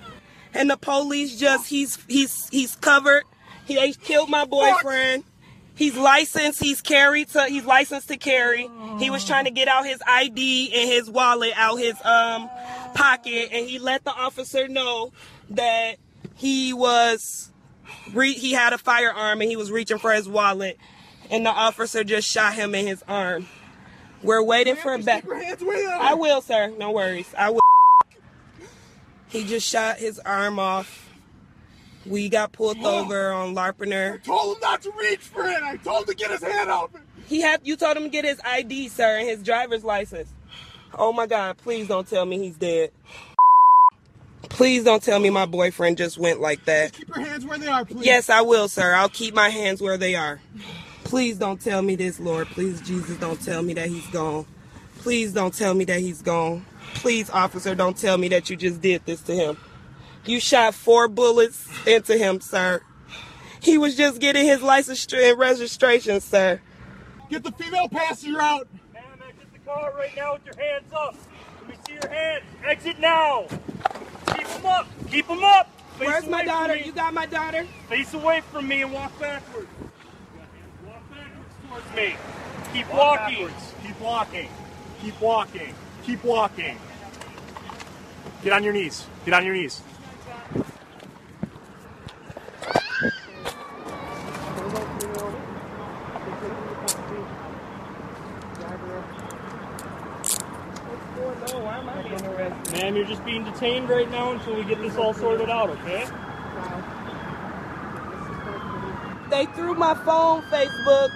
And 0.54 0.70
the 0.70 0.78
police 0.78 1.38
just 1.38 1.68
he's 1.68 1.98
he's 2.08 2.48
he's 2.50 2.76
covered. 2.76 3.24
He 3.66 3.76
they 3.76 3.94
killed 3.94 4.30
my 4.30 4.46
boyfriend. 4.46 5.24
He's 5.80 5.96
licensed. 5.96 6.62
He's 6.62 6.82
carried 6.82 7.30
to. 7.30 7.46
He's 7.46 7.64
licensed 7.64 8.10
to 8.10 8.18
carry. 8.18 8.70
He 9.00 9.10
was 9.10 9.24
trying 9.24 9.46
to 9.46 9.50
get 9.52 9.70
out 9.70 9.86
his 9.86 10.02
ID 10.06 10.74
and 10.76 10.90
his 10.90 11.10
wallet 11.10 11.54
out 11.56 11.78
his 11.78 11.96
um 12.04 12.50
pocket, 12.94 13.48
and 13.54 13.66
he 13.66 13.80
let 13.80 14.04
the 14.04 14.12
officer 14.12 14.68
know 14.68 15.14
that 15.52 15.96
he 16.36 16.74
was 16.74 17.50
re- 18.14 18.34
he 18.34 18.52
had 18.52 18.74
a 18.74 18.78
firearm 18.78 19.40
and 19.40 19.50
he 19.50 19.56
was 19.56 19.72
reaching 19.72 20.00
for 20.00 20.12
his 20.12 20.28
wallet, 20.28 20.78
and 21.32 21.46
the 21.46 21.50
officer 21.50 22.04
just 22.04 22.30
shot 22.30 22.56
him 22.56 22.76
in 22.76 22.86
his 22.86 23.02
arm. 23.08 23.48
We're 24.22 24.44
waiting 24.44 24.76
for 24.76 24.94
a 24.94 25.00
back. 25.00 25.24
I 25.32 26.14
will, 26.14 26.42
sir. 26.42 26.74
No 26.78 26.92
worries. 26.92 27.34
I 27.38 27.52
will. 27.52 27.62
He 29.30 29.46
just 29.46 29.66
shot 29.66 29.96
his 29.96 30.20
arm 30.20 30.60
off. 30.60 31.09
We 32.10 32.28
got 32.28 32.52
pulled 32.52 32.84
over 32.84 33.32
on 33.32 33.54
Larpenter. 33.54 34.16
I 34.16 34.18
told 34.18 34.58
him 34.58 34.62
not 34.62 34.82
to 34.82 34.92
reach 35.00 35.20
for 35.20 35.48
it. 35.48 35.62
I 35.62 35.78
told 35.78 36.02
him 36.02 36.08
to 36.08 36.16
get 36.16 36.32
his 36.32 36.42
hand 36.42 36.70
out. 36.70 36.92
He 37.28 37.40
had 37.42 37.62
you 37.64 37.76
told 37.76 37.96
him 37.96 38.04
to 38.04 38.10
get 38.10 38.26
his 38.26 38.42
ID, 38.44 38.90
sir, 38.90 39.20
and 39.20 39.28
his 39.28 39.44
driver's 39.44 39.84
license. 39.84 40.34
Oh 40.98 41.14
my 41.14 41.28
God! 41.28 41.58
Please 41.58 41.88
don't 41.88 42.08
tell 42.08 42.26
me 42.26 42.40
he's 42.40 42.58
dead. 42.58 42.92
Please 44.50 44.84
don't 44.84 45.04
tell 45.04 45.20
me 45.20 45.30
my 45.30 45.46
boyfriend 45.46 45.98
just 45.98 46.18
went 46.18 46.42
like 46.42 46.66
that. 46.66 46.94
Keep 46.94 47.16
your 47.16 47.26
hands 47.26 47.46
where 47.46 47.60
they 47.60 47.68
are, 47.68 47.86
please. 47.86 48.06
Yes, 48.06 48.30
I 48.30 48.42
will, 48.42 48.68
sir. 48.68 48.94
I'll 48.94 49.08
keep 49.08 49.36
my 49.36 49.50
hands 49.50 49.80
where 49.80 49.98
they 49.98 50.16
are. 50.16 50.42
Please 51.04 51.38
don't 51.38 51.62
tell 51.62 51.82
me 51.82 51.96
this, 51.96 52.20
Lord. 52.20 52.48
Please, 52.48 52.82
Jesus, 52.82 53.18
don't 53.18 53.40
tell 53.42 53.62
me 53.62 53.74
that 53.76 53.88
he's 53.88 54.08
gone. 54.08 54.46
Please 54.98 55.32
don't 55.32 55.54
tell 55.54 55.74
me 55.76 55.86
that 55.86 56.00
he's 56.00 56.22
gone. 56.22 56.66
Please, 56.96 57.30
officer, 57.30 57.76
don't 57.76 57.96
tell 57.96 58.18
me 58.18 58.28
that 58.30 58.50
you 58.50 58.56
just 58.56 58.82
did 58.82 59.06
this 59.06 59.22
to 59.22 59.36
him. 59.36 59.58
You 60.30 60.40
shot 60.40 60.76
four 60.76 61.08
bullets 61.08 61.68
into 61.88 62.16
him, 62.16 62.40
sir. 62.40 62.84
He 63.62 63.80
was 63.80 63.98
just 63.98 64.22
getting 64.22 64.46
his 64.46 64.62
license 64.62 65.08
and 65.12 65.40
registration, 65.40 66.22
sir. 66.22 66.62
Get 67.32 67.44
the 67.44 67.52
female 67.52 67.90
passenger 67.90 68.40
out. 68.40 68.68
Man, 68.94 69.02
exit 69.28 69.52
the 69.52 69.60
car 69.68 69.92
right 69.98 70.16
now 70.16 70.34
with 70.34 70.46
your 70.46 70.56
hands 70.64 70.94
up. 70.96 71.16
Let 71.62 71.70
me 71.70 71.76
see 71.88 71.94
your 71.94 72.10
hands. 72.14 72.44
Exit 72.64 73.00
now. 73.00 73.48
Keep 74.36 74.48
them 74.50 74.66
up. 74.68 74.88
Keep 75.10 75.28
them 75.30 75.44
up. 75.44 75.68
Face 75.98 76.08
Where's 76.08 76.28
my 76.28 76.46
daughter? 76.46 76.78
You 76.78 76.92
got 76.92 77.12
my 77.12 77.26
daughter? 77.26 77.66
Face 77.88 78.14
away 78.14 78.42
from 78.52 78.68
me 78.68 78.84
and 78.84 78.94
walk 78.94 79.20
backwards. 79.20 79.68
Walk 80.86 81.10
backwards 81.10 81.56
towards 81.68 81.96
me. 81.96 82.16
Keep 82.72 82.94
walking. 82.94 83.50
Keep 83.82 84.00
walking. 84.00 84.50
Keep 85.02 85.22
walking. 85.22 85.74
Keep 86.04 86.24
walking. 86.24 86.78
Get 88.44 88.54
on 88.54 88.64
your 88.64 88.74
knees. 88.74 89.08
Get 89.26 89.34
on 89.34 89.44
your 89.44 89.56
knees. 89.56 89.82
Ma'am, 102.72 102.96
you're 102.96 103.06
just 103.06 103.26
being 103.26 103.44
detained 103.44 103.90
right 103.90 104.10
now 104.10 104.32
until 104.32 104.56
we 104.56 104.64
get 104.64 104.82
this 104.82 104.96
all 104.96 105.14
sorted 105.14 105.50
out, 105.50 105.70
okay? 105.70 106.06
They 109.30 109.46
threw 109.54 109.76
my 109.76 109.94
phone, 110.06 110.42
Facebook. 110.44 111.10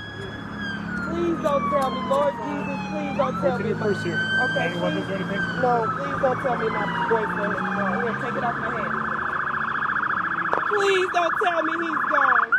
Please 1.10 1.42
don't 1.42 1.70
tell 1.72 1.92
me, 1.92 2.02
Lord 2.10 2.34
Jesus, 2.46 2.80
please 2.90 3.18
don't 3.18 3.42
tell 3.42 3.60
me. 3.60 3.74
purse 3.74 4.04
here? 4.04 4.20
Okay, 4.44 4.66
Any 4.66 4.80
weapons 4.80 5.10
or 5.10 5.18
please. 5.18 5.24
anything? 5.24 5.62
No, 5.62 5.86
please 5.98 6.22
don't 6.22 6.42
tell 6.42 6.58
me 6.58 6.70
my 6.70 6.86
boyfriend 7.10 7.54
gone. 7.56 8.04
Here, 8.04 8.14
take 8.24 8.38
it 8.38 8.44
off 8.44 8.56
my 8.56 8.82
hand. 8.82 9.03
Please 10.74 11.08
don't 11.14 11.34
tell 11.44 11.64
me 11.64 11.74
he's 11.86 12.04
gone. 12.10 12.52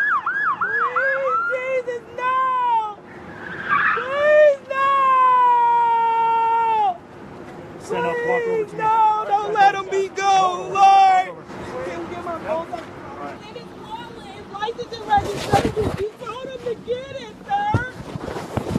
Please, 0.62 1.40
Jesus, 1.53 2.03
no! 2.16 2.98
Please, 3.94 4.61
no! 4.70 4.87
Stand 7.81 8.07
up, 8.07 8.16
walk 8.29 8.42
over 8.42 8.64
Please, 8.64 8.72
no, 8.74 9.24
don't 9.27 9.53
let 9.55 9.74
him 9.74 9.88
be 9.90 10.09
gone, 10.11 10.72
Lord. 10.72 11.44
Can 11.87 12.00
you 12.03 12.07
get 12.14 12.24
my 12.24 12.38
phone? 12.40 12.68
And 12.72 13.57
his 13.57 14.46
license 14.53 14.92
and 14.96 15.07
registration. 15.09 15.85
You 15.98 16.11
told 16.24 16.46
him 16.46 16.61
to 16.61 16.74
get 16.87 17.16
it, 17.16 17.35
sir. 17.48 17.94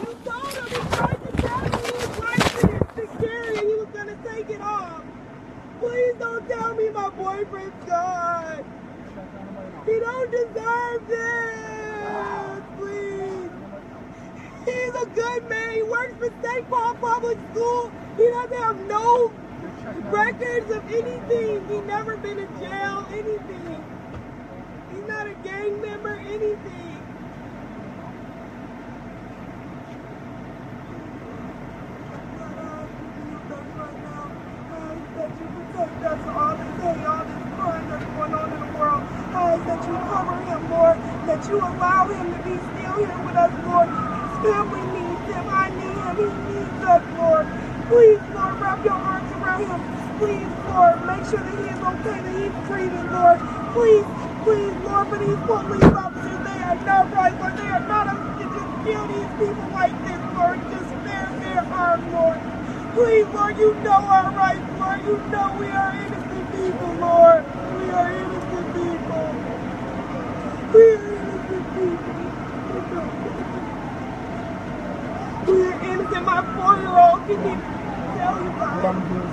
You 0.00 0.12
told 0.24 0.54
him 0.54 0.66
he 0.66 0.96
tried 0.96 1.20
to 1.26 1.30
tell 1.42 1.62
me 1.62 1.82
his 1.92 2.18
license 2.18 2.88
to 2.96 3.04
carry 3.20 3.58
he 3.58 3.74
was 3.74 3.88
gonna 3.92 4.16
take 4.32 4.48
it 4.50 4.62
off. 4.62 5.04
Please 5.80 6.14
don't 6.18 6.48
tell 6.48 6.74
me 6.74 6.88
my 6.90 7.10
boyfriend's 7.10 7.84
gone. 7.86 8.75
He 9.86 10.00
don't 10.00 10.32
deserve 10.32 11.08
this. 11.08 12.64
Please. 12.78 13.52
He's 14.66 14.94
a 15.02 15.06
good 15.06 15.48
man. 15.48 15.74
He 15.74 15.82
works 15.84 16.14
for 16.18 16.32
St. 16.42 16.70
Paul 16.70 16.94
Public 16.96 17.38
School. 17.52 17.92
He 18.16 18.28
doesn't 18.28 18.58
have 18.62 18.78
no 18.88 19.32
records 20.10 20.70
of 20.72 20.84
anything. 20.88 21.68
He 21.68 21.80
never 21.82 22.16
been 22.18 22.38
in 22.40 22.48
jail, 22.60 23.06
anything. 23.12 23.84
He's 24.92 25.04
not 25.04 25.28
a 25.28 25.34
gang 25.44 25.80
member, 25.82 26.16
anything. 26.18 27.04
That's 36.02 36.26
all 36.28 36.56
this 36.56 36.72
day, 36.82 37.04
all 37.04 37.24
this 37.24 37.42
crime 37.56 37.88
that's 37.90 38.04
going 38.16 38.34
on 38.34 38.52
in 38.52 38.60
the 38.60 38.72
world. 38.78 39.02
I 39.34 39.54
ask 39.54 39.64
that 39.66 39.82
you 39.88 39.96
cover 40.10 40.36
him, 40.44 40.70
Lord, 40.70 40.98
that 41.28 41.42
you 41.48 41.58
allow 41.58 42.08
him 42.08 42.26
to 42.32 42.40
be 42.44 42.56
still 42.58 42.96
here 43.02 43.20
with 43.26 43.36
us, 43.36 43.52
Lord. 43.66 43.88
His 43.90 44.36
family 44.46 44.84
needs 44.94 45.24
him. 45.32 45.46
I 45.50 45.66
need 45.74 45.98
him. 46.06 46.16
He 46.18 46.28
needs 46.52 46.78
us, 46.84 47.04
Lord. 47.18 47.46
Please, 47.90 48.22
Lord, 48.34 48.54
wrap 48.60 48.84
your 48.84 48.94
arms 48.98 49.30
around 49.38 49.66
him. 49.66 49.80
Please, 50.18 50.52
Lord, 50.70 50.96
make 51.06 51.24
sure 51.30 51.42
that 51.44 51.56
he 51.58 51.66
is 51.70 51.80
okay, 51.82 52.18
that 52.22 52.34
he's 52.38 52.56
breathing, 52.68 53.08
Lord. 53.12 53.38
Please, 53.74 54.06
please, 54.46 54.74
Lord, 54.86 55.06
for 55.08 55.18
these 55.18 55.40
police 55.46 55.92
officers, 55.94 56.40
they 56.46 56.60
are 56.64 56.80
not 56.86 57.12
right, 57.12 57.34
Lord. 57.40 57.54
They 57.58 57.70
are 57.70 57.86
not 57.86 58.06
up 58.08 58.22
to 58.38 58.44
just 58.46 58.72
kill 58.86 59.04
these 59.10 59.32
people 59.42 59.68
like 59.74 59.94
this, 60.06 60.20
Lord. 60.38 60.58
Just 60.70 60.90
spare 61.02 61.30
their 61.42 61.64
harm, 61.70 62.02
Lord. 62.12 62.40
Please, 62.94 63.26
Lord, 63.34 63.58
you 63.58 63.74
know 63.82 64.00
our 64.06 64.32
rights, 64.32 64.64
Lord. 64.80 65.02
You 65.04 65.18
know 65.36 65.56
we 65.60 65.66
are 65.68 65.92
innocent 65.94 66.52
people, 66.52 66.92
Lord. 67.00 67.44
We 67.78 67.90
are 67.90 68.10
innocent 68.22 68.68
people. 68.76 69.26
We 70.74 70.82
are 70.82 71.04
innocent 71.12 71.66
people. 71.76 73.06
We 75.46 75.56
are 75.62 75.78
innocent. 75.92 76.24
My 76.26 76.42
four-year-old 76.56 77.20
can 77.28 77.38
even 77.40 77.60
tell 78.18 78.36
you 78.42 78.50
about 78.50 78.96
it. 79.12 79.30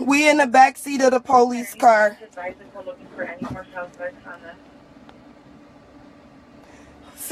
We 0.00 0.28
in 0.28 0.38
the 0.38 0.46
back 0.46 0.78
seat 0.78 1.02
of 1.02 1.12
the 1.12 1.20
police 1.20 1.74
car. 1.74 2.18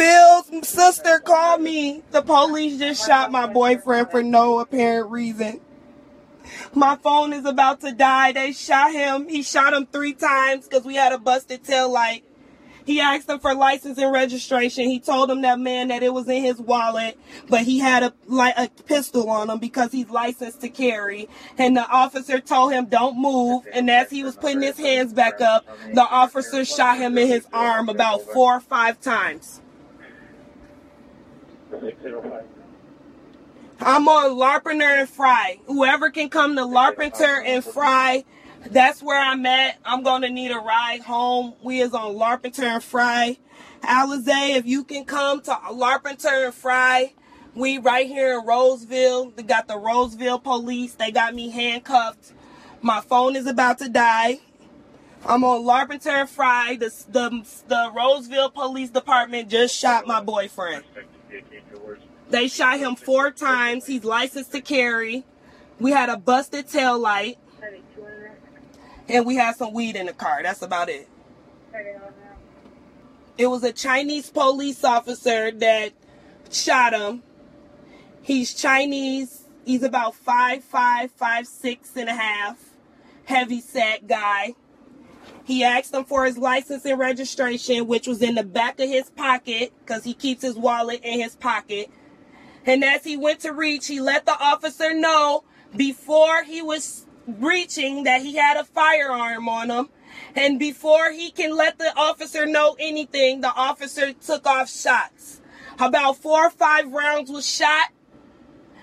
Phil's 0.00 0.66
sister 0.66 1.18
called 1.18 1.60
me. 1.60 2.02
The 2.10 2.22
police 2.22 2.78
just 2.78 3.06
shot 3.06 3.30
my 3.30 3.46
boyfriend 3.46 4.10
for 4.10 4.22
no 4.22 4.58
apparent 4.60 5.10
reason. 5.10 5.60
My 6.72 6.96
phone 6.96 7.34
is 7.34 7.44
about 7.44 7.82
to 7.82 7.92
die. 7.92 8.32
They 8.32 8.52
shot 8.52 8.92
him. 8.92 9.28
He 9.28 9.42
shot 9.42 9.74
him 9.74 9.84
three 9.84 10.14
times 10.14 10.66
because 10.66 10.86
we 10.86 10.94
had 10.94 11.12
a 11.12 11.18
busted 11.18 11.64
tail 11.64 11.92
light. 11.92 12.24
He 12.86 12.98
asked 12.98 13.26
them 13.26 13.40
for 13.40 13.54
license 13.54 13.98
and 13.98 14.10
registration. 14.10 14.88
He 14.88 15.00
told 15.00 15.30
him 15.30 15.42
that 15.42 15.60
man 15.60 15.88
that 15.88 16.02
it 16.02 16.14
was 16.14 16.26
in 16.30 16.42
his 16.42 16.58
wallet, 16.58 17.18
but 17.50 17.60
he 17.60 17.78
had 17.78 18.02
a 18.02 18.14
like 18.26 18.54
a 18.56 18.70
pistol 18.84 19.28
on 19.28 19.50
him 19.50 19.58
because 19.58 19.92
he's 19.92 20.08
licensed 20.08 20.62
to 20.62 20.70
carry. 20.70 21.28
And 21.58 21.76
the 21.76 21.86
officer 21.86 22.40
told 22.40 22.72
him 22.72 22.86
don't 22.86 23.20
move. 23.20 23.66
And 23.70 23.90
as 23.90 24.08
he 24.08 24.24
was 24.24 24.34
putting 24.34 24.62
his 24.62 24.78
hands 24.78 25.12
back 25.12 25.42
up, 25.42 25.66
the 25.92 26.08
officer 26.08 26.64
shot 26.64 26.96
him 26.96 27.18
in 27.18 27.28
his 27.28 27.46
arm 27.52 27.90
about 27.90 28.22
four 28.22 28.54
or 28.54 28.60
five 28.60 28.98
times. 28.98 29.60
I'm 33.80 34.09
on 34.09 34.33
Larpenter 34.33 35.00
and 35.00 35.09
Fry. 35.09 35.59
Whoever 35.66 36.11
can 36.11 36.28
come 36.28 36.56
to 36.56 36.62
Larpenter 36.62 37.42
and 37.44 37.64
Fry, 37.64 38.24
that's 38.66 39.02
where 39.02 39.18
I'm 39.18 39.46
at. 39.46 39.78
I'm 39.85 40.02
gonna 40.02 40.28
need 40.28 40.50
a 40.50 40.59
ride 40.59 41.00
home. 41.00 41.54
We 41.62 41.80
is 41.80 41.94
on 41.94 42.14
Larpenter 42.14 42.64
and 42.64 42.85
Fry. 42.85 43.38
Alizé, 43.83 44.56
if 44.56 44.66
you 44.66 44.85
can 44.85 45.04
come 45.04 45.40
to 45.42 45.50
Larpenter 45.50 46.46
and 46.46 46.54
Fry, 46.54 47.14
we 47.54 47.78
right 47.78 48.06
here 48.06 48.38
in 48.38 48.46
Roseville. 48.46 49.30
They 49.30 49.42
got 49.42 49.66
the 49.66 49.78
Roseville 49.78 50.38
police. 50.38 50.94
They 50.94 51.11
got 51.11 51.35
me 51.35 51.50
handcuffed. 51.50 52.33
My 52.83 53.00
phone 53.00 53.35
is 53.35 53.46
about 53.46 53.78
to 53.78 53.88
die. 53.88 54.40
I'm 55.24 55.44
on 55.44 55.62
Larpenter 55.62 56.20
and 56.20 56.30
Fry. 56.30 56.76
The, 56.76 56.92
the, 57.09 57.62
the 57.68 57.92
Roseville 57.94 58.50
Police 58.50 58.90
Department 58.90 59.48
just 59.48 59.76
shot 59.76 60.06
my 60.06 60.20
boyfriend. 60.22 60.85
They 62.31 62.49
shot 62.49 62.79
him 62.79 62.95
four 62.95 63.31
times. 63.31 63.87
He's 63.87 64.05
licensed 64.05 64.53
to 64.53 64.61
carry. 64.61 65.25
We 65.79 65.93
had 65.93 66.09
a 66.09 66.16
busted 66.16 66.69
tail 66.69 66.99
light. 66.99 67.38
And 69.09 69.27
we 69.27 69.37
had 69.37 69.57
some 69.57 69.73
weed 69.73 69.97
in 69.97 70.07
the 70.07 70.12
car. 70.12 70.40
That's 70.43 70.62
about 70.62 70.88
it. 70.88 71.09
It 73.37 73.47
was 73.47 73.64
a 73.64 73.73
Chinese 73.73 74.31
police 74.31 74.85
officer 74.85 75.51
that 75.51 75.93
shot 76.51 76.93
him. 76.93 77.23
He's 78.23 78.55
Chinese. 78.55 79.45
He's 79.64 79.83
about 79.83 80.14
five 80.14 80.62
five, 80.62 81.11
five 81.11 81.47
six 81.47 81.97
and 81.97 82.09
a 82.09 82.14
half. 82.14 82.59
Heavy 83.25 83.61
set 83.61 84.07
guy. 84.07 84.55
He 85.50 85.64
asked 85.64 85.92
him 85.92 86.04
for 86.04 86.26
his 86.26 86.38
license 86.38 86.84
and 86.84 86.96
registration, 86.96 87.88
which 87.88 88.06
was 88.06 88.22
in 88.22 88.36
the 88.36 88.44
back 88.44 88.78
of 88.78 88.88
his 88.88 89.10
pocket, 89.10 89.72
because 89.80 90.04
he 90.04 90.14
keeps 90.14 90.42
his 90.42 90.54
wallet 90.54 91.00
in 91.02 91.18
his 91.18 91.34
pocket. 91.34 91.90
And 92.64 92.84
as 92.84 93.02
he 93.02 93.16
went 93.16 93.40
to 93.40 93.52
reach, 93.52 93.88
he 93.88 94.00
let 94.00 94.26
the 94.26 94.40
officer 94.40 94.94
know 94.94 95.42
before 95.74 96.44
he 96.44 96.62
was 96.62 97.04
reaching 97.26 98.04
that 98.04 98.22
he 98.22 98.36
had 98.36 98.58
a 98.58 98.64
firearm 98.64 99.48
on 99.48 99.70
him. 99.70 99.88
And 100.36 100.56
before 100.60 101.10
he 101.10 101.32
can 101.32 101.56
let 101.56 101.80
the 101.80 101.98
officer 101.98 102.46
know 102.46 102.76
anything, 102.78 103.40
the 103.40 103.52
officer 103.52 104.12
took 104.12 104.46
off 104.46 104.70
shots. 104.70 105.40
About 105.80 106.18
four 106.18 106.46
or 106.46 106.50
five 106.50 106.92
rounds 106.92 107.28
was 107.28 107.44
shot. 107.44 107.88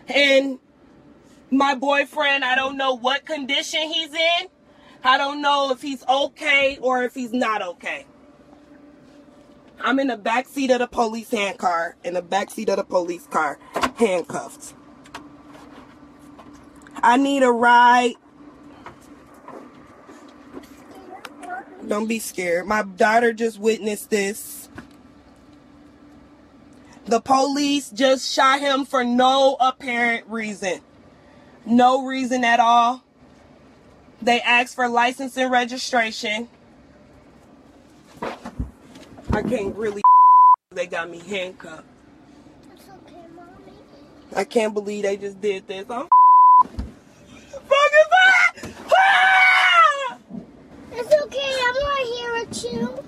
And 0.10 0.60
my 1.50 1.76
boyfriend, 1.76 2.44
I 2.44 2.56
don't 2.56 2.76
know 2.76 2.94
what 2.94 3.26
condition 3.26 3.84
he's 3.84 4.14
in. 4.14 4.50
I 5.08 5.18
don't 5.18 5.42
know 5.42 5.72
if 5.72 5.82
he's 5.82 6.06
okay 6.06 6.78
or 6.82 7.04
if 7.04 7.14
he's 7.14 7.32
not 7.32 7.62
okay. 7.62 8.06
I'm 9.80 10.00
in 10.00 10.08
the 10.08 10.18
back 10.18 10.50
seat 10.50 10.70
of 10.70 10.80
the 10.80 10.88
police 10.88 11.32
hand 11.32 11.58
car, 11.58 11.96
in 12.04 12.16
the 12.16 12.22
back 12.22 12.52
seat 12.52 12.68
of 12.68 12.76
the 12.76 12.84
police 12.84 13.26
car, 13.28 13.58
handcuffed. 13.96 14.74
I 16.96 17.16
need 17.16 17.42
a 17.42 17.50
ride. 17.50 18.16
Don't 21.88 22.08
be 22.08 22.20
scared. 22.20 22.68
My 22.68 22.84
daughter 22.84 23.32
just 23.32 23.60
witnessed 23.60 24.10
this. 24.10 24.68
The 27.06 27.22
police 27.22 27.92
just 27.92 28.30
shot 28.30 28.60
him 28.60 28.84
for 28.84 29.06
no 29.06 29.56
apparent 29.62 30.28
reason. 30.28 30.82
No 31.66 32.06
reason 32.06 32.44
at 32.44 32.60
all. 32.60 33.06
They 34.22 34.42
asked 34.42 34.76
for 34.76 34.88
license 34.90 35.38
and 35.38 35.52
registration. 35.52 36.48
I 38.22 39.42
can't 39.44 39.76
really. 39.76 40.02
They 40.72 40.86
got 40.86 41.10
me 41.10 41.20
handcuffed. 41.20 41.86
It's 42.74 42.84
okay, 42.90 43.22
mommy. 43.36 43.74
I 44.36 44.44
can't 44.44 44.74
believe 44.74 45.04
they 45.04 45.18
just 45.18 45.40
did 45.42 45.66
this. 45.66 45.86
I'm 45.90 46.08
fucking! 47.50 48.74
It's 50.92 51.14
okay, 51.24 51.54
I'm 51.68 51.76
right 51.76 52.14
here 52.16 52.34
with 52.34 52.64
you. 52.64 53.07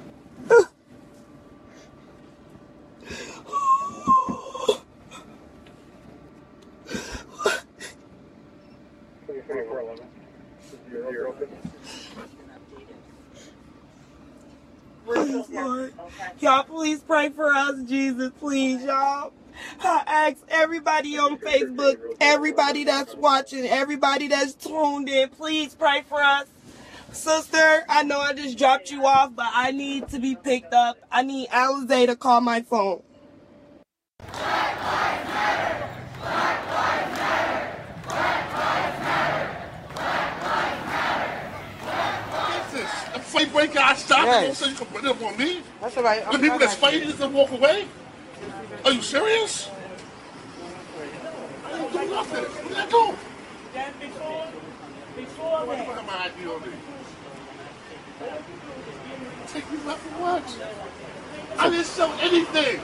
Lord. 15.49 15.93
Y'all, 16.39 16.63
please 16.63 17.02
pray 17.02 17.30
for 17.30 17.52
us, 17.54 17.82
Jesus, 17.84 18.32
please, 18.39 18.84
y'all. 18.84 19.34
I 19.82 20.04
ask 20.08 20.38
everybody 20.49 21.17
on 21.17 21.38
Facebook, 21.38 21.97
everybody 22.21 22.84
that's 22.86 23.15
watching, 23.15 23.65
everybody 23.65 24.28
that's 24.28 24.54
tuned 24.54 25.10
in, 25.10 25.30
please 25.30 25.75
pray 25.75 26.04
for 26.08 26.21
us. 26.21 26.47
Sister, 27.12 27.84
I 27.89 28.04
know 28.04 28.19
I 28.19 28.34
just 28.34 28.58
dropped 28.58 28.91
you 28.91 29.06
off, 29.06 29.36
but 29.36 29.47
I 29.54 29.71
need 29.71 30.08
to 30.10 30.19
be 30.19 30.36
picked 30.36 30.73
up. 30.73 30.97
I 31.12 31.23
need 31.23 31.49
Alizé 31.49 32.06
to 32.08 32.15
call 32.15 32.39
my 32.41 32.62
phone. 32.62 33.02
What's 42.32 42.71
this? 42.73 42.89
A 43.59 43.61
fight 43.61 43.73
break 43.73 43.83
out, 43.83 43.97
stop 43.97 44.25
Yes. 44.25 44.43
it. 44.43 44.45
Don't 44.45 44.55
say 44.55 44.69
you 44.69 44.75
can 44.75 44.85
put 44.87 45.03
it 45.03 45.09
up 45.09 45.21
on 45.21 45.37
me. 45.37 45.61
That's 45.81 45.97
all 45.97 46.03
right. 46.03 46.31
The 46.31 46.39
people 46.39 46.59
that's 46.59 46.75
fighting 46.75 47.03
just 47.03 47.19
don't 47.19 47.33
walk 47.33 47.51
away? 47.51 47.87
Are 48.85 48.91
you 48.91 49.01
serious? 49.01 49.69
I 51.65 51.71
didn't 51.71 51.91
do 51.91 52.09
nothing. 52.09 52.43
What 52.43 52.67
did 52.69 52.77
I 52.77 52.85
do? 52.89 53.15
Before 55.17 55.65
What 55.65 55.77
that, 55.77 55.87
the 55.87 55.93
fuck 55.93 56.03
am 56.03 56.09
ID 56.09 56.47
on 56.47 56.61
me? 56.61 56.67
Take 59.47 59.71
me 59.71 59.77
left 59.85 59.99
for 59.99 60.21
what? 60.21 61.59
I 61.59 61.69
didn't 61.69 61.85
sell 61.85 62.13
anything. 62.21 62.79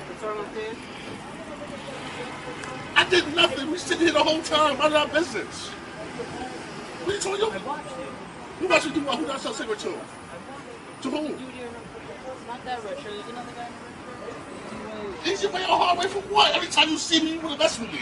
I 2.98 3.10
did 3.10 3.36
nothing. 3.36 3.72
We 3.72 3.78
sitting 3.78 4.04
here 4.04 4.14
the 4.14 4.24
whole 4.24 4.42
time, 4.42 4.78
running 4.78 4.98
our 4.98 5.08
business. 5.08 5.70
What 5.70 7.14
are 7.14 7.16
you 7.16 7.40
talking 7.40 7.62
about? 7.62 7.80
Who 8.60 8.68
else 8.68 8.86
you 8.86 8.92
do 8.92 9.02
what? 9.02 9.20
Who 9.20 9.28
else 9.28 9.44
sell 9.44 9.54
cigarette 9.54 9.80
to? 9.80 9.94
To 11.06 11.12
whom? 11.12 11.38
Easy 15.24 15.46
way 15.48 15.62
or 15.62 15.78
hard 15.78 16.00
way 16.00 16.08
for 16.08 16.22
what? 16.34 16.56
Every 16.56 16.68
time 16.68 16.90
you 16.90 16.98
see 16.98 17.24
me, 17.24 17.34
you 17.34 17.42
want 17.42 17.54
to 17.54 17.60
mess 17.60 17.80
with 17.80 17.92
me. 17.94 18.00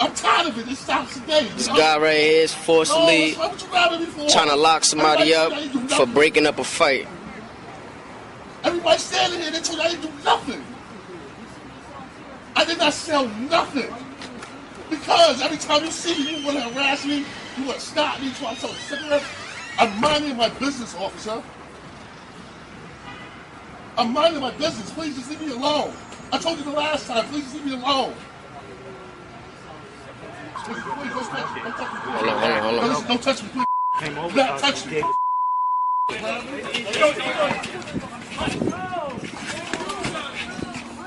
I'm 0.00 0.14
tired 0.14 0.48
of 0.48 0.58
it. 0.58 0.66
It 0.66 0.76
stops 0.76 1.20
today. 1.20 1.46
This 1.54 1.68
guy 1.68 1.98
right 1.98 2.16
here 2.16 2.42
is 2.44 2.54
forcibly 2.54 3.32
No, 3.32 3.38
what 3.40 3.60
you 3.62 3.68
grabbing 3.68 4.00
me 4.00 4.06
for? 4.06 4.26
trying 4.30 4.48
to 4.48 4.56
lock 4.56 4.84
somebody 4.84 5.34
up 5.34 5.52
Everybody 5.52 5.86
do 5.86 5.94
for 5.94 6.06
breaking 6.06 6.46
up 6.46 6.58
a 6.58 6.64
fight. 6.64 7.06
Everybody 8.64 8.98
standing 9.00 9.40
here, 9.40 9.50
they 9.50 9.60
told 9.60 9.78
you 9.78 9.84
I 9.84 9.90
didn't 9.90 10.02
do 10.10 10.24
nothing. 10.24 10.64
I 12.56 12.64
did 12.64 12.78
not 12.78 12.94
sell 12.94 13.28
nothing. 13.28 13.92
Because 14.88 15.42
every 15.42 15.58
time 15.58 15.84
you 15.84 15.90
see 15.90 16.24
me, 16.24 16.38
you 16.40 16.46
want 16.46 16.56
to 16.56 16.64
harass 16.70 17.04
me, 17.04 17.26
you 17.58 17.66
want 17.66 17.80
to 17.80 17.84
stop 17.84 18.18
me, 18.18 18.32
try 18.32 18.54
to 18.54 18.60
sell 18.60 18.70
a 18.70 18.74
cigarette. 18.74 19.24
I'm 19.78 20.00
minding 20.00 20.38
my 20.38 20.48
business, 20.48 20.94
officer. 20.94 21.42
I'm 23.98 24.12
minding 24.12 24.40
my 24.42 24.50
business. 24.52 24.90
Please 24.92 25.16
just 25.16 25.30
leave 25.30 25.40
me 25.40 25.52
alone. 25.52 25.92
I 26.32 26.38
told 26.38 26.58
you 26.58 26.64
the 26.64 26.70
last 26.72 27.06
time, 27.06 27.24
please 27.28 27.44
just 27.44 27.54
leave 27.54 27.66
me 27.66 27.72
alone. 27.74 28.14
Please, 30.54 30.82
please, 30.82 31.12
don't 31.14 31.24
touch 31.30 31.54
me. 31.54 31.62
Don't 31.62 31.76
touch 31.76 31.92
me. 31.92 31.98
Hold 32.12 32.28
on, 32.28 32.38
hold 32.38 32.52
on, 32.52 32.62
hold 32.62 32.74
No, 32.76 32.82
on. 32.82 32.88
listen, 32.90 33.08
don't 33.08 33.22
touch 33.22 33.42
me, 33.42 33.48
please. 33.50 33.66
came 34.00 34.18
over. 34.18 34.34
Do 34.34 34.36
not 34.36 34.60
touch 34.60 34.86
me. 34.86 35.02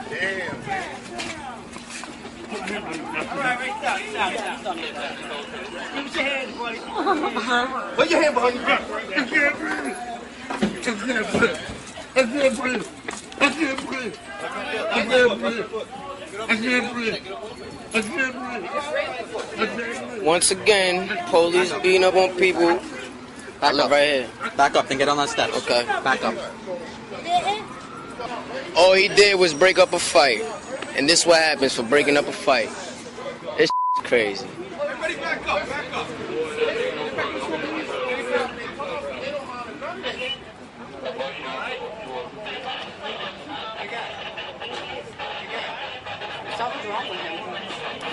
Damn. 0.09 0.57
Put 7.95 8.09
your 8.09 8.21
hand 8.23 8.35
behind 8.35 8.55
your 8.55 8.65
back. 8.65 8.81
I 8.91 9.25
can't 9.25 9.59
breathe. 9.59 9.97
I 10.49 10.57
can't 10.83 11.31
breathe. 11.31 11.78
Once 20.23 20.51
again, 20.51 21.07
police 21.27 21.73
beating 21.81 22.03
up 22.03 22.15
on 22.15 22.35
people. 22.37 22.79
Back 23.61 23.75
up. 23.75 23.91
Right 23.91 24.03
here. 24.03 24.29
Back 24.55 24.75
up 24.75 24.89
and 24.89 24.99
get 24.99 25.09
on 25.09 25.17
that 25.17 25.29
step. 25.29 25.49
Okay. 25.49 25.85
Back 26.03 26.23
up. 26.23 26.35
All 28.75 28.93
he 28.93 29.07
did 29.09 29.37
was 29.39 29.53
break 29.53 29.77
up 29.79 29.93
a 29.93 29.99
fight. 29.99 30.41
And 30.95 31.09
this 31.09 31.25
what 31.25 31.37
happens 31.37 31.75
for 31.75 31.83
breaking 31.83 32.17
up 32.17 32.27
a 32.27 32.31
fight. 32.31 32.69
It's 33.57 33.71
crazy. 34.03 34.47
Everybody 34.81 35.15
back 35.15 35.47
up. 35.47 35.67
Back 35.67 35.85
up. 35.85 35.88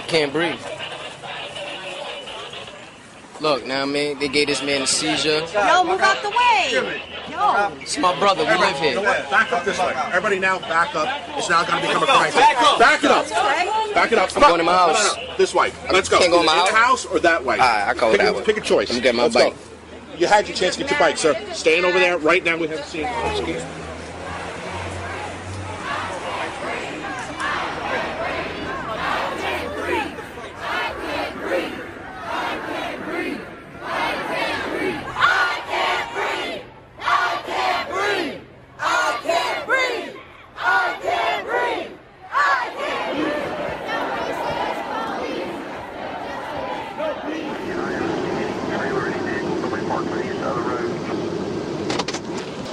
Can't 0.06 0.32
breathe. 0.32 0.60
Look, 3.40 3.66
now 3.66 3.82
I 3.82 3.84
mean, 3.84 4.18
they 4.18 4.28
gave 4.28 4.46
this 4.46 4.62
man 4.62 4.82
a 4.82 4.86
seizure. 4.86 5.40
Yo, 5.52 5.84
move 5.84 6.00
out 6.00 6.22
the 6.22 6.30
way. 6.30 7.02
Yo. 7.28 7.72
It's 7.80 7.98
my 7.98 8.18
brother. 8.18 8.44
We 8.44 8.54
live 8.56 8.78
here. 8.78 9.02
Back 9.02 9.52
up 9.52 9.64
this 9.64 9.78
way. 9.78 9.92
Everybody 10.08 10.38
now 10.38 10.58
back 10.60 10.94
up. 10.94 11.08
It's 11.36 11.50
now 11.50 11.64
going 11.64 11.82
to 11.82 11.88
become 11.88 12.02
a 12.04 12.06
crisis. 12.06 12.40
Back 12.78 13.04
it 13.04 13.10
up. 13.10 13.28
Back 13.94 14.12
it 14.12 14.18
up. 14.18 14.34
I'm 14.36 14.42
going 14.42 14.58
to 14.58 14.64
my 14.64 14.72
house. 14.72 15.16
No, 15.16 15.22
no, 15.22 15.28
no. 15.28 15.36
This 15.36 15.52
way. 15.52 15.72
Let's 15.92 16.08
go. 16.08 16.18
can't 16.18 16.30
go 16.30 16.40
in 16.40 16.46
my 16.46 16.54
house? 16.54 16.70
house 16.70 17.06
or 17.06 17.18
that 17.20 17.44
way? 17.44 17.58
All 17.58 17.66
right, 17.66 17.88
I 17.88 17.94
go 17.94 18.10
pick 18.12 18.20
that 18.20 18.30
a, 18.30 18.32
way. 18.38 18.44
Pick 18.44 18.56
a 18.56 18.60
choice. 18.60 18.90
I'm 18.90 19.00
getting 19.00 19.16
my 19.16 19.24
Let's 19.24 19.34
bike. 19.34 19.52
Go. 19.52 20.18
You 20.18 20.26
had 20.28 20.48
your 20.48 20.56
chance 20.56 20.76
to 20.76 20.82
get 20.82 20.90
your 20.92 21.00
bike, 21.00 21.18
sir. 21.18 21.34
Staying 21.52 21.84
over 21.84 21.98
there 21.98 22.16
right 22.18 22.42
now. 22.42 22.56
We 22.56 22.68
haven't 22.68 22.86
seen 22.86 23.04
it. 23.04 23.86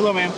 Hello, 0.04 0.12
ma'am. 0.12 0.32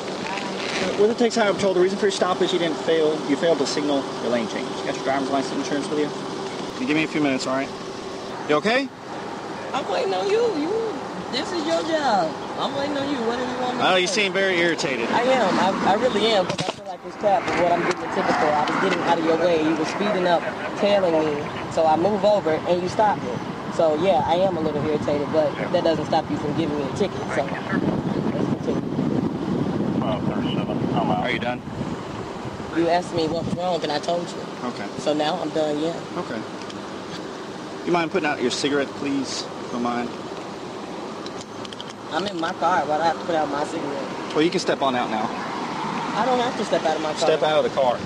Uh, 1.25 1.27
With 1.27 1.33
the 1.33 1.41
Texas 1.41 1.43
Highway 1.43 1.55
Patrol, 1.57 1.73
the 1.73 1.81
reason 1.81 1.97
for 1.97 2.05
your 2.05 2.11
stop 2.11 2.39
is 2.43 2.53
you 2.53 2.59
didn't 2.59 2.77
fail. 2.85 3.17
You 3.27 3.35
failed 3.35 3.57
to 3.57 3.65
signal 3.65 4.05
your 4.21 4.29
lane 4.29 4.47
change. 4.47 4.69
You 4.77 4.85
got 4.85 4.93
your 4.93 5.03
driver's 5.05 5.31
license 5.31 5.57
insurance 5.57 5.89
with 5.89 5.97
you? 5.97 6.05
Can 6.05 6.81
you 6.81 6.87
give 6.87 6.97
me 6.97 7.03
a 7.03 7.07
few 7.07 7.19
minutes, 7.19 7.47
all 7.47 7.55
right? 7.55 7.69
You 8.47 8.55
okay? 8.57 8.87
I'm 9.73 9.89
waiting 9.89 10.13
on 10.13 10.29
you. 10.29 10.53
You. 10.53 10.93
This 11.31 11.51
is 11.51 11.65
your 11.65 11.81
job. 11.81 12.29
I'm 12.61 12.77
waiting 12.77 12.95
on 12.95 13.09
you. 13.09 13.17
What 13.25 13.39
do 13.39 13.41
you 13.41 13.57
want 13.57 13.73
me 13.73 13.81
to 13.81 13.89
Oh, 13.89 13.95
you 13.95 14.05
seem 14.05 14.33
very 14.33 14.59
irritated. 14.59 15.09
I 15.09 15.23
am. 15.23 15.49
I, 15.57 15.93
I 15.93 15.95
really 15.95 16.27
am. 16.27 16.45
Because 16.45 16.61
I 16.61 16.71
feel 16.77 16.85
like 16.85 16.99
it's 17.07 17.15
crap 17.15 17.41
for 17.41 17.63
what 17.63 17.71
I'm 17.71 17.81
getting 17.81 18.05
a 18.05 18.13
ticket 18.13 18.35
for. 18.37 18.45
I 18.45 18.61
was 18.69 18.77
getting 18.85 19.03
out 19.09 19.17
of 19.17 19.25
your 19.25 19.37
way. 19.39 19.63
You 19.65 19.75
were 19.75 19.85
speeding 19.85 20.27
up, 20.27 20.43
tailing 20.77 21.09
me. 21.25 21.41
So 21.71 21.87
I 21.87 21.97
move 21.97 22.23
over 22.23 22.51
and 22.51 22.83
you 22.83 22.87
stop 22.87 23.17
me. 23.17 23.33
So 23.73 23.97
yeah, 23.97 24.21
I 24.29 24.35
am 24.45 24.57
a 24.57 24.61
little 24.61 24.85
irritated, 24.85 25.27
but 25.33 25.49
that 25.73 25.83
doesn't 25.83 26.05
stop 26.05 26.29
you 26.29 26.37
from 26.37 26.55
giving 26.55 26.77
me 26.77 26.83
a 26.83 26.93
ticket. 26.93 27.17
So 27.33 27.41
let's 27.41 28.45
continue. 28.61 29.05
Are 31.25 31.31
you 31.31 31.39
done? 31.39 31.59
You 32.77 32.87
asked 32.87 33.15
me 33.15 33.27
what 33.27 33.45
was 33.45 33.55
wrong, 33.55 33.81
and 33.81 33.91
I 33.91 33.97
told 33.97 34.29
you. 34.29 34.37
Okay. 34.69 34.85
So 34.99 35.11
now 35.11 35.41
I'm 35.41 35.49
done. 35.49 35.79
Yeah. 35.79 35.99
Okay. 36.17 36.39
You 37.83 37.91
mind 37.91 38.11
putting 38.11 38.29
out 38.29 38.39
your 38.43 38.51
cigarette, 38.51 38.87
please? 39.01 39.41
Don't 39.71 39.81
mind. 39.81 40.07
I'm 42.11 42.27
in 42.27 42.39
my 42.39 42.53
car. 42.53 42.85
Why 42.85 42.97
do 42.97 43.01
I 43.01 43.07
have 43.07 43.19
to 43.19 43.25
put 43.25 43.33
out 43.33 43.49
my 43.49 43.63
cigarette? 43.63 44.35
Well, 44.35 44.43
you 44.43 44.51
can 44.51 44.59
step 44.59 44.83
on 44.83 44.95
out 44.95 45.09
now. 45.09 45.25
I 46.15 46.25
don't 46.27 46.39
have 46.39 46.55
to 46.57 46.65
step 46.65 46.85
out 46.85 46.95
of 46.95 47.01
my 47.01 47.09
car. 47.13 47.21
Step 47.21 47.41
out 47.41 47.65
of 47.65 47.71
the 47.71 47.75
car. 47.75 47.97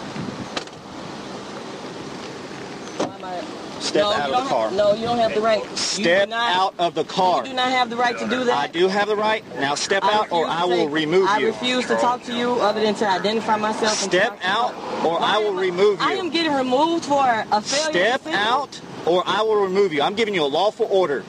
Why 3.04 3.16
am 3.16 3.26
I- 3.26 3.69
Step 3.80 4.04
No, 4.04 4.12
out 4.12 4.18
you 4.18 4.24
of 4.24 4.32
don't 4.32 4.44
the 4.44 4.50
car. 4.50 4.64
have- 4.66 4.74
no, 4.74 4.94
you 4.94 5.04
don't 5.06 5.18
have 5.20 5.34
the 5.34 5.42
right. 5.42 5.78
Step 5.78 6.30
not- 6.30 6.56
out 6.56 6.74
of 6.80 6.96
the 6.96 7.04
car. 7.06 7.44
You 7.44 7.50
do 7.52 7.56
not 7.56 7.72
have 7.72 7.90
the 7.90 7.96
right 7.96 8.18
to 8.20 8.28
do 8.28 8.44
that. 8.44 8.58
I 8.58 8.68
do 8.68 8.88
have 8.88 9.08
the 9.08 9.16
right. 9.16 9.44
Now 9.60 9.76
step 9.76 10.04
I 10.04 10.14
out 10.14 10.32
or 10.32 10.46
I 10.48 10.66
will 10.66 10.86
take- 10.86 10.92
remove 10.94 11.30
I 11.30 11.38
you. 11.40 11.46
I 11.48 11.50
refuse 11.50 11.88
to 11.88 11.96
talk 11.96 12.24
to 12.26 12.34
you 12.34 12.54
other 12.62 12.82
than 12.82 12.94
to 12.96 13.08
identify 13.08 13.56
myself. 13.56 13.94
Step 13.94 14.38
out 14.44 14.74
or 15.06 15.22
I 15.22 15.38
will 15.38 15.52
am 15.52 15.58
remove 15.58 16.02
you. 16.02 16.08
I 16.08 16.14
am 16.14 16.30
getting 16.30 16.54
removed 16.54 17.06
for 17.06 17.24
a 17.52 17.62
failure. 17.62 17.92
Step 18.20 18.24
to 18.26 18.36
out 18.36 18.80
or 19.06 19.24
I 19.26 19.42
will 19.44 19.62
remove 19.64 19.94
you. 19.94 20.02
I'm 20.02 20.16
giving 20.16 20.34
you 20.36 20.44
a 20.44 20.52
lawful 20.52 20.88
order. 20.92 21.24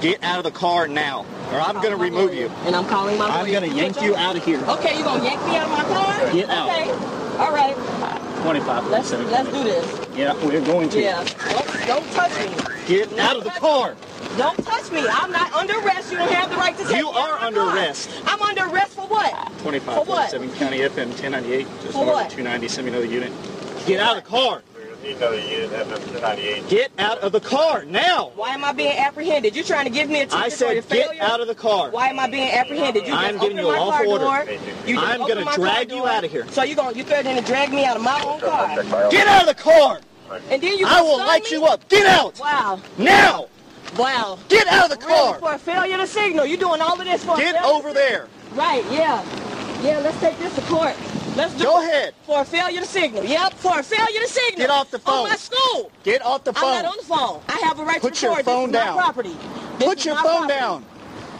Get 0.00 0.22
out 0.24 0.38
of 0.38 0.44
the 0.44 0.50
car 0.50 0.88
now, 0.88 1.24
or 1.52 1.60
I'm 1.60 1.76
going 1.80 1.96
to 1.96 1.96
remove 1.96 2.34
you. 2.34 2.50
And 2.66 2.74
I'm 2.74 2.86
calling 2.86 3.16
my 3.18 3.28
I'm 3.28 3.46
going 3.50 3.70
to 3.70 3.76
yank 3.76 4.02
you 4.02 4.16
out 4.16 4.34
of 4.34 4.44
here. 4.44 4.58
Okay, 4.66 4.94
you're 4.96 5.04
gonna 5.04 5.22
yank 5.22 5.40
me 5.46 5.56
out 5.56 5.66
of 5.66 5.70
my 5.70 5.84
car? 5.84 6.32
Get 6.32 6.50
out. 6.50 6.68
Okay. 6.68 6.90
All 7.38 7.52
right. 7.52 7.76
25. 8.42 8.88
Let's 8.88 9.12
let's 9.12 9.48
do 9.50 9.62
this. 9.64 10.08
Yeah, 10.16 10.34
we're 10.44 10.64
going 10.64 10.88
to. 10.90 11.00
Yeah. 11.00 11.24
Don't, 11.24 11.86
don't 11.86 12.12
touch 12.12 12.32
me. 12.38 12.54
Get 12.86 13.16
out 13.18 13.36
of 13.36 13.44
the 13.44 13.50
car. 13.50 13.94
Don't 14.36 14.56
touch 14.64 14.90
me. 14.90 15.04
I'm 15.08 15.30
not 15.30 15.52
under 15.52 15.78
arrest. 15.78 16.10
You 16.10 16.18
don't 16.18 16.32
have 16.32 16.50
the 16.50 16.56
right 16.56 16.76
to 16.76 16.84
take 16.84 16.96
You 16.96 17.08
are 17.08 17.38
under 17.38 17.60
car. 17.60 17.76
arrest. 17.76 18.10
I'm 18.26 18.40
under 18.42 18.64
arrest 18.66 18.92
for 18.94 19.06
what? 19.06 19.32
25, 19.58 19.94
For 19.94 20.04
what? 20.04 20.30
47 20.30 20.50
County 20.58 20.78
FM 20.78 21.08
1098, 21.08 21.66
just 21.82 21.92
For 21.92 22.04
north 22.04 22.08
what? 22.14 22.26
of 22.26 22.32
290. 22.32 22.68
Send 22.68 22.86
me 22.86 22.92
another 22.92 23.06
unit. 23.06 23.32
Get 23.86 24.00
out 24.00 24.16
of 24.16 24.24
the 24.24 24.28
car. 24.30 24.62
Need 25.02 25.16
another 25.16 25.40
unit, 25.40 25.70
FM 25.70 25.96
298. 25.96 26.68
Get 26.68 26.92
out 26.98 27.18
of 27.18 27.32
the 27.32 27.40
car 27.40 27.84
now. 27.84 28.30
Why 28.36 28.50
am 28.50 28.64
I 28.64 28.72
being 28.72 28.96
apprehended? 28.96 29.56
You're 29.56 29.64
trying 29.64 29.84
to 29.86 29.90
give 29.90 30.08
me 30.08 30.20
a 30.20 30.26
ticket 30.26 30.38
I 30.38 30.44
for 30.50 30.56
said 30.56 30.72
your 30.74 30.82
get 30.82 31.06
failure? 31.08 31.22
out 31.22 31.40
of 31.40 31.48
the 31.48 31.56
car. 31.56 31.90
Why 31.90 32.08
am 32.08 32.20
I 32.20 32.28
being 32.30 32.48
apprehended? 32.52 33.06
You 33.08 33.12
I'm 33.12 33.36
giving 33.38 33.56
you 33.58 33.66
a 33.66 33.74
lawful 33.74 34.12
order. 34.12 34.24
door. 34.24 34.46
You 34.86 34.98
I'm 35.00 35.20
gonna 35.26 35.44
drag 35.56 35.90
you 35.90 35.98
door. 35.98 36.08
out 36.08 36.22
of 36.24 36.30
here. 36.30 36.46
So 36.50 36.62
you're 36.62 36.76
going 36.76 36.96
you 36.96 37.02
threatening 37.02 37.36
to 37.36 37.42
drag 37.42 37.72
me 37.72 37.84
out 37.84 37.96
of 37.96 38.02
my 38.02 38.22
own 38.22 38.38
car? 38.40 38.76
Get 39.10 39.26
out 39.26 39.40
of 39.48 39.48
the 39.48 39.60
car. 39.60 40.00
And 40.50 40.62
then 40.62 40.78
you 40.78 40.86
I 40.86 40.90
gonna 41.00 41.04
will 41.04 41.18
light 41.18 41.44
me? 41.44 41.50
you 41.50 41.64
up. 41.66 41.88
Get 41.88 42.06
out. 42.06 42.38
Wow. 42.38 42.80
Now. 42.96 43.48
Wow. 43.98 44.38
Get 44.48 44.68
out 44.68 44.90
of 44.92 44.98
the 45.00 45.04
Really, 45.06 45.18
car. 45.18 45.38
for 45.40 45.52
a 45.52 45.58
failure 45.58 45.96
to 45.96 46.06
signal. 46.06 46.46
You're 46.46 46.58
doing 46.58 46.80
all 46.80 46.98
of 46.98 47.04
this 47.04 47.24
for 47.24 47.36
Get 47.36 47.56
failure 47.56 47.66
over 47.74 47.88
to 47.88 47.94
there. 47.94 48.28
Right, 48.54 48.84
yeah. 48.90 49.22
Yeah, 49.82 49.98
let's 49.98 50.18
take 50.20 50.38
this 50.38 50.54
to 50.54 50.60
court. 50.62 50.94
Let's 51.36 51.54
do 51.54 51.64
Go 51.64 51.80
it. 51.80 51.84
ahead. 51.88 52.14
For 52.26 52.40
a 52.40 52.44
failure 52.44 52.80
to 52.80 52.86
signal. 52.86 53.24
Yep, 53.24 53.54
for 53.54 53.78
a 53.78 53.82
failure 53.82 54.20
to 54.20 54.28
signal. 54.28 54.58
Get 54.58 54.70
off 54.70 54.90
the 54.90 54.98
phone. 54.98 55.24
On 55.24 55.28
my 55.30 55.36
school. 55.36 55.90
Get 56.02 56.22
off 56.24 56.44
the 56.44 56.52
phone. 56.52 56.64
I'm 56.76 56.82
not 56.82 56.92
on 56.92 56.96
the 56.98 57.04
phone. 57.04 57.40
I 57.48 57.58
have 57.66 57.78
a 57.80 57.84
right 57.84 58.00
Put 58.00 58.14
to 58.14 58.26
your 58.26 58.30
record. 58.36 58.44
phone 58.44 58.72
this 58.72 58.80
is 58.80 58.84
down. 58.86 58.96
My 58.96 59.02
property. 59.02 59.36
This 59.78 59.88
Put 59.88 59.98
is 59.98 60.04
your 60.04 60.14
my 60.16 60.22
phone 60.22 60.46
property. 60.46 60.58
down. 60.58 60.84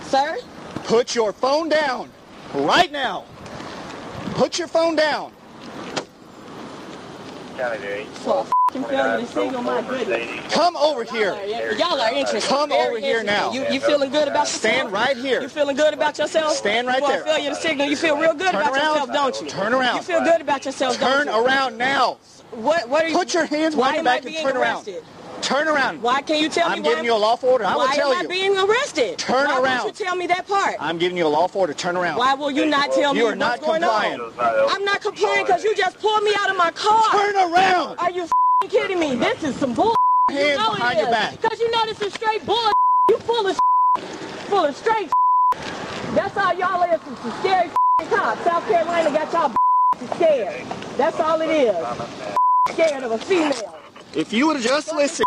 Sir? 0.05 0.39
Put 0.85 1.15
your 1.15 1.33
phone 1.33 1.69
down. 1.69 2.11
Right 2.55 2.91
now. 2.91 3.25
Put 4.35 4.59
your 4.59 4.69
phone 4.69 4.97
down. 4.97 5.33
County 7.57 7.87
8. 7.87 8.07
For 8.73 8.79
a 8.79 8.83
f***ing 8.83 8.85
failure 8.89 9.21
to 9.21 9.27
signal, 9.27 9.63
my 9.63 9.83
goodness. 9.83 10.53
Come 10.55 10.77
over 10.77 11.05
here. 11.05 11.35
Y'all 11.77 12.01
are 12.01 12.13
interested. 12.13 12.49
Come 12.49 12.73
over 12.73 12.99
here 12.99 13.23
now. 13.23 13.53
You, 13.53 13.67
you 13.71 13.81
feeling 13.81 14.11
good 14.11 14.29
about 14.29 14.45
yourself? 14.47 14.61
Stand 14.61 14.93
right 14.93 15.17
here. 15.17 15.43
You 15.43 15.49
feeling 15.49 15.77
good 15.77 15.93
about 15.95 16.19
yourself? 16.19 16.53
Stand 16.55 16.87
right 16.87 17.01
For 17.01 17.09
there. 17.09 17.23
a 17.23 17.25
failure 17.25 17.51
to 17.51 17.57
signal, 17.57 17.87
you 17.89 17.97
feel 17.97 18.17
real 18.19 18.33
good 18.35 18.53
Turn 18.53 18.63
about 18.63 18.73
around. 18.73 18.95
yourself, 18.95 19.13
don't 19.13 19.41
you? 19.43 19.49
Turn 19.49 19.75
around. 19.75 19.97
You 19.97 20.03
feel 20.03 20.21
good 20.25 20.41
about 20.41 20.65
yourself, 20.65 20.97
Turn 20.99 21.27
don't 21.27 21.37
you? 21.37 21.47
around 21.47 21.77
now. 21.79 22.19
What, 22.53 22.89
what 22.89 23.05
are 23.05 23.09
you? 23.09 23.17
Put 23.17 23.35
your 23.35 23.45
hands 23.47 23.77
Why 23.77 23.99
behind 24.01 24.05
your 24.07 24.13
I 24.13 24.17
back 24.17 24.25
and 24.25 24.35
being 24.35 24.47
turn 24.47 24.57
around. 24.57 24.89
Turn 25.43 25.69
around. 25.69 26.01
Why 26.03 26.23
can't 26.23 26.41
you 26.41 26.49
tell 26.49 26.69
me 26.71 26.77
I'm 26.77 26.83
giving 26.83 27.05
you 27.05 27.15
a 27.15 27.19
lawful 27.19 27.49
order. 27.49 27.65
I 27.65 27.75
will 27.75 27.87
why 27.87 27.97
tell 27.97 28.13
am 28.13 28.27
I 28.27 28.29
being 28.29 28.57
arrested? 28.57 29.19
Turn 29.19 29.49
why 29.49 29.61
around. 29.61 29.85
Won't 29.85 29.99
you 29.99 30.05
tell 30.07 30.15
me 30.17 30.27
that 30.29 30.47
part? 30.47 30.77
I'm 30.79 30.99
giving 30.99 31.17
you 31.19 31.27
a 31.27 31.29
lawful 31.29 31.63
order. 31.63 31.75
Turn 31.75 31.97
around. 31.97 32.17
Why 32.19 32.35
will 32.35 32.51
you 32.53 32.65
not 32.67 32.93
tell 32.93 33.13
me 33.13 33.21
You 33.21 33.27
are 33.27 33.31
what's 33.31 33.39
not 33.41 33.61
going 33.61 33.83
complying. 33.83 34.21
I'm 34.39 34.85
not 34.85 35.01
complying 35.03 35.45
because 35.45 35.65
you 35.65 35.75
just 35.77 35.99
pulled 35.99 36.23
me 36.23 36.33
out 36.39 36.49
of 36.51 36.57
my 36.57 36.71
car. 36.71 37.11
Turn 37.11 37.35
around. 37.37 37.99
Are 37.99 38.11
you 38.13 38.23
f***ing 38.23 38.31
kidding 38.69 38.99
me? 38.99 39.17
This 39.17 39.43
is 39.45 39.57
some 39.57 39.75
bull. 39.75 39.95
Hands 40.31 40.51
you 40.51 40.57
know 40.57 40.75
behind 40.75 40.99
your 40.99 41.11
back. 41.11 41.41
Cause 41.43 41.61
you 41.61 41.71
know 41.71 41.85
this 41.87 42.01
is 42.01 42.15
straight 42.15 42.45
bull. 42.47 42.73
You 43.09 43.19
full 43.19 43.47
of 43.47 43.59
full 44.49 44.65
of 44.65 44.77
straight. 44.77 45.11
That's 46.15 46.37
all 46.37 46.55
y'all 46.55 46.83
is. 46.83 47.01
Some 47.03 47.33
scary 47.41 47.71
cops. 48.11 48.43
South 48.45 48.67
Carolina 48.69 49.11
got 49.11 49.33
y'all 49.33 49.53
scared. 50.15 50.67
That's 50.97 51.19
all 51.21 51.41
it 51.41 51.51
is. 51.51 51.77
Scared 52.71 53.03
of 53.03 53.13
a 53.13 53.19
female. 53.19 53.75
If 54.15 54.33
you 54.33 54.47
would 54.47 54.57
have 54.57 54.65
just 54.65 54.93
listened. 54.95 55.27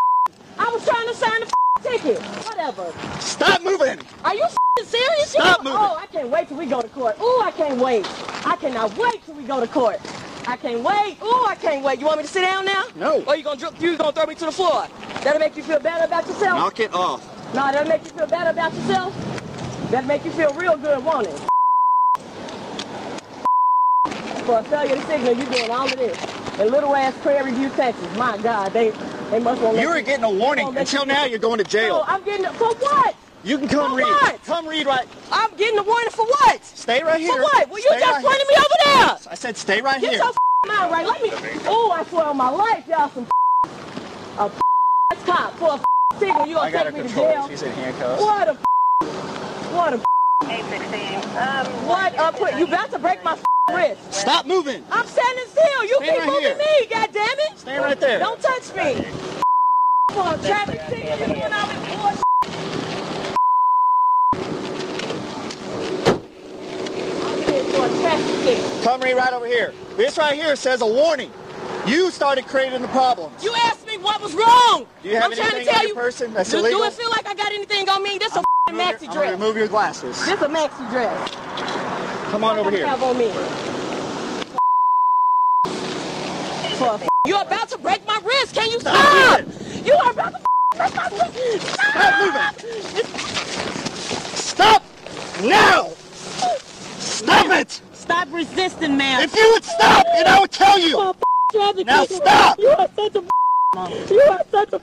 I 0.57 0.69
was 0.71 0.85
trying 0.85 1.07
to 1.07 1.13
sign 1.15 1.41
the 1.41 1.51
ticket. 1.81 2.21
Whatever. 2.45 2.93
Stop 3.19 3.61
moving. 3.63 3.99
Are 4.23 4.35
you 4.35 4.45
serious? 4.83 5.31
Stop 5.31 5.59
You- 5.59 5.63
moving. 5.65 5.79
Oh, 5.81 5.95
I 5.99 6.05
can't 6.07 6.29
wait 6.29 6.47
till 6.47 6.57
we 6.57 6.65
go 6.65 6.81
to 6.81 6.87
court. 6.89 7.17
Ooh, 7.21 7.41
I 7.41 7.51
can't 7.51 7.79
wait. 7.79 8.07
I 8.45 8.55
cannot 8.55 8.97
wait 8.97 9.25
till 9.25 9.35
we 9.35 9.43
go 9.43 9.59
to 9.59 9.67
court. 9.67 9.99
I 10.47 10.57
can't 10.57 10.83
wait. 10.83 11.17
Ooh, 11.23 11.45
I 11.47 11.55
can't 11.59 11.83
wait. 11.83 11.99
You 11.99 12.05
want 12.05 12.17
me 12.17 12.23
to 12.23 12.29
sit 12.29 12.41
down 12.41 12.65
now? 12.65 12.83
No. 12.95 13.23
Or 13.23 13.35
you 13.35 13.43
gonna 13.43 13.59
you 13.79 13.97
gonna 13.97 14.11
throw 14.11 14.25
me 14.25 14.35
to 14.35 14.45
the 14.45 14.51
floor? 14.51 14.87
That'll 15.23 15.39
make 15.39 15.57
you 15.57 15.63
feel 15.63 15.79
better 15.79 16.05
about 16.05 16.27
yourself. 16.27 16.59
Knock 16.59 16.79
it 16.79 16.93
off. 16.93 17.53
No, 17.55 17.71
that'll 17.71 17.87
make 17.87 18.03
you 18.03 18.11
feel 18.11 18.27
better 18.27 18.51
about 18.51 18.73
yourself. 18.73 19.89
That'll 19.89 20.07
make 20.07 20.23
you 20.23 20.31
feel 20.31 20.53
real 20.53 20.77
good, 20.77 21.03
won't 21.03 21.27
it? 21.27 21.39
For 24.45 24.59
a 24.59 24.63
failure 24.63 24.95
to 24.95 25.01
signal, 25.07 25.33
you're 25.33 25.49
doing 25.51 25.71
all 25.71 25.85
of 25.85 25.97
this. 25.97 26.17
In 26.59 26.71
little 26.71 26.95
ass 26.95 27.15
Prairie 27.21 27.51
View, 27.51 27.69
Texas. 27.69 28.17
My 28.17 28.37
God, 28.37 28.71
they 28.71 28.91
they 29.31 29.39
must 29.39 29.61
want. 29.61 29.77
You 29.77 29.89
were 29.89 30.01
getting 30.01 30.23
a 30.23 30.29
warning. 30.29 30.77
Until 30.77 31.05
now, 31.07 31.25
you're 31.25 31.39
going 31.39 31.57
to 31.57 31.63
jail. 31.63 31.97
No. 31.97 32.03
I'm 32.05 32.23
getting 32.23 32.45
for 32.53 32.73
what? 32.75 33.15
You 33.45 33.59
can 33.59 33.67
come 33.67 33.91
For 33.91 33.97
read. 33.97 34.05
what? 34.07 34.43
Come 34.43 34.67
read 34.67 34.87
right. 34.87 35.07
I'm 35.31 35.55
getting 35.55 35.77
a 35.77 35.83
warning 35.83 36.09
for 36.09 36.25
what? 36.25 36.65
Stay 36.65 37.03
right 37.03 37.21
here. 37.21 37.31
For 37.35 37.43
what? 37.43 37.69
Well, 37.69 37.77
you 37.77 37.89
Stay 37.89 37.99
just 37.99 38.11
right 38.11 38.25
pointed 38.25 38.47
here. 38.47 38.47
me 38.49 38.55
over 38.57 38.75
there. 38.85 39.31
I 39.31 39.35
said 39.35 39.55
stay 39.55 39.81
right 39.81 39.99
here. 39.99 40.09
Get 40.09 40.15
here. 40.15 40.19
your 40.23 40.29
f***ing 40.29 40.73
mind 40.73 40.91
right. 40.91 41.05
Let 41.05 41.21
me. 41.21 41.29
Oh, 41.67 41.91
I 41.91 42.03
swear 42.05 42.25
on 42.25 42.37
my 42.37 42.49
life, 42.49 42.87
y'all 42.87 43.09
some 43.09 43.27
a 44.39 44.51
ass 45.13 45.23
cop 45.25 45.53
for 45.57 45.69
a 45.69 45.73
f***ing 45.75 46.19
signal. 46.19 46.47
You 46.47 46.55
gonna 46.55 46.71
take 46.71 46.93
me 46.95 47.01
to 47.03 47.09
jail? 47.09 47.47
She's 47.47 47.61
in 47.61 47.71
handcuffs. 47.73 48.19
What 48.21 48.47
a 48.47 48.53
what 49.75 49.93
a 49.93 49.97
um, 51.37 51.65
what 51.87 52.13
a 52.17 52.31
put 52.37 52.55
you 52.57 52.65
about 52.65 52.89
to 52.91 52.97
break 52.99 53.23
my 53.23 53.33
f***ing 53.33 53.75
wrist. 53.75 54.11
Stop 54.11 54.47
moving. 54.47 54.83
I'm 54.89 55.05
standing 55.05 55.45
still. 55.49 55.83
You 55.85 55.95
Stand 55.97 56.09
keep 56.09 56.19
right 56.19 56.27
moving 56.27 56.41
here. 56.43 56.57
me. 56.57 56.87
God 56.89 57.09
damn 57.13 57.39
it. 57.51 57.59
Stay 57.59 57.77
right 57.77 57.99
there. 57.99 58.17
Don't 58.17 58.41
touch 58.41 58.73
me. 58.75 59.05
For 60.13 60.33
a 60.33 60.37
traffic 60.39 60.81
signal, 60.89 61.19
you 61.19 61.25
doing 61.27 61.53
all 61.53 61.67
this 61.67 61.95
bullshit. 61.95 62.23
I'm 67.25 67.41
here 67.43 67.64
for 67.75 67.85
a 67.85 67.89
traffic. 68.01 68.83
Come 68.83 69.01
right 69.01 69.33
over 69.33 69.45
here. 69.45 69.73
This 69.97 70.17
right 70.17 70.35
here 70.35 70.55
says 70.55 70.81
a 70.81 70.85
warning. 70.85 71.31
You 71.85 72.09
started 72.09 72.47
creating 72.47 72.81
the 72.81 72.87
problems. 72.89 73.43
You 73.43 73.53
asked 73.65 73.85
me 73.85 73.97
what 73.97 74.21
was 74.21 74.33
wrong. 74.33 74.87
Do 75.03 75.09
you 75.09 75.15
have 75.15 75.31
I'm 75.31 75.37
trying 75.37 75.51
to 75.51 75.55
anything 75.57 75.73
tell 75.73 75.81
on 75.81 75.81
you. 75.83 75.87
your 75.89 75.95
person 75.95 76.33
that's 76.33 76.49
do, 76.49 76.57
illegal? 76.59 76.79
do 76.79 76.85
it 76.85 76.93
feel 76.93 77.09
like 77.11 77.27
I 77.27 77.35
got 77.35 77.51
anything 77.51 77.87
on 77.89 78.01
me? 78.01 78.17
This 78.17 78.35
a 78.35 78.39
f***ing 78.39 78.75
maxi 78.75 79.07
gonna 79.07 79.19
dress. 79.19 79.31
remove 79.33 79.55
your 79.57 79.67
glasses. 79.67 80.17
This 80.25 80.41
a 80.41 80.47
maxi 80.47 80.89
dress. 80.89 81.31
Come 82.31 82.43
on 82.43 82.57
over 82.57 82.71
here. 82.71 82.87
Have 82.87 83.03
on 83.03 83.17
me. 83.17 83.29
A 86.81 86.99
You're 87.27 87.41
about 87.41 87.69
to 87.69 87.77
break 87.77 88.05
my 88.07 88.19
wrist. 88.23 88.55
Can 88.55 88.69
you 88.71 88.79
stop? 88.79 89.41
You 89.85 89.93
are 89.93 90.11
about 90.11 90.33
to 90.33 90.41
break 90.75 90.95
my 90.95 91.07
wrist. 91.09 91.67
Stop, 91.67 92.13
moving. 92.19 93.05
Stop 94.35 94.83
now. 95.43 95.94
Stop 97.15 97.47
it. 97.51 97.81
Stop 97.93 98.27
resisting, 98.31 98.97
man. 98.97 99.23
If 99.23 99.33
you 99.35 99.49
would 99.53 99.63
stop, 99.63 100.05
and 100.15 100.27
I 100.27 100.39
would 100.39 100.51
tell 100.51 100.79
you. 100.79 101.13
Now 101.85 102.03
stop. 102.03 102.59
You 102.59 102.67
are 102.67 102.89
such 102.95 103.15
a 103.15 103.19
You 104.13 104.21
are 104.29 104.43
such 104.51 104.73
a 104.73 104.81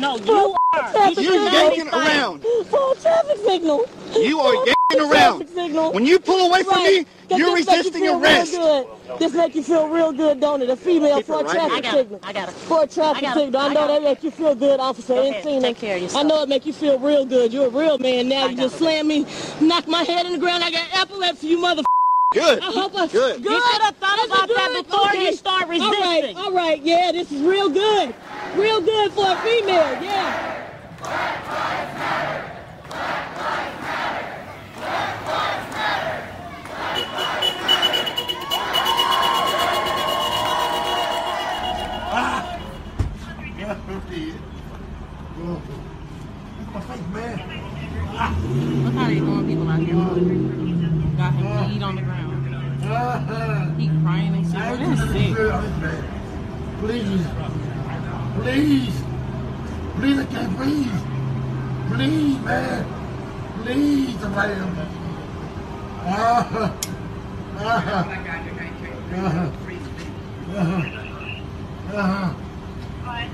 No, 0.00 0.16
you 0.24 0.56
are. 0.72 1.12
You're 1.12 1.44
yanking 1.44 1.88
around. 1.88 2.42
Full 2.42 2.94
traffic 2.96 3.36
signal. 3.46 3.84
You 4.16 4.40
are 4.40 4.54
yanking 4.54 4.77
around. 4.96 5.92
When 5.92 6.06
you 6.06 6.18
pull 6.18 6.46
away 6.48 6.62
from 6.62 6.74
Right. 6.76 7.06
me, 7.28 7.36
you're 7.36 7.54
this 7.56 7.66
make 7.66 7.76
you 7.76 7.82
resisting 7.82 8.02
feel 8.02 8.14
real 8.14 8.22
arrest. 8.22 8.52
good? 8.52 8.86
This 9.18 9.32
make 9.34 9.54
you 9.54 9.62
feel 9.62 9.88
real 9.88 10.12
good, 10.12 10.40
don't 10.40 10.62
it? 10.62 10.70
A 10.70 10.76
female 10.76 11.20
for 11.20 11.40
a 11.40 11.44
right 11.44 11.50
traffic. 11.52 11.72
I 11.76 11.80
got 11.82 11.92
signal. 11.94 12.20
I 12.22 12.32
got 12.32 12.48
it. 12.48 12.52
For 12.54 12.82
a 12.82 12.86
traffic 12.86 13.24
I 13.24 13.34
signal. 13.34 13.60
I 13.60 13.66
I 13.66 13.74
know 13.74 13.86
that 13.86 14.00
it. 14.00 14.04
make 14.04 14.24
you 14.24 14.30
feel 14.30 14.54
good, 14.54 14.80
officer. 14.80 15.14
Go 15.14 15.20
Ain't 15.22 15.30
ahead. 15.32 15.44
seen 15.44 15.60
Take 15.62 15.76
it. 15.76 15.80
care 15.80 15.96
of 16.02 16.16
I 16.16 16.22
know 16.22 16.42
it 16.42 16.48
make 16.48 16.64
you 16.64 16.72
feel 16.72 16.98
real 16.98 17.26
good. 17.26 17.52
You're 17.52 17.66
a 17.66 17.70
real 17.70 17.98
man 17.98 18.28
now. 18.30 18.46
I 18.46 18.50
You 18.50 18.56
just 18.56 18.76
it. 18.76 18.78
slammed 18.78 19.08
me, 19.08 19.26
knocked 19.60 19.88
my 19.88 20.04
head 20.04 20.24
in 20.24 20.32
the 20.32 20.38
ground. 20.38 20.64
I 20.64 20.70
got 20.70 20.86
epilepsy, 20.94 21.48
you 21.48 21.58
mother. 21.60 21.82
Good. 22.32 22.60
I 22.62 22.66
hope 22.66 22.94
I, 22.94 23.06
Good. 23.08 23.42
Good. 23.42 23.44
You 23.44 23.60
should 23.60 23.82
have 23.82 23.96
thought 23.96 24.16
This 24.16 24.24
is 24.26 24.30
about 24.32 24.48
that 24.48 24.84
before 24.84 25.08
Okay. 25.08 25.24
you 25.26 25.32
start 25.34 25.62
All 25.64 25.68
right, 25.68 25.80
resisting. 26.22 26.36
all 26.36 26.52
right, 26.52 26.82
yeah, 26.82 27.12
this 27.12 27.30
is 27.32 27.42
real 27.42 27.68
good. 27.70 28.14
Real 28.56 28.80
good 28.80 29.12
for 29.12 29.30
a 29.32 29.36
female, 29.36 30.02
yeah. 30.02 30.54
Look 48.84 48.94
how 48.94 49.06
they 49.06 49.14
people 49.14 49.68
out 49.68 49.80
here. 49.80 49.94
Got 51.16 51.34
him 51.34 51.46
bleed 51.66 51.82
on 51.82 51.94
the 51.96 52.02
ground. 52.02 53.80
He 53.80 53.88
crying 54.02 54.34
and 54.34 54.44
shit. 54.46 54.54
That's 54.54 55.00
sick. 55.12 55.32
Please. 56.80 57.26
Please. 58.40 58.96
Please, 59.96 60.18
I 60.18 60.24
can't 60.26 60.56
breathe. 60.56 61.00
Please, 61.92 62.38
man. 62.44 62.97
Please, 63.64 64.18
somebody 64.20 64.54
help 64.54 64.70
me. 64.72 64.82
Ah. 66.04 66.78
Ah. 67.58 67.84
Ah. 67.84 68.06
Ah. 69.14 69.52
Ah. 71.94 72.34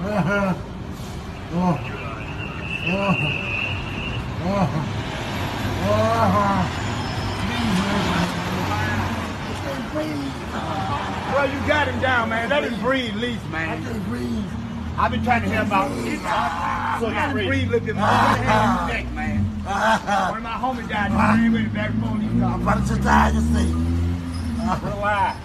Ah. 0.06 0.56
Oh. 1.52 1.78
Oh. 2.86 3.14
Oh. 4.46 4.68
Oh. 5.86 6.84
Well, 11.34 11.48
you 11.50 11.58
got 11.68 11.88
him 11.88 12.00
down, 12.00 12.28
man. 12.30 12.48
Let 12.48 12.64
him 12.64 12.80
breathe, 12.80 13.10
at 13.10 13.16
least, 13.16 13.46
man. 13.50 13.68
I 13.68 13.76
can't 13.82 14.04
breathe. 14.06 14.44
I've 14.96 15.10
been 15.10 15.24
trying 15.24 15.42
to 15.42 15.48
hear 15.48 15.62
about 15.62 15.90
it. 15.90 16.20
So 17.00 17.08
you 17.08 17.32
breathe. 17.32 17.48
breathe, 17.48 17.70
look 17.70 17.88
at 17.88 17.96
me. 17.96 19.03
One 20.30 20.36
of 20.36 20.42
my 20.42 20.52
homies 20.52 20.88
died. 20.88 21.52
With 21.52 21.64
the 21.68 21.70
back 21.74 21.90
phone. 22.00 22.20
He's 22.20 22.42
I'm 22.42 22.62
about 22.62 22.86
to 22.86 22.96
die, 22.96 23.30
you 23.30 23.40
see. 23.40 23.72
Relax. 24.86 25.38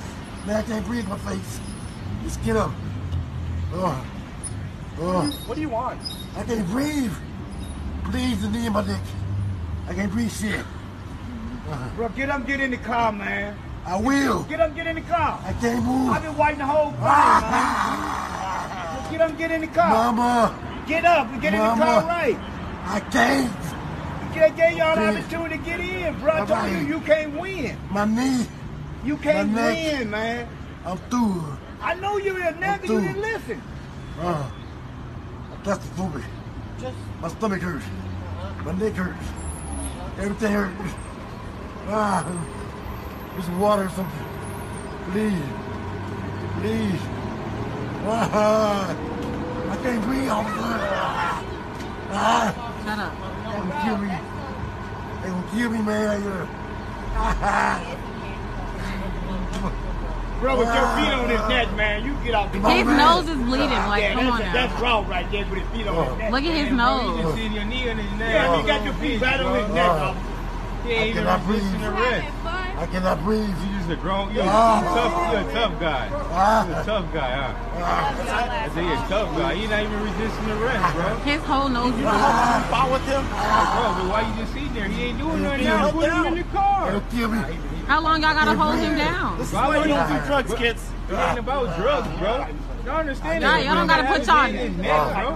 Man, 0.46 0.56
I 0.56 0.62
can't 0.62 0.86
breathe 0.86 1.08
my 1.08 1.18
face. 1.18 1.60
Just 2.24 2.44
get 2.44 2.56
up. 2.56 2.72
Oh. 3.74 4.06
Oh. 5.00 5.32
What 5.48 5.56
do 5.56 5.62
you 5.62 5.70
want? 5.70 6.00
I 6.38 6.44
can't 6.44 6.68
breathe. 6.68 7.12
Please, 8.06 8.42
the 8.42 8.50
knee 8.50 8.68
in 8.68 8.74
my 8.74 8.86
neck. 8.86 9.02
I 9.88 9.94
can't 9.96 10.12
breathe 10.12 10.32
shit. 10.32 10.64
Bro, 11.96 12.10
get 12.10 12.30
up, 12.30 12.46
get 12.46 12.60
in 12.60 12.72
the 12.72 12.78
car, 12.78 13.12
man. 13.12 13.58
I 13.86 14.00
will. 14.00 14.44
Get 14.44 14.60
up, 14.60 14.76
get 14.76 14.86
in 14.86 14.96
the 14.96 15.02
car. 15.02 15.42
I 15.44 15.54
can't 15.54 15.84
move. 15.84 16.10
I've 16.12 16.22
been 16.22 16.38
waiting 16.38 16.60
the 16.60 16.66
whole 16.68 16.92
time, 16.94 17.42
man. 17.50 19.12
Get 19.12 19.22
up, 19.22 19.38
get 19.38 19.52
in 19.52 19.62
the 19.62 19.68
car. 19.68 19.90
Mama. 19.90 20.84
Get 20.88 21.06
up 21.06 21.32
and 21.32 21.42
get 21.42 21.54
Mama. 21.54 21.72
in 21.74 21.80
the 21.80 21.86
car 21.86 22.04
right. 22.06 22.38
I 22.86 23.00
can't. 23.12 23.69
Get, 24.40 24.56
gave 24.56 24.78
y'all 24.78 24.96
the 24.96 25.08
opportunity 25.20 25.58
to 25.58 25.64
get 25.64 25.80
in, 25.82 26.20
bro. 26.20 26.32
I 26.32 26.46
told 26.46 26.72
you 26.72 26.78
you 26.88 27.00
can't 27.02 27.38
win. 27.40 27.78
My 27.92 28.06
knee. 28.06 28.46
You 29.04 29.18
can't 29.18 29.52
My 29.52 29.62
neck. 29.74 30.00
win, 30.00 30.10
man. 30.10 30.48
I'm 30.86 30.98
through. 31.10 31.44
I 31.82 31.94
know 31.96 32.18
you're 32.18 32.40
a 32.42 32.54
nigga, 32.54 32.88
you 32.88 33.02
didn't 33.02 33.22
listen. 33.22 33.62
Uh, 34.20 34.50
that's 35.64 35.86
the 35.86 35.96
food. 35.96 36.24
My 37.22 37.28
stomach 37.28 37.62
hurts. 37.62 37.86
My 38.64 38.72
neck 38.74 38.94
hurts. 38.94 39.26
Everything 40.20 40.52
hurts. 40.54 40.94
Ah, 41.88 42.24
there's 43.34 43.50
water 43.60 43.84
or 43.86 43.90
something. 43.90 44.26
Please. 45.12 45.44
Please. 46.62 47.02
Ah, 48.06 48.90
I 49.70 49.76
can't 49.84 50.04
breathe 50.06 50.30
all 50.30 50.44
the 50.44 50.50
time. 50.50 51.46
Ah, 52.12 52.54
Shut 52.86 53.00
up. 53.00 53.14
they 53.46 53.60
gonna 53.60 53.82
kill 53.84 53.98
me. 53.98 54.29
They 55.22 55.30
gonna 55.30 55.48
kill 55.52 55.70
me, 55.70 55.82
man. 55.82 56.24
Yeah. 56.24 57.96
Bro, 60.40 60.58
with 60.58 60.68
your 60.68 60.88
feet 60.96 61.12
on 61.12 61.30
his 61.30 61.40
neck, 61.50 61.74
man, 61.76 62.06
you 62.06 62.16
get 62.24 62.34
out 62.34 62.54
the 62.54 62.60
His 62.60 62.88
nose 62.88 63.28
is 63.28 63.36
bleeding. 63.44 63.70
Like, 63.70 64.04
yeah, 64.04 64.14
come 64.14 64.24
that's, 64.24 64.36
on 64.36 64.40
now. 64.40 64.54
That's 64.54 64.82
wrong 64.82 65.08
right 65.10 65.30
there 65.32 65.46
with 65.50 65.60
his 65.60 65.70
feet 65.72 65.88
on 65.88 66.08
his 66.08 66.18
neck. 66.18 66.32
Look 66.32 66.44
at 66.46 66.56
his 66.56 66.72
Man, 66.72 66.78
bro, 66.78 67.08
nose. 67.08 67.18
You 67.18 67.24
just 67.24 67.36
seen 67.36 67.52
your 67.52 67.66
knee 67.66 67.90
on 67.90 67.98
his 67.98 68.12
neck. 68.18 68.34
Yeah, 68.34 68.62
you 68.62 68.68
got 68.68 68.86
your 68.86 68.94
feet 68.94 69.22
right 69.22 69.40
on 69.42 69.60
his 69.60 69.68
neck. 69.76 69.90
Ah. 69.90 70.16
He 70.86 70.92
ain't 70.92 71.02
I 71.02 71.08
even 71.10 71.24
cannot 71.24 71.46
resisting 71.46 71.72
breathe. 71.72 71.84
the 71.84 71.92
rest. 71.92 72.34
I 72.80 72.86
cannot 72.88 73.22
breathe. 73.26 73.44
You 73.44 73.78
just 73.78 73.90
a 73.92 73.96
grown, 73.98 74.34
you're, 74.34 74.46
Ah. 74.48 74.80
a 74.80 74.84
tough, 74.96 75.14
you're 75.34 75.42
a 75.50 75.54
tough 75.54 75.80
guy. 75.82 76.08
Ah. 76.32 76.66
You're 76.68 76.80
a 76.80 76.84
tough 76.86 77.14
guy, 77.14 77.32
huh? 77.36 77.54
I 77.84 78.70
say 78.74 78.84
you're 78.86 78.94
a 78.94 79.08
tough 79.12 79.30
guy. 79.38 79.52
You're 79.54 79.70
not 79.70 79.84
even 79.84 80.00
resisting 80.02 80.48
the 80.48 80.56
rest, 80.56 80.96
bro. 80.96 81.16
His 81.28 81.42
whole 81.44 81.68
nose 81.70 81.94
is 81.94 82.06
Ah. 82.08 82.16
bleeding. 82.16 82.72
Fight 82.72 82.92
with 82.92 83.06
him? 83.12 83.24
Bro, 83.28 83.88
but 84.00 84.06
why 84.10 84.22
you 84.28 84.34
just 84.40 84.54
sitting 84.54 84.74
there? 84.74 84.86
He 84.88 85.04
ain't 85.04 85.20
doing 85.20 85.44
nothing 85.44 85.64
Yeah. 85.64 85.76
now. 85.76 85.92
Put 85.92 86.10
him 86.10 86.26
in 86.28 86.36
the 86.36 86.44
car. 86.56 86.92
They'll 86.92 87.02
kill 87.12 87.28
me. 87.30 87.42
How 87.88 88.00
long 88.02 88.22
y'all 88.22 88.34
gotta 88.34 88.56
hold 88.56 88.76
him 88.80 88.96
down? 88.98 89.38
This 89.40 89.48
is 89.50 89.54
why 89.54 89.78
you 89.78 89.88
don't 89.94 90.08
do 90.08 90.20
drugs, 90.26 90.54
kids. 90.56 90.82
It 91.10 91.14
ain't 91.16 91.40
about 91.40 91.76
drugs, 91.76 92.08
bro. 92.18 92.46
Y'all 92.86 93.00
understand 93.00 93.44
Y'all, 93.44 93.52
that? 93.52 93.66
y'all 93.66 93.76
don't 93.76 93.88
gotta 93.88 94.08
put 94.08 94.26
y'all 94.26 94.46
His 94.48 94.78
neck, 94.78 95.36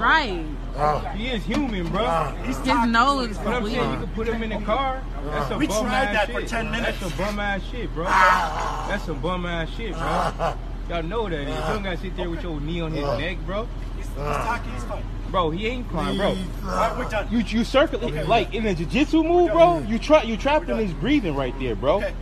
bro. 0.73 1.01
right. 1.01 1.17
He 1.17 1.27
is 1.27 1.43
human, 1.43 1.87
bro. 1.89 2.03
Ah. 2.05 2.31
His 2.43 2.57
nose 2.89 3.31
is 3.31 3.37
But 3.37 3.47
I'm 3.47 3.65
saying 3.65 3.91
you 3.91 4.05
can 4.05 4.15
put 4.15 4.27
him 4.27 4.43
in 4.43 4.49
the 4.49 4.55
ah. 4.55 4.61
car. 4.61 5.03
That's 5.25 5.47
some 5.49 5.59
We 5.59 5.67
bum 5.67 5.85
tried 5.85 5.93
ass 5.93 6.13
that 6.13 6.27
shit. 6.27 6.43
for 6.43 6.47
10 6.47 6.71
minutes. 6.71 6.97
Ah. 6.99 6.99
That's 6.99 7.15
some 7.15 7.25
bum 7.25 7.39
ass 7.39 7.61
shit, 7.71 7.93
bro. 7.93 8.03
That's 8.05 9.03
some 9.05 9.21
bum 9.21 9.45
ass 9.45 9.69
shit, 9.75 9.93
bro. 9.93 10.55
Y'all 10.89 11.03
know 11.03 11.29
that 11.29 11.39
is. 11.39 11.47
You 11.47 11.73
don't 11.73 11.83
gotta 11.83 11.97
sit 11.97 12.15
there 12.17 12.29
with 12.29 12.43
your 12.43 12.59
knee 12.59 12.81
on 12.81 12.91
his 12.91 13.05
neck, 13.17 13.37
bro. 13.45 13.67
He's, 13.95 14.05
he's 14.05 14.15
talking, 14.15 14.71
he's 14.73 14.83
fine. 14.83 15.03
Bro, 15.31 15.49
he 15.51 15.65
ain't 15.65 15.89
crying, 15.89 16.17
bro. 16.17 16.27
All 16.27 16.35
right, 16.63 16.95
we're 16.97 17.09
done. 17.09 17.27
You 17.31 17.39
you 17.39 17.63
circle 17.63 17.99
like 18.27 18.53
in 18.53 18.67
a 18.67 18.75
jiu-jitsu 18.75 19.23
move, 19.23 19.51
bro. 19.51 19.79
You 19.79 19.97
try 19.97 20.23
you 20.23 20.37
trapped 20.37 20.69
in 20.69 20.77
his 20.77 20.93
breathing 20.93 21.35
right 21.35 21.57
there, 21.59 21.75
bro. 21.75 21.97
Okay. 21.97 22.13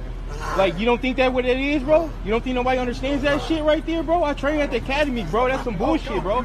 Like 0.58 0.78
you 0.78 0.86
don't 0.86 1.02
think 1.02 1.18
that 1.18 1.32
what 1.32 1.46
it 1.46 1.60
is, 1.60 1.84
bro? 1.84 2.10
You 2.26 2.32
don't 2.32 2.44
think 2.44 2.56
nobody 2.56 2.80
understands 2.80 3.24
that 3.24 3.42
shit 3.44 3.64
right 3.64 3.86
there, 3.86 4.04
bro? 4.04 4.24
I 4.24 4.34
trained 4.34 4.62
at 4.62 4.72
the 4.72 4.78
academy, 4.78 5.24
bro. 5.26 5.48
That's 5.48 5.64
some 5.64 5.78
bullshit, 5.78 6.22
bro. 6.22 6.42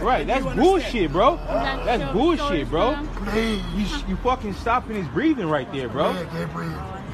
Right, 0.00 0.26
that's 0.26 0.44
bullshit, 0.56 1.12
bro. 1.12 1.36
That's 1.36 2.12
bullshit, 2.12 2.68
bro. 2.68 2.98
You 3.34 3.86
you 4.08 4.16
fucking 4.16 4.54
stopping 4.54 4.96
his 4.96 5.08
breathing 5.08 5.48
right 5.48 5.70
there, 5.72 5.88
bro. 5.88 6.10
I 6.10 6.24
can't 6.24 6.52
breathe. 6.52 6.72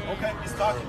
Okay, 0.08 0.32
he's 0.42 0.52
talking. 0.52 0.86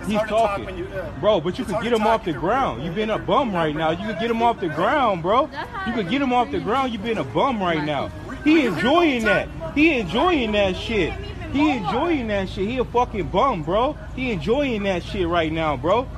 It's 0.00 0.08
He's 0.08 0.16
hard 0.16 0.28
talk 0.30 0.58
talking, 0.58 0.78
you, 0.78 0.86
uh, 0.86 1.10
bro. 1.20 1.40
But 1.40 1.58
you 1.58 1.64
it's 1.64 1.72
could 1.72 1.82
get 1.82 1.92
him 1.92 2.06
off 2.06 2.24
the 2.24 2.32
ground. 2.32 2.82
You've 2.82 2.94
been 2.94 3.10
a 3.10 3.18
bum 3.18 3.54
right 3.54 3.76
now. 3.76 3.90
You 3.90 4.06
could 4.06 4.18
get 4.18 4.30
him 4.30 4.42
off 4.42 4.58
the 4.60 4.68
ground, 4.68 5.22
bro. 5.22 5.50
You 5.86 5.92
could 5.92 6.08
get 6.08 6.22
him 6.22 6.32
off 6.32 6.50
the 6.50 6.60
ground. 6.60 6.92
You've 6.92 7.04
been 7.04 7.18
a 7.18 7.24
bum 7.24 7.60
right 7.60 7.84
now. 7.84 8.10
He 8.44 8.64
enjoying 8.64 9.24
that. 9.24 9.48
He 9.74 9.98
enjoying 9.98 10.52
that 10.52 10.76
shit. 10.76 11.12
He 11.52 11.70
enjoying 11.70 12.28
that 12.28 12.48
shit. 12.48 12.68
He 12.68 12.78
a 12.78 12.84
fucking 12.84 13.28
bum, 13.28 13.62
bro. 13.62 13.96
He 14.14 14.30
enjoying 14.30 14.82
that 14.84 15.02
shit 15.02 15.26
right 15.26 15.52
now, 15.52 15.76
bro. 15.76 16.08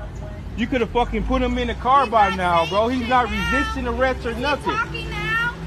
You 0.57 0.67
could 0.67 0.83
have 0.83 0.91
fucking 0.91 1.25
put 1.25 1.41
him 1.41 1.57
in 1.59 1.69
the 1.69 1.75
car 1.75 2.07
by 2.07 2.35
now, 2.35 2.67
bro. 2.69 2.89
He's 2.89 3.09
not 3.09 3.31
resisting 3.31 3.87
arrest 3.87 4.27
or 4.27 4.35
nothing. 4.35 4.77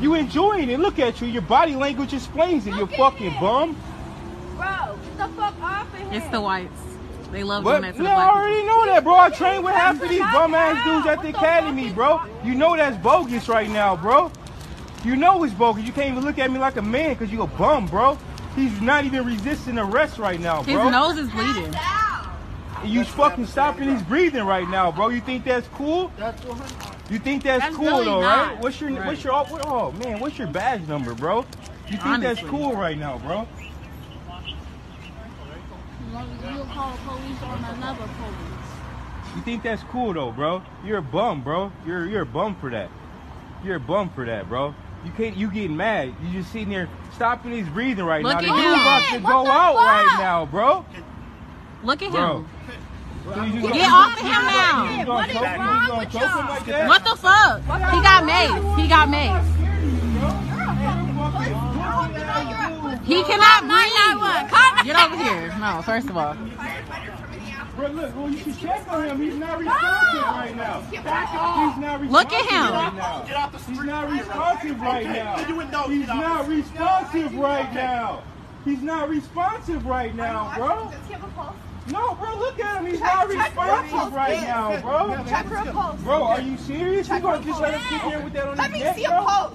You 0.01 0.13
enjoying 0.13 0.69
it. 0.69 0.79
Look 0.79 0.99
at 0.99 1.21
you. 1.21 1.27
Your 1.27 1.41
body 1.41 1.75
language 1.75 2.13
explains 2.13 2.67
it. 2.67 2.75
You 2.75 2.85
fucking 2.85 3.33
bum. 3.39 3.75
Bro, 4.55 4.97
get 5.03 5.17
the 5.17 5.27
fuck 5.35 5.59
off 5.61 5.93
of 5.93 5.99
here. 5.99 6.09
It's 6.13 6.27
the 6.27 6.41
whites. 6.41 6.81
They 7.31 7.43
love 7.43 7.63
But 7.63 7.79
doing 7.79 7.81
that 7.81 7.91
to 7.93 7.97
the 7.97 8.03
yeah, 8.03 8.17
I 8.17 8.25
black 8.25 8.35
already 8.35 8.63
know 8.65 8.85
that, 8.85 9.03
bro. 9.03 9.15
I 9.15 9.29
train 9.29 9.63
with 9.63 9.73
half 9.73 10.01
of 10.01 10.07
these 10.07 10.19
bum 10.19 10.53
ass 10.53 10.85
dudes 10.85 11.07
at 11.07 11.21
the 11.21 11.29
academy, 11.29 11.91
bro. 11.91 12.21
You 12.43 12.55
know 12.55 12.77
that's 12.77 12.97
bogus 13.01 13.49
right 13.49 13.69
now, 13.69 13.95
bro. 13.95 14.31
You 15.03 15.15
know 15.15 15.43
it's 15.43 15.53
bogus. 15.53 15.83
You 15.83 15.91
can't 15.91 16.11
even 16.11 16.23
look 16.23 16.39
at 16.39 16.51
me 16.51 16.59
like 16.59 16.77
a 16.77 16.81
man 16.81 17.13
because 17.13 17.31
you 17.31 17.41
a 17.41 17.47
bum, 17.47 17.87
bro. 17.87 18.17
He's 18.55 18.81
not 18.81 19.05
even 19.05 19.25
resisting 19.25 19.77
arrest 19.77 20.17
right 20.17 20.39
now, 20.39 20.63
bro. 20.63 20.83
His 20.83 20.91
nose 20.91 21.17
is 21.17 21.29
bleeding. 21.31 21.75
You 22.85 23.03
fucking 23.03 23.47
stopping 23.47 23.89
his 23.89 24.01
breathing 24.03 24.43
right 24.43 24.67
now, 24.69 24.91
bro. 24.91 25.09
You 25.09 25.21
think 25.21 25.43
that's 25.43 25.67
cool? 25.69 26.11
That's 26.17 26.41
You 27.09 27.19
think 27.19 27.43
that's, 27.43 27.63
That's 27.63 27.75
cool 27.75 27.85
really 27.85 28.05
though, 28.05 28.21
not. 28.21 28.47
right? 28.47 28.61
What's 28.61 28.79
your 28.81 28.91
Right. 28.91 29.05
what's 29.05 29.23
your 29.23 29.33
oh, 29.33 29.43
what, 29.45 29.65
oh 29.65 29.91
man, 29.93 30.19
what's 30.19 30.37
your 30.37 30.47
badge 30.47 30.87
number, 30.87 31.13
bro? 31.13 31.45
You 31.89 31.97
think 31.97 32.21
that's 32.21 32.41
cool 32.41 32.73
right 32.73 32.97
now, 32.97 33.17
bro? 33.19 33.47
You'll 36.11 36.65
call 36.65 36.91
the 36.91 36.97
police 36.97 37.41
on 37.43 37.63
another 37.75 38.07
police. 38.19 39.35
You 39.35 39.41
think 39.41 39.63
that's 39.63 39.83
cool 39.83 40.13
though, 40.13 40.31
bro? 40.31 40.63
You're 40.85 40.99
a 40.99 41.01
bum, 41.01 41.43
bro. 41.43 41.71
You're 41.85 42.07
you're 42.07 42.21
a 42.21 42.25
bum 42.25 42.55
for 42.55 42.69
that. 42.69 42.89
You're 43.63 43.75
a 43.75 43.79
bum 43.79 44.09
for 44.09 44.25
that, 44.25 44.47
bro. 44.47 44.73
You 45.03 45.11
can't. 45.11 45.35
You 45.35 45.51
getting 45.51 45.75
mad? 45.75 46.13
You 46.23 46.31
just 46.41 46.51
sitting 46.51 46.69
there 46.69 46.87
stopping 47.15 47.51
his 47.51 47.67
breathing 47.69 48.05
right 48.05 48.23
Look 48.23 48.33
now. 48.33 48.39
at 48.39 48.41
The 48.41 48.47
dude 48.47 48.59
about 48.81 49.03
to 49.13 49.19
go 49.45 49.51
out 49.51 49.75
fuck? 49.75 49.85
right 49.85 50.15
now, 50.19 50.45
bro. 50.45 50.85
Look 51.83 52.01
at 52.01 52.11
Bro. 52.11 52.37
him. 52.39 52.47
So 53.25 53.31
Get 53.33 53.91
off 53.91 54.13
of 54.13 54.19
him 54.19 54.29
now. 54.29 54.71
gonna- 54.75 54.91
you 54.91 54.97
just 54.97 55.07
gonna 55.07 55.13
What 55.13 55.29
is 55.29 55.35
wrong 55.35 55.97
with 55.97 56.13
y'all? 56.13 56.21
like? 56.45 56.87
What 56.87 57.03
the 57.05 57.15
fuck? 57.15 57.61
He 57.91 58.01
got 58.01 58.23
mace. 58.25 58.77
He 58.77 58.87
got 58.87 59.09
mace. 59.09 59.45
He 63.05 63.23
cannot 63.23 63.61
breathe. 63.67 64.85
Get 64.85 64.95
over 65.03 65.17
here. 65.23 65.55
No, 65.59 65.81
first 65.83 66.09
of 66.09 66.17
all. 66.17 66.35
Bro, 67.75 67.87
look, 67.89 68.15
well, 68.15 68.29
you 68.29 68.37
should 68.37 68.57
check 68.57 68.87
on 68.87 69.05
him. 69.05 69.21
He's 69.21 69.35
not 69.35 69.59
responsive 69.59 70.21
right 70.21 70.55
now. 70.55 70.81
He's 70.81 71.03
not 71.03 71.99
responsive 71.99 72.11
Look 72.11 72.31
at 72.31 72.45
him. 72.45 72.73
Right 72.73 72.95
now. 72.95 73.23
Get 73.27 73.35
off 73.35 73.51
the 73.51 73.59
street. 73.59 73.75
He's 73.75 73.85
not 73.85 74.09
responsive 74.09 74.81
right 74.81 75.05
now. 75.05 75.47
you 75.47 75.55
would 75.55 75.71
know, 75.71 75.83
He's 75.83 76.07
not 76.07 76.47
responsive 76.47 77.35
right 77.35 77.73
now. 77.73 78.23
He's 78.63 78.81
not 78.81 79.09
responsive 79.09 79.85
right 79.85 80.15
now, 80.15 80.53
bro. 80.55 80.91
No, 81.91 82.15
bro, 82.15 82.35
look 82.39 82.59
at 82.59 82.81
him. 82.81 82.91
He's 82.91 82.99
not 82.99 83.27
responsive 83.27 84.13
right 84.13 84.41
now, 84.41 84.81
bro. 84.81 85.23
Check 85.27 85.45
for 85.45 85.55
a 85.55 85.71
pulse. 85.71 86.01
Bro, 86.01 86.23
are 86.23 86.41
you 86.41 86.57
serious? 86.57 87.07
You 87.09 87.19
gonna 87.19 87.43
just 87.43 87.61
let 87.61 87.79
him 87.79 87.81
sit 87.89 88.09
there 88.09 88.23
with 88.23 88.33
that 88.33 88.47
on 88.47 88.57
let 88.57 88.71
his 88.71 89.03
neck, 89.03 89.05
bro? 89.05 89.51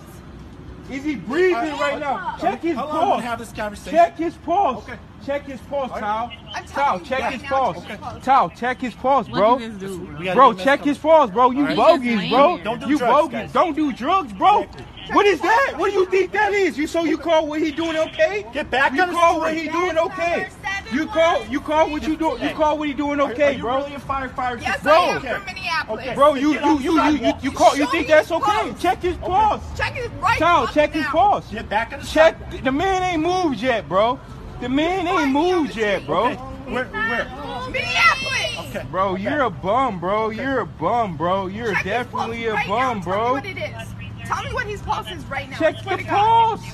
Is 0.90 1.04
he 1.04 1.16
breathing 1.16 1.54
right 1.54 1.98
now? 1.98 2.36
Check 2.40 2.62
his 2.62 2.76
pulse. 2.76 2.90
How 2.90 2.96
long 2.96 3.08
pulse. 3.08 3.18
we 3.18 3.24
have 3.24 3.38
this 3.38 3.52
conversation? 3.52 3.98
Check 3.98 4.16
his 4.16 4.34
pulse. 4.36 4.84
Okay. 4.84 4.98
Check 5.24 5.44
his 5.44 5.60
pulse, 5.62 5.92
Tal. 5.98 6.32
I'm 6.54 6.66
Tal, 6.66 6.98
telling 6.98 7.00
you 7.00 7.06
check 7.06 7.20
right 7.20 7.32
his 7.34 7.42
pulse. 7.42 7.84
check 7.84 8.50
his 8.50 8.60
check 8.60 8.80
his 8.80 8.94
pulse, 8.94 9.28
bro. 9.28 9.54
at 9.54 9.78
this 9.80 9.90
dude. 9.90 10.18
We 10.18 10.24
gotta 10.24 10.36
Bro, 10.36 10.54
check 10.54 10.80
his 10.80 10.98
pulse, 10.98 11.30
bro. 11.30 11.50
You 11.50 11.66
He 11.66 11.74
just 11.74 11.76
bogus, 11.76 12.28
bro. 12.30 12.58
Don't 12.58 12.80
do 12.80 12.88
you 12.88 12.98
drugs, 12.98 13.12
bogus. 13.14 13.32
guys. 13.32 13.52
Don't 13.52 13.76
do 13.76 13.92
drugs, 13.92 14.32
bro. 14.32 14.66
What 15.12 15.26
is 15.26 15.40
that? 15.40 15.74
What 15.76 15.90
do 15.92 15.98
you 15.98 16.06
think 16.06 16.32
that 16.32 16.52
is? 16.52 16.78
You 16.78 16.86
so 16.86 17.04
you 17.04 17.18
call 17.18 17.46
what 17.46 17.60
he 17.60 17.70
doing 17.70 17.96
okay? 17.96 18.46
Get 18.52 18.70
back 18.70 18.94
You 18.94 19.02
on 19.02 19.08
the 19.08 19.14
call 19.14 19.40
what 19.40 19.54
he 19.54 19.68
doing 19.68 19.98
okay? 19.98 20.48
You 20.92 21.06
call, 21.06 21.46
you 21.46 21.60
call 21.60 21.88
what 21.90 22.02
you 22.02 22.16
do, 22.16 22.36
you 22.40 22.50
call 22.50 22.76
what 22.76 22.88
he 22.88 22.94
doing 22.94 23.20
okay, 23.20 23.56
bro. 23.58 23.78
You 23.78 23.84
really 23.84 23.94
a 23.94 24.00
firefighter? 24.00 24.60
Yes, 24.60 24.82
Bro. 24.82 24.92
I 24.92 24.96
am 24.96 25.20
from 25.20 25.44
Minneapolis. 25.44 26.04
Okay. 26.04 26.14
Bro, 26.16 26.34
you, 26.34 26.54
you, 26.54 26.78
you, 26.80 27.02
you, 27.02 27.10
you, 27.26 27.32
you 27.42 27.52
call, 27.52 27.76
you 27.76 27.86
think 27.92 28.08
that's 28.08 28.32
okay? 28.32 28.74
Check 28.80 29.00
his 29.02 29.16
pulse. 29.18 29.62
Check 29.76 29.92
his 29.92 30.08
right 30.20 30.38
Child, 30.38 30.70
check 30.72 30.92
his 30.92 31.06
pulse. 31.06 31.48
Get 31.48 31.68
back 31.68 31.92
in 31.92 32.00
the 32.00 32.06
Check, 32.06 32.62
the 32.64 32.72
man 32.72 33.04
ain't 33.04 33.22
moved 33.22 33.60
yet, 33.60 33.88
bro. 33.88 34.18
The 34.60 34.68
man 34.68 35.06
ain't 35.08 35.32
moved 35.32 35.74
yet, 35.76 36.04
bro. 36.06 36.34
Where, 36.34 36.84
where? 36.86 37.24
Minneapolis. 37.70 38.76
Okay. 38.76 38.86
Bro, 38.90 39.16
you're 39.16 39.40
a 39.40 39.50
bum, 39.50 39.98
bro. 39.98 40.28
You're 40.30 40.60
a 40.60 40.66
bum, 40.66 41.16
bro. 41.16 41.46
You're 41.46 41.72
Check 41.72 41.84
his 41.84 41.92
definitely 41.92 42.46
a 42.46 42.50
pulse 42.54 42.58
right 42.58 42.68
bum, 42.68 42.98
now. 42.98 43.04
bro. 43.04 43.14
Tell 43.14 43.26
me 43.26 43.32
what 43.32 43.46
it 43.46 43.58
is. 43.58 44.28
Tell 44.28 44.44
me 44.44 44.52
what 44.52 44.66
his 44.66 44.82
pulse 44.82 45.10
is 45.10 45.24
right 45.26 45.48
now. 45.50 45.56
Check 45.58 45.82
the 45.82 45.96
to 45.96 46.02
God. 46.04 46.58
pulse. 46.60 46.64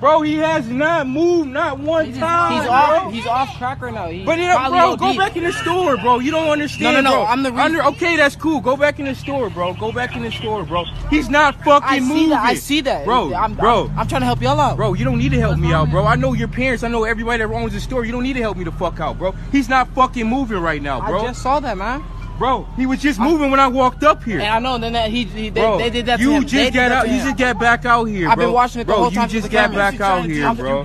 Bro, 0.00 0.22
he 0.22 0.34
has 0.34 0.68
not 0.68 1.06
moved 1.06 1.48
not 1.48 1.78
one 1.78 2.12
time. 2.12 2.52
He's 2.52 2.62
bro. 2.64 2.72
off. 2.72 3.12
He's 3.12 3.26
off 3.26 3.56
crack 3.56 3.80
right 3.80 3.94
now. 3.94 4.08
He 4.08 4.24
But 4.24 4.38
it, 4.38 4.52
bro, 4.68 4.92
OD. 4.92 4.98
go 4.98 5.16
back 5.16 5.36
in 5.36 5.44
the 5.44 5.52
store, 5.52 5.96
bro. 5.96 6.18
You 6.18 6.30
don't 6.30 6.48
understand. 6.48 6.96
No, 6.96 7.00
no, 7.00 7.10
no, 7.10 7.16
bro. 7.16 7.24
I'm 7.26 7.42
the 7.42 7.50
reason- 7.50 7.64
Under, 7.64 7.84
okay, 7.84 8.16
that's 8.16 8.36
cool. 8.36 8.60
Go 8.60 8.76
back 8.76 8.98
in 8.98 9.06
the 9.06 9.14
store, 9.14 9.48
bro. 9.48 9.72
Go 9.74 9.92
back 9.92 10.14
in 10.14 10.22
the 10.22 10.30
store, 10.30 10.64
bro. 10.64 10.84
He's 11.08 11.30
not 11.30 11.54
fucking 11.64 11.88
I 11.88 11.98
see 11.98 12.04
moving. 12.04 12.28
that. 12.30 12.44
I 12.44 12.54
see 12.54 12.80
that, 12.82 13.04
bro. 13.06 13.32
I'm, 13.32 13.54
bro, 13.54 13.84
I'm, 13.86 14.00
I'm 14.00 14.06
trying 14.06 14.20
to 14.20 14.26
help 14.26 14.42
y'all 14.42 14.60
out. 14.60 14.76
Bro, 14.76 14.94
you 14.94 15.04
don't 15.04 15.18
need 15.18 15.30
to 15.32 15.40
help 15.40 15.58
me 15.58 15.72
out, 15.72 15.90
bro. 15.90 16.04
I 16.04 16.16
know 16.16 16.34
your 16.34 16.48
parents. 16.48 16.82
I 16.84 16.88
know 16.88 17.04
everybody 17.04 17.42
that 17.42 17.50
owns 17.52 17.72
the 17.72 17.80
store. 17.80 18.04
You 18.04 18.12
don't 18.12 18.22
need 18.22 18.34
to 18.34 18.42
help 18.42 18.58
me 18.58 18.64
the 18.64 18.72
fuck 18.72 19.00
out, 19.00 19.16
bro. 19.18 19.32
He's 19.50 19.68
not 19.70 19.88
fucking 19.94 20.26
moving 20.26 20.58
right 20.58 20.82
now, 20.82 21.00
bro. 21.00 21.20
I 21.20 21.26
just 21.28 21.42
saw 21.42 21.58
that, 21.60 21.78
man. 21.78 22.04
Bro, 22.38 22.68
he 22.76 22.84
was 22.86 23.00
just 23.00 23.18
moving 23.18 23.50
when 23.50 23.60
I 23.60 23.66
walked 23.66 24.02
up 24.04 24.22
here. 24.22 24.40
And 24.40 24.48
I 24.48 24.58
know. 24.58 24.76
Then 24.78 24.92
that 24.92 25.10
he, 25.10 25.24
he 25.24 25.48
they, 25.48 25.60
bro, 25.60 25.78
they 25.78 25.88
did 25.90 26.06
that 26.06 26.18
to 26.18 26.22
you 26.22 26.32
him. 26.32 26.42
just 26.42 26.52
They 26.54 26.64
did 26.64 26.74
got 26.74 26.92
out. 26.92 27.02
to 27.04 27.08
You 27.08 27.14
him. 27.16 27.24
just 27.28 27.38
got 27.38 27.58
back 27.58 27.84
out 27.86 28.04
here, 28.04 28.28
I've 28.28 28.36
been 28.38 28.52
watching 28.52 28.82
it 28.82 28.84
the 28.84 28.92
bro, 28.92 29.02
whole 29.02 29.10
time 29.10 29.28
you 29.28 29.32
just 29.40 29.46
the 29.48 29.52
got 29.52 29.70
cameras. 29.72 29.98
back 29.98 30.00
out 30.02 30.24
here, 30.26 30.54
bro. 30.54 30.84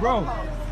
Bro, 0.00 0.30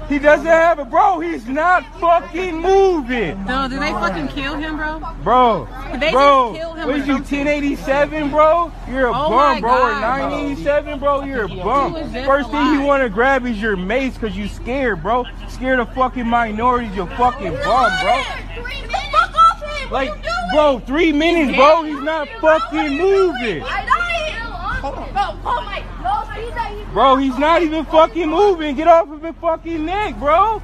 he 0.09 0.19
doesn't 0.21 0.47
have 0.47 0.79
it, 0.79 0.91
bro. 0.91 1.19
He's 1.21 1.47
not 1.49 1.83
fucking 1.99 2.57
moving, 2.61 3.43
No, 3.47 3.67
did 3.69 3.81
they 3.81 3.91
fucking 3.91 4.29
kill 4.29 4.55
him, 4.55 4.77
bro? 4.77 5.01
bro. 5.25 5.69
They 5.99 6.13
bro, 6.13 6.51
just 6.53 6.61
killed 6.61 6.77
him 6.79 6.87
what 6.87 6.95
or 6.95 6.99
is 6.99 7.07
you, 7.09 7.15
1087, 7.15 8.31
bro? 8.31 8.73
You're 8.89 9.07
a 9.09 9.11
Oh 9.11 9.31
bum, 9.31 9.31
my 9.31 9.61
bro. 9.61 9.73
Or 9.73 9.91
God, 9.93 10.19
bro. 10.21 10.29
987, 10.29 10.99
bro. 11.01 11.25
You're 11.25 11.45
a 11.45 11.49
bum. 11.49 11.95
First 12.25 12.51
thing 12.51 12.67
you 12.75 12.83
want 12.83 13.03
to 13.03 13.09
grab 13.09 13.47
is 13.47 13.61
your 13.61 13.77
mace 13.77 14.15
because 14.15 14.37
you 14.37 14.47
scared, 14.47 15.03
bro. 15.03 15.25
Scared 15.49 15.81
of 15.81 15.93
fucking 15.95 16.27
minorities, 16.27 16.95
you 16.95 17.07
fucking 17.07 17.55
bum, 17.55 17.91
bro. 18.03 18.23
Fuck 19.91 19.93
off 19.93 20.09
him. 20.09 20.25
Like, 20.25 20.53
bro, 20.53 20.79
three 20.81 21.13
minutes, 21.13 21.57
bro. 21.57 21.83
He's 21.85 22.01
not 22.03 22.29
fucking 22.41 22.97
moving. 22.97 23.61
Bro, 23.61 23.73
he's 26.35 26.55
not 26.55 26.73
even. 26.73 26.93
Bro, 26.93 27.17
he's 27.17 27.39
not 27.39 27.63
even 27.63 27.85
fucking 27.87 28.29
moving. 28.29 28.77
Get 28.77 28.89
off 28.89 29.11
of 29.11 29.23
his 29.23 29.35
fucking 29.41 29.85
neck, 29.85 30.19
bro. 30.19 30.63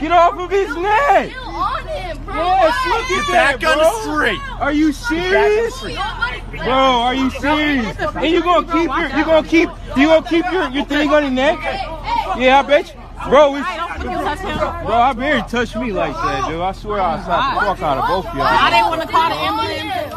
Get 0.00 0.12
off 0.12 0.38
of 0.38 0.50
his 0.50 0.68
neck. 0.76 1.30
Still 1.30 1.42
on 1.48 1.86
him, 1.88 2.24
bro. 2.24 2.34
Yes, 2.34 2.86
look 2.86 3.10
at 3.18 3.32
that, 3.32 3.60
Back 3.60 3.70
on 3.70 3.78
bro. 3.78 3.84
the 3.84 4.12
street. 4.14 4.40
Are 4.60 4.72
you 4.72 4.92
serious? 4.92 5.80
Bro, 5.80 6.72
are 6.72 7.14
you 7.14 7.30
serious? 7.30 7.98
And 7.98 8.26
you 8.26 8.42
gonna 8.42 8.66
keep 8.66 8.88
your, 8.96 9.18
you 9.18 9.24
gonna 9.24 9.48
keep, 9.48 9.68
you 9.96 10.06
gonna 10.06 10.28
keep 10.28 10.44
your, 10.52 10.68
your 10.68 10.84
thing 10.84 11.10
on 11.10 11.22
your 11.24 11.32
neck? 11.32 11.58
Yeah, 12.38 12.60
I 12.60 12.62
bet 12.66 12.94
you. 12.94 13.01
Bro, 13.28 13.56
it's, 13.56 13.66
bro, 14.82 14.94
I 14.94 15.12
barely 15.12 15.42
touched 15.48 15.76
me 15.76 15.92
like 15.92 16.14
that, 16.14 16.48
dude. 16.48 16.60
I 16.60 16.72
swear 16.72 17.00
I'll 17.00 17.22
slap 17.22 17.54
the 17.54 17.60
fuck 17.66 17.82
out 17.82 17.98
of 17.98 18.08
both 18.08 18.26
of 18.26 18.34
y'all. 18.34 18.46
I 18.46 18.70
didn't 18.70 18.88
want 18.88 19.02
to 19.02 19.08
call 19.08 19.28
the 19.30 19.36
ambulance. 19.36 20.12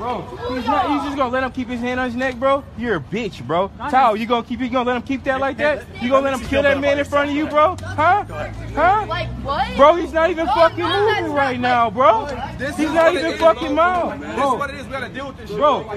Bro, 0.00 0.22
he's 0.54 0.64
not. 0.64 0.88
He's 0.88 1.02
just 1.02 1.16
gonna 1.18 1.28
let 1.28 1.44
him 1.44 1.52
keep 1.52 1.68
his 1.68 1.78
hand 1.78 2.00
on 2.00 2.06
his 2.06 2.16
neck, 2.16 2.36
bro. 2.36 2.64
You're 2.78 2.96
a 2.96 3.00
bitch, 3.00 3.46
bro. 3.46 3.70
Tao, 3.90 4.14
you 4.14 4.24
gonna 4.24 4.46
keep? 4.46 4.60
You 4.60 4.70
gonna 4.70 4.86
let 4.88 4.96
him 4.96 5.02
keep 5.02 5.24
that 5.24 5.40
like 5.40 5.58
that? 5.58 5.84
You 6.00 6.08
gonna 6.08 6.24
let 6.24 6.40
him 6.40 6.48
kill 6.48 6.62
that 6.62 6.80
man 6.80 6.98
in 6.98 7.04
front 7.04 7.28
of 7.28 7.36
you, 7.36 7.46
bro? 7.46 7.76
Huh? 7.82 8.24
Huh? 8.24 9.04
Like 9.06 9.28
what? 9.44 9.76
Bro, 9.76 9.96
he's 9.96 10.14
not 10.14 10.30
even 10.30 10.48
oh, 10.48 10.54
fucking 10.54 10.82
moving 10.82 11.32
right 11.34 11.60
now, 11.60 11.90
bro. 11.90 12.24
He's 12.56 12.78
not 12.92 13.14
even 13.14 13.36
fucking 13.36 13.74
moving, 13.74 14.20
This 14.20 14.30
is 14.30 14.36
bro. 14.36 14.56
what 14.56 14.70
it 14.70 14.76
is. 14.76 14.86
We 14.86 14.92
gotta 14.92 15.08
deal 15.10 15.26
with 15.26 15.36
this 15.36 15.50
shit. 15.50 15.58
Bro. 15.58 15.94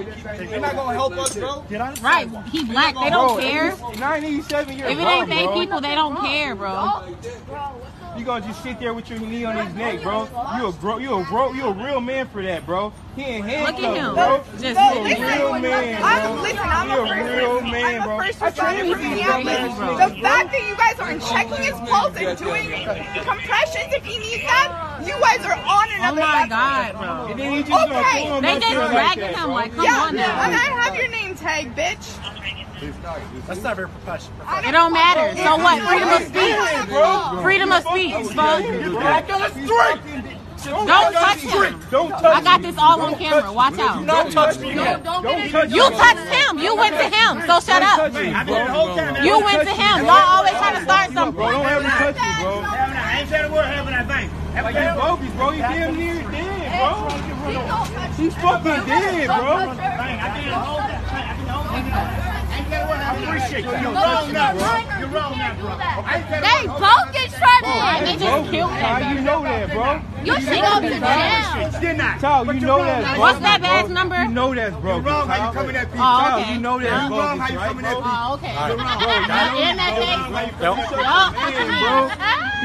You're 0.51 0.59
not 0.59 0.75
gonna 0.75 0.93
help 0.93 1.13
us, 1.13 1.35
bro. 1.37 1.63
Right, 2.01 2.27
he 2.47 2.65
black. 2.65 2.95
They 2.95 3.09
don't 3.09 3.39
care. 3.39 3.67
if 3.67 3.73
it's 3.75 3.99
987, 3.99 4.77
you're 4.79 4.89
If 4.89 4.99
it 4.99 5.01
ain't 5.01 5.29
they 5.29 5.47
people, 5.47 5.79
they 5.79 5.95
don't 5.95 6.17
care, 6.17 6.55
bro. 6.55 7.03
You 8.17 8.23
gonna 8.23 8.45
just 8.45 8.61
sit 8.61 8.79
there 8.79 8.93
with 8.93 9.09
your 9.09 9.19
knee 9.19 9.43
on 9.43 9.55
his 9.65 9.73
neck, 9.75 10.03
bro? 10.03 10.27
You 10.57 10.67
a 10.67 10.71
bro, 10.71 10.97
you 10.99 11.13
a 11.15 11.23
bro, 11.25 11.51
you 11.53 11.65
a 11.65 11.73
real 11.73 11.99
man 11.99 12.27
for 12.27 12.43
that, 12.43 12.63
bro. 12.65 12.93
He 13.15 13.23
ain't 13.23 13.45
handcuffed, 13.45 13.79
Look 13.81 13.89
at 13.89 13.97
him. 13.97 14.13
bro. 14.13 14.43
Just 14.59 14.79
you 14.79 14.99
a 15.01 15.03
real 15.03 15.59
man, 15.59 15.99
bro. 15.99 16.09
I'm, 16.09 16.41
listen, 16.43 16.59
I'm 16.61 16.89
you 16.89 16.93
a 16.93 17.03
a 17.03 17.07
first 17.07 17.33
real 17.33 17.61
man, 17.61 18.01
I'm 18.01 18.07
bro. 18.07 18.15
a 18.19 18.23
first 18.23 18.41
I 18.43 18.51
trained 18.51 18.77
responder 18.77 18.89
with 18.89 19.01
Minneapolis. 19.01 20.13
The 20.15 20.21
fact 20.21 20.51
that 20.53 20.63
you 20.69 20.75
guys 20.77 20.99
aren't 20.99 21.21
checking 21.23 21.63
his 21.65 21.89
pulse 21.89 22.15
and 22.17 22.37
doing 22.37 22.69
compressions 23.25 23.93
if 23.93 24.03
he 24.05 24.17
needs 24.19 24.43
that, 24.43 25.01
you 25.05 25.13
guys 25.19 25.45
are 25.45 25.57
on 25.57 25.87
Oh 25.89 26.13
another 26.13 26.21
my 26.21 26.33
level. 26.45 26.49
God, 26.49 26.91
bro. 26.97 27.31
And 27.31 27.39
then 27.39 27.51
he 27.51 27.63
just 27.63 27.85
Okay. 27.89 28.41
They 28.41 28.59
just 28.59 28.69
there 28.69 28.89
dragging 28.93 29.33
him 29.33 29.49
like, 29.49 29.73
come 29.73 29.85
Yeah, 29.85 30.01
on 30.05 30.15
and. 30.15 30.21
I 30.21 30.49
have 30.85 30.95
your 30.95 31.09
name 31.09 31.33
tag, 31.35 31.75
bitch. 31.75 32.13
That's 32.91 33.61
not 33.61 33.75
very 33.75 33.89
professional. 33.89 34.37
It 34.67 34.71
don't 34.71 34.93
matter. 34.93 35.35
So 35.37 35.57
what? 35.57 35.81
Freedom 35.87 36.09
of 36.09 36.23
speech. 36.23 37.43
Freedom 37.43 37.71
of 37.71 37.83
speech, 37.83 38.13
folks. 38.35 38.95
Back 39.03 39.29
on 39.33 39.41
the 39.41 39.49
street. 39.49 40.37
Don't 40.63 40.87
touch 40.87 41.39
him. 41.39 41.83
Don't 41.91 42.09
touch 42.09 42.23
me. 42.23 42.29
I 42.29 42.41
got 42.41 42.61
this 42.61 42.77
all 42.77 43.01
on 43.01 43.15
camera. 43.15 43.51
Watch 43.51 43.79
out. 43.79 44.05
Do 44.05 44.11
out. 44.11 44.31
not 44.31 44.31
touch 44.31 44.59
me. 44.59 44.73
Don't 44.73 45.71
You 45.71 45.89
touched 45.91 46.27
him. 46.33 46.59
You 46.59 46.75
went 46.75 46.95
to 46.95 47.03
him. 47.03 47.41
So 47.47 47.59
shut 47.59 47.83
up. 47.83 47.97
touch 47.99 48.13
me, 48.13 48.31
bro. 48.45 49.23
You 49.23 49.39
went 49.43 49.63
to 49.67 49.73
him. 49.73 50.05
Y'all 50.05 50.39
always 50.39 50.53
trying 50.53 50.75
to 50.75 50.83
start 50.83 51.11
Bro, 51.11 51.23
something. 51.23 51.43
don't 51.43 51.65
ever 51.65 51.83
touch 51.83 52.15
me, 52.15 52.21
bro. 52.41 52.63
I 52.63 53.19
ain't 53.19 53.29
said 53.29 53.45
a 53.45 53.51
word, 53.51 53.65
haven't 53.65 53.93
I, 53.93 54.03
thank 54.05 54.31
Like 54.63 54.75
you 54.75 54.93
bogus, 55.01 55.35
bro. 55.35 55.51
You 55.51 55.59
damn 55.59 55.97
near 55.97 56.21
dead, 56.31 56.79
bro. 56.79 57.09
He's 58.15 58.35
fucking 58.35 58.85
dead, 58.87 59.27
bro. 59.27 59.57
I 60.15 60.33
appreciate 62.61 63.65
that. 63.65 63.81
You're 63.81 63.91
wrong 63.93 64.31
now, 64.31 64.53
bro. 64.53 64.77
You're 64.99 65.09
wrong 65.09 65.35
now, 65.37 65.53
bro. 65.59 65.69
I 65.73 65.75
ain't 66.17 66.29
They 66.29 66.37
word. 66.69 66.79
both 66.79 67.09
get 67.13 67.29
shredded. 67.29 67.65
Oh, 67.65 67.99
they 68.05 68.15
just 68.17 68.51
killed 68.51 68.71
How 68.71 68.99
him. 68.99 69.17
you 69.17 69.21
know 69.23 69.41
that, 69.43 69.71
bro? 69.73 69.99
You 70.23 70.33
should 70.41 70.61
go 70.61 70.79
to 70.79 70.89
jail. 70.89 71.71
Didn't 71.81 72.01
I? 72.01 72.17
Tal, 72.19 72.45
But 72.45 72.55
you 72.55 72.61
you're 72.61 72.69
know 72.69 72.77
wrong 72.77 72.87
that's 72.87 73.05
now. 73.05 73.11
bogus, 73.13 73.19
What's 73.19 73.39
that 73.39 73.59
bro. 73.61 73.69
badge 73.69 73.89
number? 73.89 74.23
You 74.23 74.29
know 74.29 74.53
that's 74.55 74.75
bro. 74.77 74.95
You're 74.95 75.03
wrong 75.03 75.27
how 75.27 75.47
you 75.47 75.53
coming 75.53 75.75
at 75.75 75.91
people. 75.91 76.05
Oh, 76.05 76.39
okay. 76.39 76.53
you 76.53 76.59
know 76.59 76.79
that's 76.79 77.09
You're 77.09 77.19
wrong 77.19 77.37
how 77.39 77.47
you 77.53 77.59
coming 77.59 77.85
at 77.85 77.91
bro? 77.93 78.01
people. 78.01 78.11
Oh, 78.13 78.33
okay. 78.35 78.53
Bro, 78.53 78.67
you 78.67 78.73
In 79.69 79.77
that 79.77 79.91
know 79.97 80.05
case. 80.05 80.33
man, 80.33 80.59
bro. 80.59 80.73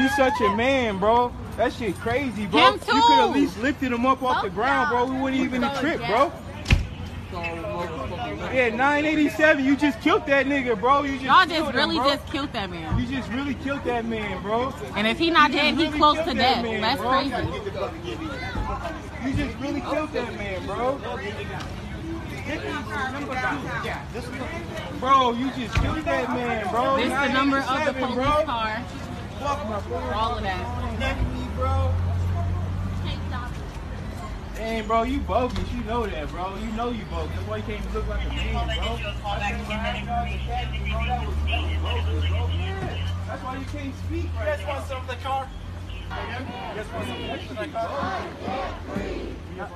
He's 0.03 0.13
such 0.15 0.39
a 0.41 0.49
man, 0.55 0.97
bro. 0.99 1.31
That 1.57 1.73
shit 1.73 1.95
crazy, 1.99 2.45
bro. 2.45 2.71
Him 2.71 2.79
You 2.87 3.01
could 3.01 3.19
at 3.19 3.31
least 3.33 3.57
lifted 3.61 3.91
him 3.91 4.05
up 4.05 4.21
off 4.23 4.43
the 4.43 4.49
ground, 4.49 4.89
bro. 4.91 5.05
We 5.05 5.17
wouldn't 5.19 5.41
even 5.41 5.61
trip, 5.79 5.99
bro. 6.07 6.31
Yeah, 8.53 8.69
987. 8.75 9.63
You 9.63 9.75
just 9.75 10.01
killed 10.01 10.25
that 10.25 10.45
nigga, 10.47 10.79
bro. 10.79 11.03
You 11.03 11.13
just 11.13 11.23
Y'all 11.23 11.45
just 11.45 11.73
really 11.73 11.97
bro. 11.97 12.09
just 12.09 12.25
killed 12.27 12.51
that 12.53 12.69
man. 12.69 12.99
You 12.99 13.05
just 13.05 13.29
really 13.31 13.53
killed 13.55 13.83
that 13.85 14.05
man, 14.05 14.41
bro. 14.41 14.73
And 14.95 15.07
if 15.07 15.17
he 15.19 15.29
not 15.29 15.51
You 15.51 15.57
dead, 15.57 15.75
he 15.75 15.89
close 15.91 16.17
to 16.17 16.33
death. 16.33 16.63
man, 16.63 16.81
That's 16.81 16.99
bro. 16.99 17.09
crazy. 17.09 17.29
You 19.25 19.33
just 19.33 19.57
really 19.59 19.81
killed 19.81 20.11
that 20.13 20.33
man, 20.35 20.65
bro. 20.65 20.97
Bro, 24.99 25.33
you 25.33 25.51
just 25.51 25.75
killed 25.75 25.97
that 26.05 26.29
man, 26.29 26.67
bro. 26.69 26.97
This 26.97 27.09
the 27.13 27.27
number 27.33 27.59
of 27.59 27.85
the 27.85 27.93
police 27.93 28.15
bro. 28.15 28.43
car. 28.45 28.81
Fuck 29.39 29.69
my 29.69 29.79
phone. 29.81 30.13
All 30.13 30.37
of 30.37 30.43
that. 30.43 32.08
Connect 34.59 34.81
me, 34.81 34.87
bro. 34.87 34.87
Dang, 34.87 34.87
bro, 34.87 35.03
you 35.03 35.19
bogus. 35.19 35.71
You 35.73 35.83
know 35.83 36.05
that, 36.05 36.29
bro. 36.29 36.55
You 36.57 36.71
know 36.73 36.89
you 36.89 37.05
bogus. 37.05 37.33
That's 37.35 37.47
why 37.47 37.57
you 37.57 37.63
can't 37.63 37.79
even 37.79 37.93
look 37.93 38.07
like 38.07 38.25
a 38.25 38.29
man, 38.29 38.53
bro. 38.53 38.97
That's 43.27 43.43
why 43.43 43.57
you 43.57 43.65
can't 43.65 43.95
speak 43.95 44.29
right 44.35 44.39
You 44.39 44.45
guys 44.45 44.59
now. 44.59 44.67
want 44.67 44.87
some 44.87 45.01
of 45.01 45.07
the 45.07 45.15
car? 45.15 45.47
You 45.99 46.09
guys 46.75 46.87
want 46.93 47.07
some 47.07 47.57
of 47.57 47.63
the 47.63 47.71
car? 47.71 47.87